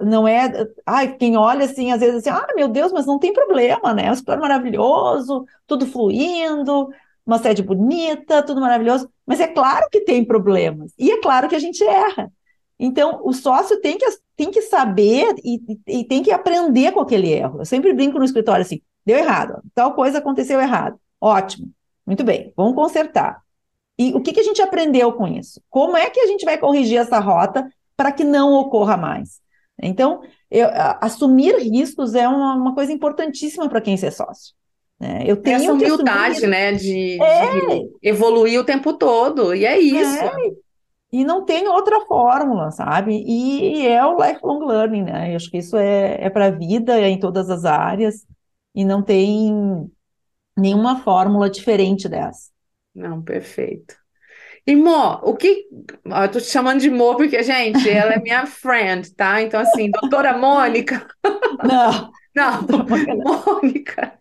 não 0.00 0.26
é. 0.26 0.50
Ai, 0.86 1.16
quem 1.16 1.36
olha 1.36 1.64
assim, 1.64 1.92
às 1.92 2.00
vezes 2.00 2.16
assim, 2.16 2.30
ah, 2.30 2.46
meu 2.54 2.68
Deus, 2.68 2.92
mas 2.92 3.06
não 3.06 3.18
tem 3.18 3.32
problema, 3.32 3.92
né? 3.92 4.10
O 4.10 4.12
escritório 4.12 4.42
maravilhoso, 4.42 5.44
tudo 5.66 5.86
fluindo, 5.86 6.88
uma 7.26 7.38
sede 7.38 7.62
bonita, 7.62 8.42
tudo 8.42 8.60
maravilhoso. 8.60 9.08
Mas 9.26 9.40
é 9.40 9.46
claro 9.46 9.88
que 9.90 10.00
tem 10.00 10.24
problemas. 10.24 10.92
E 10.98 11.10
é 11.10 11.20
claro 11.20 11.48
que 11.48 11.54
a 11.54 11.58
gente 11.58 11.82
erra. 11.84 12.30
Então, 12.78 13.20
o 13.24 13.32
sócio 13.32 13.80
tem 13.80 13.96
que, 13.98 14.04
tem 14.36 14.50
que 14.50 14.62
saber 14.62 15.34
e, 15.44 15.60
e, 15.86 16.04
tem 16.04 16.22
que 16.22 16.32
aprender 16.32 16.92
com 16.92 17.00
aquele 17.00 17.30
erro. 17.30 17.60
Eu 17.60 17.64
sempre 17.64 17.92
brinco 17.92 18.18
no 18.18 18.24
escritório 18.24 18.62
assim: 18.62 18.80
deu 19.04 19.18
errado, 19.18 19.62
tal 19.74 19.94
coisa 19.94 20.18
aconteceu 20.18 20.60
errado. 20.60 20.98
Ótimo, 21.20 21.70
muito 22.06 22.24
bem, 22.24 22.52
vamos 22.56 22.74
consertar. 22.74 23.42
E 23.98 24.12
o 24.12 24.20
que, 24.20 24.32
que 24.32 24.40
a 24.40 24.44
gente 24.44 24.60
aprendeu 24.60 25.12
com 25.12 25.26
isso? 25.26 25.62
Como 25.70 25.96
é 25.96 26.10
que 26.10 26.20
a 26.20 26.26
gente 26.26 26.44
vai 26.44 26.58
corrigir 26.58 26.98
essa 26.98 27.18
rota 27.20 27.68
para 27.96 28.10
que 28.10 28.24
não 28.24 28.52
ocorra 28.54 28.96
mais? 28.96 29.40
Então, 29.80 30.20
eu, 30.50 30.68
assumir 31.00 31.56
riscos 31.56 32.14
é 32.14 32.28
uma, 32.28 32.54
uma 32.54 32.74
coisa 32.74 32.92
importantíssima 32.92 33.68
para 33.68 33.80
quem 33.80 33.96
ser 33.96 34.12
sócio. 34.12 34.54
Né? 34.98 35.24
Eu 35.26 35.36
tenho 35.36 35.56
Essa 35.56 35.72
humildade, 35.72 36.46
né, 36.46 36.72
de, 36.72 37.20
é. 37.20 37.66
de, 37.66 37.90
evoluir 38.02 38.60
o 38.60 38.64
tempo 38.64 38.92
todo, 38.94 39.54
e 39.54 39.64
é 39.64 39.78
isso. 39.78 40.16
É. 40.16 40.32
E 41.14 41.24
não 41.24 41.44
tem 41.44 41.68
outra 41.68 42.00
fórmula, 42.06 42.72
sabe? 42.72 43.22
E 43.24 43.86
é 43.86 44.04
o 44.04 44.16
lifelong 44.20 44.66
learning, 44.66 45.04
né? 45.04 45.30
Eu 45.30 45.36
acho 45.36 45.48
que 45.48 45.58
isso 45.58 45.76
é, 45.76 46.16
é 46.20 46.28
para 46.28 46.46
a 46.46 46.50
vida, 46.50 46.98
é 46.98 47.08
em 47.08 47.20
todas 47.20 47.48
as 47.50 47.64
áreas, 47.64 48.26
e 48.74 48.84
não 48.84 49.00
tem 49.00 49.88
nenhuma 50.56 51.04
fórmula 51.04 51.48
diferente 51.48 52.08
dessa. 52.08 52.50
Não, 52.92 53.22
perfeito. 53.22 53.94
E 54.66 54.74
Mo, 54.74 55.20
o 55.22 55.36
que. 55.36 55.68
eu 56.04 56.30
tô 56.32 56.40
te 56.40 56.46
chamando 56.46 56.80
de 56.80 56.90
Mo 56.90 57.16
porque, 57.16 57.40
gente, 57.44 57.88
ela 57.88 58.14
é 58.14 58.18
minha 58.18 58.44
friend, 58.50 59.14
tá? 59.14 59.40
Então, 59.40 59.60
assim, 59.60 59.92
doutora 59.92 60.36
Mônica. 60.36 61.06
Não. 61.62 62.10
Não, 62.34 62.66
Mônica. 63.62 64.18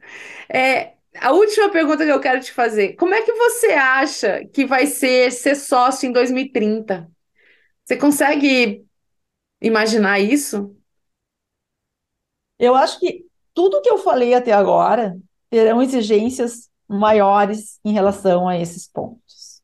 É, 0.48 0.93
a 1.20 1.32
última 1.32 1.70
pergunta 1.70 2.05
que 2.05 2.11
eu 2.11 2.20
quero 2.20 2.41
te 2.41 2.51
fazer: 2.51 2.95
como 2.95 3.14
é 3.14 3.22
que 3.22 3.34
você 3.34 3.68
acha 3.68 4.45
que 4.47 4.66
vai 4.66 4.86
ser 4.86 5.32
ser 5.32 5.55
sócio 5.55 6.07
em 6.07 6.11
2030? 6.11 7.09
Você 7.84 7.97
consegue 7.97 8.86
imaginar 9.61 10.20
isso? 10.20 10.76
Eu 12.59 12.76
acho 12.76 12.99
que 12.99 13.26
tudo 13.53 13.82
que 13.82 13.89
eu 13.89 13.97
falei 13.97 14.34
até 14.34 14.51
agora 14.51 15.18
terão 15.49 15.82
exigências 15.82 16.70
maiores 16.88 17.80
em 17.84 17.91
relação 17.91 18.47
a 18.47 18.57
esses 18.57 18.88
pontos. 18.88 19.61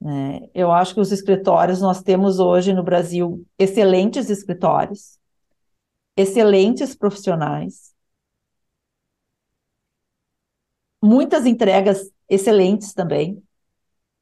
Né? 0.00 0.40
Eu 0.54 0.70
acho 0.70 0.94
que 0.94 1.00
os 1.00 1.12
escritórios, 1.12 1.80
nós 1.80 2.02
temos 2.02 2.38
hoje 2.38 2.72
no 2.72 2.82
Brasil 2.82 3.46
excelentes 3.58 4.28
escritórios, 4.30 5.18
excelentes 6.16 6.94
profissionais, 6.94 7.91
muitas 11.02 11.46
entregas 11.46 12.10
excelentes 12.28 12.94
também, 12.94 13.42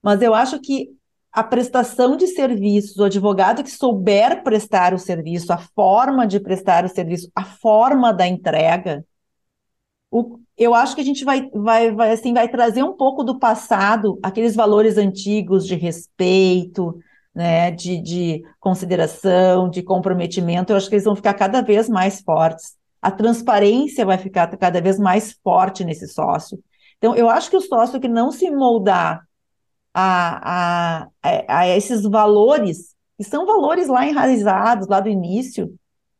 mas 0.02 0.22
eu 0.22 0.34
acho 0.34 0.60
que 0.60 0.88
a 1.32 1.44
prestação 1.44 2.16
de 2.16 2.26
serviços, 2.26 2.96
o 2.96 3.04
advogado 3.04 3.62
que 3.62 3.70
souber 3.70 4.42
prestar 4.42 4.92
o 4.92 4.98
serviço, 4.98 5.52
a 5.52 5.58
forma 5.58 6.26
de 6.26 6.40
prestar 6.40 6.84
o 6.84 6.88
serviço, 6.88 7.30
a 7.34 7.44
forma 7.44 8.12
da 8.12 8.26
entrega, 8.26 9.04
o, 10.10 10.40
eu 10.56 10.74
acho 10.74 10.94
que 10.94 11.00
a 11.00 11.04
gente 11.04 11.24
vai, 11.24 11.48
vai, 11.54 11.92
vai, 11.92 12.10
assim, 12.10 12.34
vai 12.34 12.48
trazer 12.48 12.82
um 12.82 12.96
pouco 12.96 13.22
do 13.22 13.38
passado, 13.38 14.18
aqueles 14.22 14.56
valores 14.56 14.98
antigos 14.98 15.64
de 15.66 15.76
respeito, 15.76 16.98
né, 17.32 17.70
de, 17.70 18.00
de 18.00 18.42
consideração, 18.58 19.70
de 19.70 19.82
comprometimento, 19.82 20.72
eu 20.72 20.76
acho 20.76 20.88
que 20.88 20.96
eles 20.96 21.04
vão 21.04 21.14
ficar 21.14 21.34
cada 21.34 21.60
vez 21.62 21.88
mais 21.88 22.20
fortes. 22.20 22.76
A 23.00 23.10
transparência 23.10 24.04
vai 24.04 24.18
ficar 24.18 24.48
cada 24.58 24.80
vez 24.80 24.98
mais 24.98 25.32
forte 25.42 25.84
nesse 25.84 26.08
sócio. 26.08 26.58
Então, 27.00 27.16
eu 27.16 27.30
acho 27.30 27.48
que 27.48 27.56
o 27.56 27.62
sócio 27.62 27.98
que 27.98 28.06
não 28.06 28.30
se 28.30 28.50
moldar 28.50 29.26
a, 29.94 31.06
a, 31.06 31.08
a, 31.48 31.68
esses 31.68 32.02
valores, 32.02 32.94
que 33.16 33.24
são 33.24 33.46
valores 33.46 33.88
lá 33.88 34.06
enraizados, 34.06 34.86
lá 34.86 35.00
do 35.00 35.08
início, 35.08 35.74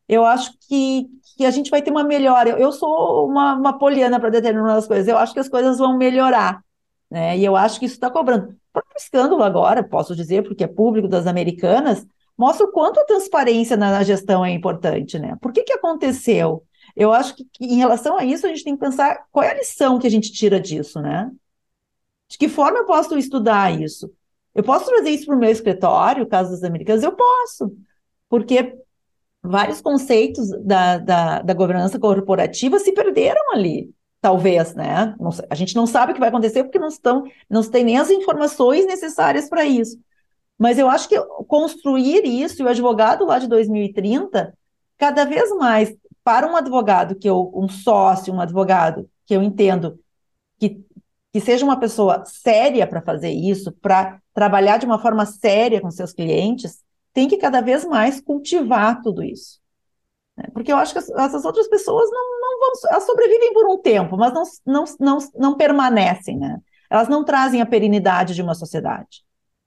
eu 0.08 0.24
acho 0.24 0.52
que, 0.66 1.06
que 1.36 1.44
a 1.44 1.50
gente 1.50 1.70
vai 1.70 1.82
ter 1.82 1.90
uma 1.90 2.02
melhora. 2.02 2.48
Eu, 2.48 2.56
eu 2.56 2.72
sou 2.72 3.28
uma, 3.28 3.54
uma 3.54 3.78
poliana 3.78 4.18
para 4.18 4.30
determinadas 4.30 4.86
coisas, 4.86 5.06
eu 5.06 5.18
acho 5.18 5.34
que 5.34 5.40
as 5.40 5.50
coisas 5.50 5.76
vão 5.78 5.98
melhorar, 5.98 6.62
né? 7.10 7.36
E 7.36 7.44
eu 7.44 7.54
acho 7.54 7.78
que 7.78 7.84
isso 7.84 7.96
está 7.96 8.10
cobrando. 8.10 8.48
O 8.48 8.72
próprio 8.72 8.96
escândalo 8.96 9.42
agora, 9.42 9.82
posso 9.86 10.16
dizer, 10.16 10.44
porque 10.44 10.64
é 10.64 10.66
público 10.66 11.08
das 11.08 11.26
americanas, 11.26 12.06
mostra 12.38 12.66
o 12.66 12.72
quanto 12.72 12.98
a 13.00 13.04
transparência 13.04 13.76
na, 13.76 13.90
na 13.90 14.02
gestão 14.02 14.42
é 14.42 14.50
importante, 14.50 15.18
né? 15.18 15.36
Por 15.42 15.52
que, 15.52 15.62
que 15.62 15.74
aconteceu? 15.74 16.64
Eu 16.96 17.12
acho 17.12 17.34
que, 17.34 17.46
em 17.60 17.76
relação 17.76 18.16
a 18.18 18.24
isso, 18.24 18.46
a 18.46 18.48
gente 18.50 18.64
tem 18.64 18.74
que 18.74 18.80
pensar 18.80 19.26
qual 19.30 19.44
é 19.44 19.50
a 19.50 19.58
lição 19.58 19.98
que 19.98 20.06
a 20.06 20.10
gente 20.10 20.32
tira 20.32 20.60
disso, 20.60 21.00
né? 21.00 21.30
De 22.28 22.38
que 22.38 22.48
forma 22.48 22.78
eu 22.78 22.86
posso 22.86 23.16
estudar 23.18 23.78
isso? 23.80 24.12
Eu 24.54 24.62
posso 24.62 24.86
trazer 24.86 25.10
isso 25.10 25.26
para 25.26 25.36
o 25.36 25.38
meu 25.38 25.50
escritório, 25.50 26.26
caso 26.26 26.50
das 26.50 26.64
americanas? 26.64 27.02
Eu 27.02 27.12
posso, 27.12 27.72
porque 28.28 28.76
vários 29.42 29.80
conceitos 29.80 30.50
da, 30.64 30.98
da, 30.98 31.42
da 31.42 31.54
governança 31.54 31.98
corporativa 31.98 32.78
se 32.78 32.92
perderam 32.92 33.52
ali, 33.52 33.90
talvez, 34.20 34.74
né? 34.74 35.14
Sei, 35.32 35.46
a 35.48 35.54
gente 35.54 35.74
não 35.74 35.86
sabe 35.86 36.12
o 36.12 36.14
que 36.14 36.20
vai 36.20 36.28
acontecer 36.28 36.64
porque 36.64 36.78
não, 36.78 36.88
estão, 36.88 37.24
não 37.48 37.62
tem 37.62 37.84
nem 37.84 37.98
as 37.98 38.10
informações 38.10 38.86
necessárias 38.86 39.48
para 39.48 39.64
isso. 39.64 39.98
Mas 40.58 40.78
eu 40.78 40.88
acho 40.90 41.08
que 41.08 41.18
construir 41.48 42.24
isso, 42.26 42.60
e 42.60 42.64
o 42.64 42.68
advogado 42.68 43.24
lá 43.24 43.38
de 43.38 43.48
2030, 43.48 44.52
cada 44.98 45.24
vez 45.24 45.50
mais 45.56 45.94
para 46.22 46.46
um 46.46 46.56
advogado 46.56 47.14
que 47.14 47.28
eu, 47.28 47.50
um 47.54 47.68
sócio, 47.68 48.32
um 48.32 48.40
advogado 48.40 49.08
que 49.26 49.34
eu 49.34 49.42
entendo 49.42 49.98
que, 50.58 50.84
que 51.32 51.40
seja 51.40 51.64
uma 51.64 51.78
pessoa 51.78 52.24
séria 52.24 52.86
para 52.86 53.00
fazer 53.00 53.30
isso, 53.30 53.72
para 53.72 54.20
trabalhar 54.34 54.78
de 54.78 54.86
uma 54.86 54.98
forma 54.98 55.24
séria 55.24 55.80
com 55.80 55.90
seus 55.90 56.12
clientes, 56.12 56.82
tem 57.12 57.28
que 57.28 57.36
cada 57.36 57.60
vez 57.60 57.84
mais 57.84 58.20
cultivar 58.20 59.00
tudo 59.02 59.22
isso. 59.22 59.58
Né? 60.36 60.44
Porque 60.52 60.72
eu 60.72 60.76
acho 60.76 60.92
que 60.92 60.98
essas 60.98 61.44
outras 61.44 61.68
pessoas 61.68 62.10
não, 62.10 62.40
não 62.40 62.58
vão, 62.58 62.72
elas 62.90 63.04
sobrevivem 63.04 63.52
por 63.52 63.68
um 63.68 63.78
tempo, 63.78 64.16
mas 64.16 64.32
não, 64.32 64.42
não, 64.66 64.84
não, 64.98 65.18
não 65.34 65.56
permanecem, 65.56 66.38
né? 66.38 66.58
Elas 66.88 67.08
não 67.08 67.24
trazem 67.24 67.60
a 67.60 67.66
perenidade 67.66 68.34
de 68.34 68.42
uma 68.42 68.54
sociedade. 68.54 69.22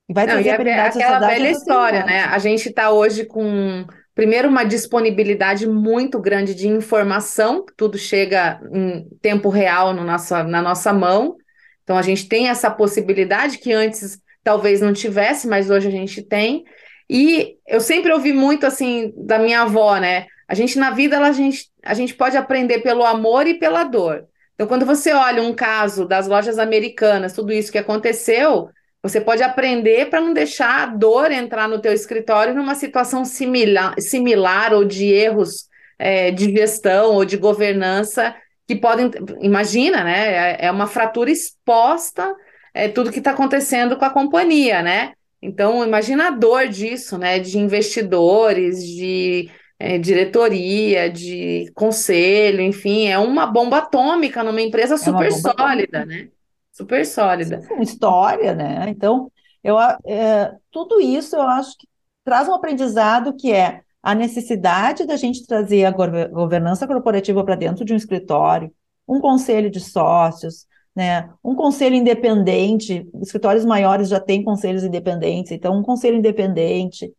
E 0.10 0.14
vai 0.14 0.26
trazer 0.26 0.42
não, 0.42 0.48
e 0.48 0.52
a 0.52 0.58
perenidade 0.58 1.00
é, 1.00 1.04
aquela 1.04 1.28
velha 1.28 1.50
história, 1.52 2.06
né? 2.06 2.24
A 2.26 2.38
gente 2.38 2.68
está 2.68 2.92
hoje 2.92 3.26
com 3.26 3.86
primeiro, 4.16 4.48
uma 4.48 4.64
disponibilidade 4.64 5.68
muito 5.68 6.20
grande 6.20 6.54
de 6.54 6.68
informação, 6.68 7.66
tudo 7.76 7.98
chega 7.98 8.62
em 8.72 9.08
tempo 9.22 9.50
real 9.50 9.94
no 9.94 10.04
nossa, 10.04 10.44
na 10.44 10.62
nossa 10.62 10.94
mão. 10.94 11.36
Então, 11.84 11.98
a 11.98 12.02
gente 12.02 12.28
tem 12.28 12.50
essa 12.50 12.72
possibilidade 12.72 13.58
que 13.58 13.74
antes 13.74 14.20
talvez 14.44 14.82
não 14.82 14.94
tivesse, 14.94 15.48
mas 15.48 15.70
hoje 15.70 15.88
a 15.88 15.92
gente 15.92 16.22
tem. 16.22 16.64
E 17.10 17.58
eu 17.68 17.80
sempre 17.80 18.12
ouvi 18.12 18.34
muito 18.34 18.66
assim 18.66 19.14
da 19.18 19.40
minha 19.40 19.62
avó, 19.62 19.98
né? 19.98 20.28
A 20.48 20.54
gente 20.54 20.78
na 20.78 20.92
vida 20.92 21.20
a 21.20 21.32
gente, 21.32 21.70
a 21.84 21.94
gente 21.94 22.14
pode 22.14 22.38
aprender 22.38 22.80
pelo 22.80 23.04
amor 23.04 23.48
e 23.48 23.56
pela 23.56 23.84
dor. 23.84 24.26
Então, 24.54 24.68
quando 24.68 24.86
você 24.86 25.12
olha 25.12 25.42
um 25.42 25.54
caso 25.54 26.08
das 26.08 26.28
lojas 26.28 26.60
americanas, 26.60 27.34
tudo 27.34 27.52
isso 27.52 27.72
que 27.72 27.78
aconteceu, 27.78 28.70
você 29.04 29.20
pode 29.20 29.44
aprender 29.44 30.10
para 30.10 30.22
não 30.22 30.34
deixar 30.34 30.84
a 30.84 30.86
dor 30.86 31.30
entrar 31.30 31.68
no 31.68 31.82
teu 31.82 31.92
escritório 31.92 32.56
numa 32.56 32.74
situação 32.74 33.26
similar, 33.26 33.94
similar 34.00 34.74
ou 34.74 34.86
de 34.86 35.06
erros 35.06 35.68
é, 36.00 36.32
de 36.32 36.50
gestão 36.50 37.14
ou 37.14 37.26
de 37.26 37.36
governança 37.36 38.34
que 38.66 38.76
podem. 38.78 39.12
Imagina, 39.42 40.06
né? 40.06 40.54
É, 40.54 40.66
é 40.68 40.72
uma 40.72 40.88
fratura 40.88 41.30
exposta, 41.30 42.34
é 42.74 42.88
tudo 42.88 43.12
que 43.12 43.20
está 43.20 43.32
acontecendo 43.32 43.98
com 43.98 44.06
a 44.06 44.10
companhia, 44.10 44.82
né? 44.82 45.12
Então, 45.42 45.86
imagina 45.86 46.28
a 46.28 46.32
dor 46.32 46.70
disso, 46.70 47.18
né? 47.18 47.40
De 47.40 47.60
investidores, 47.60 48.82
de 48.82 49.50
é, 49.78 49.98
diretoria, 49.98 51.10
de 51.10 51.70
conselho, 51.76 52.62
enfim, 52.62 53.10
é 53.10 53.20
uma 53.20 53.46
bomba 53.46 53.80
atômica 53.80 54.42
numa 54.42 54.62
empresa 54.62 54.96
é 54.96 54.98
super 54.98 55.30
sólida, 55.30 56.00
atômica. 56.00 56.06
né? 56.06 56.30
Super 56.74 57.06
sólida. 57.06 57.62
Sim, 57.62 57.82
história, 57.82 58.54
né? 58.54 58.90
Então, 58.90 59.32
eu, 59.64 59.80
é, 59.80 60.52
tudo 60.72 61.00
isso 61.00 61.36
eu 61.36 61.44
acho 61.44 61.78
que 61.78 61.88
traz 62.26 62.50
um 62.50 62.54
aprendizado 62.54 63.36
que 63.36 63.54
é 63.54 63.82
a 64.02 64.14
necessidade 64.14 65.06
da 65.06 65.16
gente 65.16 65.48
trazer 65.48 65.86
a 65.86 65.92
governança 66.28 66.86
corporativa 66.86 67.44
para 67.46 67.56
dentro 67.56 67.86
de 67.86 67.94
um 67.94 67.98
escritório, 67.98 68.74
um 69.08 69.22
conselho 69.22 69.70
de 69.70 69.80
sócios, 69.80 70.66
né? 70.94 71.30
Um 71.44 71.56
conselho 71.56 71.96
independente. 71.96 73.08
Escritórios 73.22 73.64
maiores 73.64 74.10
já 74.10 74.20
têm 74.20 74.44
conselhos 74.44 74.84
independentes, 74.84 75.52
então 75.52 75.78
um 75.78 75.84
conselho 75.84 76.18
independente. 76.18 77.14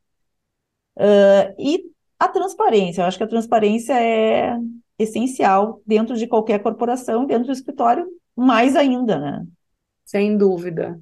Uh, 0.96 1.54
e 1.58 1.84
a 2.18 2.28
transparência. 2.28 3.02
Eu 3.02 3.06
acho 3.06 3.18
que 3.18 3.24
a 3.24 3.28
transparência 3.28 3.94
é 4.00 4.56
essencial 4.98 5.80
dentro 5.86 6.16
de 6.16 6.26
qualquer 6.26 6.62
corporação, 6.62 7.26
dentro 7.26 7.46
do 7.46 7.52
escritório, 7.52 8.06
mais 8.36 8.76
ainda, 8.76 9.18
né? 9.18 9.46
Sem 10.04 10.36
dúvida. 10.36 11.00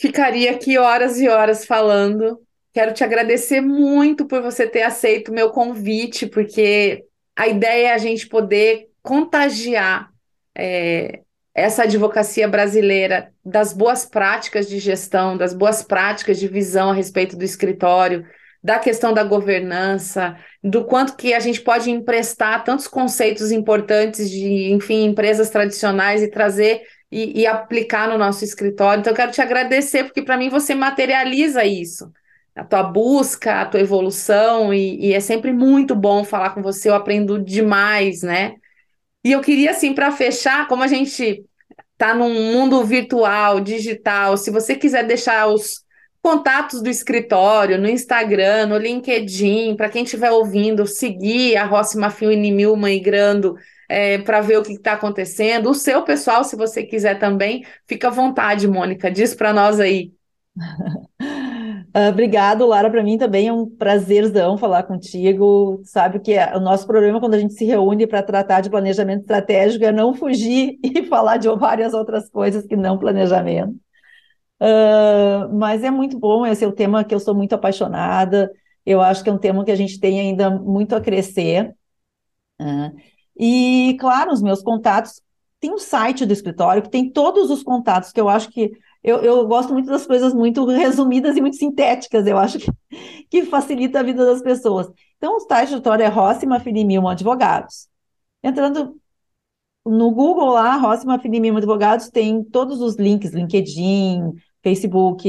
Ficaria 0.00 0.50
aqui 0.50 0.76
horas 0.78 1.18
e 1.18 1.28
horas 1.28 1.64
falando. 1.64 2.40
Quero 2.72 2.92
te 2.92 3.04
agradecer 3.04 3.60
muito 3.60 4.26
por 4.26 4.42
você 4.42 4.66
ter 4.66 4.82
aceito 4.82 5.30
o 5.30 5.34
meu 5.34 5.50
convite, 5.50 6.26
porque 6.26 7.04
a 7.36 7.46
ideia 7.46 7.88
é 7.88 7.92
a 7.94 7.98
gente 7.98 8.26
poder 8.28 8.88
contagiar 9.02 10.10
é, 10.56 11.20
essa 11.54 11.84
advocacia 11.84 12.48
brasileira 12.48 13.32
das 13.44 13.72
boas 13.72 14.04
práticas 14.04 14.68
de 14.68 14.78
gestão, 14.78 15.36
das 15.36 15.54
boas 15.54 15.82
práticas 15.82 16.38
de 16.38 16.48
visão 16.48 16.90
a 16.90 16.94
respeito 16.94 17.36
do 17.36 17.44
escritório, 17.44 18.26
da 18.64 18.78
questão 18.78 19.12
da 19.12 19.22
governança, 19.22 20.38
do 20.62 20.86
quanto 20.86 21.16
que 21.16 21.34
a 21.34 21.40
gente 21.40 21.60
pode 21.60 21.90
emprestar 21.90 22.64
tantos 22.64 22.88
conceitos 22.88 23.52
importantes 23.52 24.30
de, 24.30 24.72
enfim, 24.72 25.04
empresas 25.04 25.50
tradicionais 25.50 26.22
e 26.22 26.30
trazer 26.30 26.82
e, 27.12 27.42
e 27.42 27.46
aplicar 27.46 28.08
no 28.08 28.16
nosso 28.16 28.42
escritório. 28.42 29.00
Então, 29.00 29.12
eu 29.12 29.16
quero 29.16 29.32
te 29.32 29.42
agradecer, 29.42 30.04
porque 30.04 30.22
para 30.22 30.38
mim 30.38 30.48
você 30.48 30.74
materializa 30.74 31.62
isso. 31.64 32.10
a 32.54 32.64
tua 32.64 32.82
busca, 32.84 33.60
a 33.60 33.66
tua 33.66 33.80
evolução, 33.80 34.72
e, 34.72 35.08
e 35.08 35.12
é 35.12 35.20
sempre 35.20 35.52
muito 35.52 35.94
bom 35.94 36.24
falar 36.24 36.50
com 36.50 36.62
você, 36.62 36.88
eu 36.88 36.94
aprendo 36.94 37.38
demais, 37.38 38.22
né? 38.22 38.54
E 39.24 39.32
eu 39.32 39.40
queria, 39.40 39.72
assim, 39.72 39.94
para 39.94 40.10
fechar, 40.12 40.68
como 40.68 40.82
a 40.82 40.86
gente 40.86 41.44
está 41.92 42.14
num 42.14 42.32
mundo 42.52 42.84
virtual, 42.84 43.60
digital, 43.60 44.36
se 44.36 44.50
você 44.50 44.74
quiser 44.74 45.04
deixar 45.06 45.48
os 45.48 45.83
contatos 46.24 46.80
do 46.80 46.88
escritório 46.88 47.78
no 47.78 47.86
Instagram, 47.86 48.64
no 48.64 48.78
LinkedIn, 48.78 49.76
para 49.76 49.90
quem 49.90 50.04
estiver 50.04 50.30
ouvindo, 50.30 50.86
seguir 50.86 51.54
a 51.58 51.66
Rossi 51.66 51.98
Mafio 51.98 52.30
Milman 52.30 52.96
e 52.96 52.98
Grando 52.98 53.56
é, 53.90 54.16
para 54.16 54.40
ver 54.40 54.56
o 54.56 54.62
que 54.62 54.72
está 54.72 54.94
acontecendo. 54.94 55.68
O 55.68 55.74
seu 55.74 56.02
pessoal, 56.02 56.42
se 56.42 56.56
você 56.56 56.82
quiser 56.82 57.18
também, 57.18 57.66
fica 57.86 58.08
à 58.08 58.10
vontade, 58.10 58.66
Mônica, 58.66 59.10
diz 59.10 59.34
para 59.34 59.52
nós 59.52 59.78
aí. 59.78 60.14
Uh, 61.94 62.08
obrigado, 62.08 62.66
Lara. 62.66 62.88
Para 62.88 63.02
mim 63.02 63.18
também 63.18 63.48
é 63.48 63.52
um 63.52 63.68
prazerzão 63.68 64.56
falar 64.56 64.84
contigo. 64.84 65.82
Sabe 65.84 66.20
que 66.20 66.32
é, 66.32 66.56
o 66.56 66.60
nosso 66.60 66.86
problema 66.86 67.20
quando 67.20 67.34
a 67.34 67.38
gente 67.38 67.52
se 67.52 67.66
reúne 67.66 68.06
para 68.06 68.22
tratar 68.22 68.62
de 68.62 68.70
planejamento 68.70 69.20
estratégico 69.20 69.84
é 69.84 69.92
não 69.92 70.14
fugir 70.14 70.78
e 70.82 71.04
falar 71.04 71.36
de 71.36 71.50
várias 71.50 71.92
outras 71.92 72.30
coisas 72.30 72.66
que 72.66 72.76
não 72.76 72.98
planejamento. 72.98 73.83
Uh, 74.60 75.52
mas 75.52 75.82
é 75.82 75.90
muito 75.90 76.18
bom, 76.18 76.46
esse 76.46 76.64
é 76.64 76.66
o 76.66 76.72
tema 76.72 77.04
que 77.04 77.14
eu 77.14 77.20
sou 77.20 77.34
muito 77.34 77.54
apaixonada. 77.54 78.50
Eu 78.84 79.00
acho 79.00 79.22
que 79.22 79.30
é 79.30 79.32
um 79.32 79.38
tema 79.38 79.64
que 79.64 79.70
a 79.70 79.76
gente 79.76 79.98
tem 79.98 80.20
ainda 80.20 80.50
muito 80.50 80.94
a 80.94 81.00
crescer. 81.00 81.74
Uh, 82.60 82.94
e, 83.38 83.96
claro, 83.98 84.32
os 84.32 84.42
meus 84.42 84.62
contatos. 84.62 85.22
Tem 85.60 85.72
um 85.72 85.78
site 85.78 86.26
do 86.26 86.32
escritório 86.32 86.82
que 86.82 86.90
tem 86.90 87.10
todos 87.10 87.50
os 87.50 87.62
contatos 87.62 88.12
que 88.12 88.20
eu 88.20 88.28
acho 88.28 88.50
que 88.50 88.70
eu, 89.02 89.22
eu 89.22 89.46
gosto 89.46 89.72
muito 89.72 89.86
das 89.86 90.06
coisas 90.06 90.34
muito 90.34 90.64
resumidas 90.66 91.36
e 91.36 91.40
muito 91.40 91.56
sintéticas, 91.56 92.26
eu 92.26 92.38
acho 92.38 92.58
que, 92.58 92.70
que 93.30 93.44
facilita 93.46 94.00
a 94.00 94.02
vida 94.02 94.24
das 94.24 94.42
pessoas. 94.42 94.90
Então, 95.16 95.36
o 95.36 95.40
site 95.40 95.70
do 95.70 95.80
Tório 95.80 96.04
é 96.04 96.08
Rossi 96.08 96.46
Mafini 96.46 96.84
Milmo 96.84 97.08
Advogados. 97.08 97.88
Entrando 98.42 99.00
no 99.84 100.10
Google 100.10 100.52
lá, 100.52 100.76
Rossi 100.76 101.06
Mafini 101.06 101.40
Milmo 101.40 101.58
Advogados, 101.58 102.08
tem 102.08 102.42
todos 102.42 102.80
os 102.80 102.96
links, 102.96 103.32
LinkedIn, 103.32 104.32
Facebook, 104.62 105.28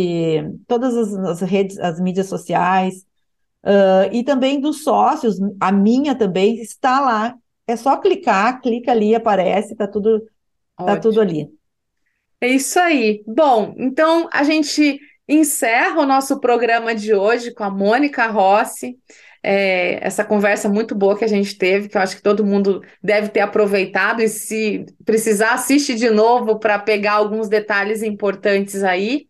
todas 0.68 0.96
as, 0.96 1.14
as 1.14 1.42
redes, 1.42 1.78
as 1.80 2.00
mídias 2.00 2.28
sociais, 2.28 3.06
uh, 3.64 4.10
e 4.14 4.24
também 4.24 4.62
dos 4.62 4.84
sócios, 4.84 5.38
a 5.60 5.72
minha 5.72 6.16
também 6.16 6.56
está 6.62 7.02
lá. 7.02 7.36
É 7.68 7.76
só 7.76 7.98
clicar, 7.98 8.62
clica 8.62 8.92
ali, 8.92 9.14
aparece, 9.14 9.76
tá 9.76 9.88
tudo, 9.88 10.22
tá 10.78 10.98
tudo 10.98 11.20
ali. 11.20 11.50
É 12.40 12.48
isso 12.48 12.80
aí. 12.80 13.24
Bom, 13.26 13.74
então 13.78 14.30
a 14.32 14.44
gente 14.44 15.00
encerra 15.28 16.00
o 16.00 16.06
nosso 16.06 16.40
programa 16.40 16.94
de 16.94 17.14
hoje 17.14 17.54
com 17.54 17.64
a 17.64 17.70
Mônica 17.70 18.28
Rossi. 18.28 18.98
É, 19.48 20.00
essa 20.02 20.24
conversa 20.24 20.68
muito 20.68 20.96
boa 20.96 21.16
que 21.16 21.24
a 21.24 21.28
gente 21.28 21.56
teve, 21.56 21.88
que 21.88 21.96
eu 21.96 22.02
acho 22.02 22.16
que 22.16 22.22
todo 22.22 22.44
mundo 22.44 22.82
deve 23.04 23.30
ter 23.30 23.42
aproveitado, 23.42 24.24
e 24.24 24.28
se 24.28 24.88
precisar, 25.06 25.52
assiste 25.52 25.94
de 25.94 26.10
novo 26.10 26.58
para 26.58 26.80
pegar 26.80 27.14
alguns 27.14 27.48
detalhes 27.48 28.02
importantes 28.02 28.84
aí. 28.84 29.28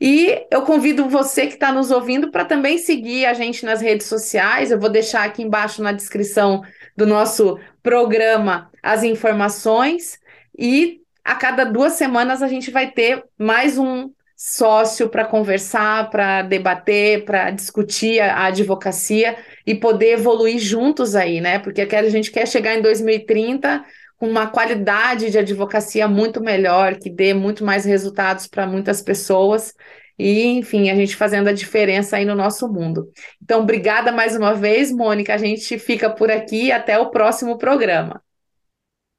E 0.00 0.44
eu 0.50 0.62
convido 0.62 1.08
você 1.08 1.46
que 1.46 1.54
está 1.54 1.70
nos 1.70 1.92
ouvindo 1.92 2.32
para 2.32 2.44
também 2.44 2.76
seguir 2.76 3.24
a 3.24 3.34
gente 3.34 3.64
nas 3.64 3.80
redes 3.80 4.08
sociais. 4.08 4.72
Eu 4.72 4.80
vou 4.80 4.90
deixar 4.90 5.22
aqui 5.22 5.44
embaixo 5.44 5.80
na 5.80 5.92
descrição 5.92 6.62
do 6.96 7.06
nosso 7.06 7.56
programa 7.84 8.68
as 8.82 9.04
informações. 9.04 10.18
E 10.58 11.02
a 11.24 11.36
cada 11.36 11.62
duas 11.62 11.92
semanas 11.92 12.42
a 12.42 12.48
gente 12.48 12.68
vai 12.68 12.90
ter 12.90 13.22
mais 13.38 13.78
um 13.78 14.10
sócio 14.44 15.08
para 15.08 15.24
conversar, 15.24 16.10
para 16.10 16.42
debater, 16.42 17.24
para 17.24 17.52
discutir 17.52 18.18
a, 18.18 18.46
advocacia 18.46 19.36
e 19.66 19.74
poder 19.74 20.14
evoluir 20.14 20.58
juntos 20.58 21.14
aí, 21.14 21.40
né? 21.40 21.58
Porque 21.58 21.82
a 21.82 22.08
gente 22.08 22.30
quer 22.30 22.46
chegar 22.46 22.74
em 22.74 22.82
2030 22.82 23.84
com 24.16 24.28
uma 24.28 24.46
qualidade 24.46 25.30
de 25.30 25.38
advocacia 25.38 26.06
muito 26.06 26.40
melhor, 26.40 26.96
que 26.96 27.10
dê 27.10 27.34
muito 27.34 27.64
mais 27.64 27.84
resultados 27.84 28.46
para 28.46 28.66
muitas 28.66 29.02
pessoas. 29.02 29.74
E, 30.18 30.44
enfim, 30.46 30.90
a 30.90 30.94
gente 30.94 31.16
fazendo 31.16 31.48
a 31.48 31.52
diferença 31.52 32.16
aí 32.16 32.24
no 32.24 32.34
nosso 32.34 32.68
mundo. 32.72 33.10
Então, 33.42 33.62
obrigada 33.62 34.12
mais 34.12 34.36
uma 34.36 34.54
vez, 34.54 34.92
Mônica. 34.92 35.34
A 35.34 35.38
gente 35.38 35.78
fica 35.78 36.08
por 36.08 36.30
aqui 36.30 36.70
até 36.70 36.98
o 36.98 37.10
próximo 37.10 37.58
programa. 37.58 38.22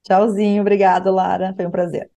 Tchauzinho, 0.04 0.62
obrigado, 0.62 1.12
Lara. 1.12 1.54
Foi 1.56 1.66
um 1.66 1.72
prazer. 1.72 2.10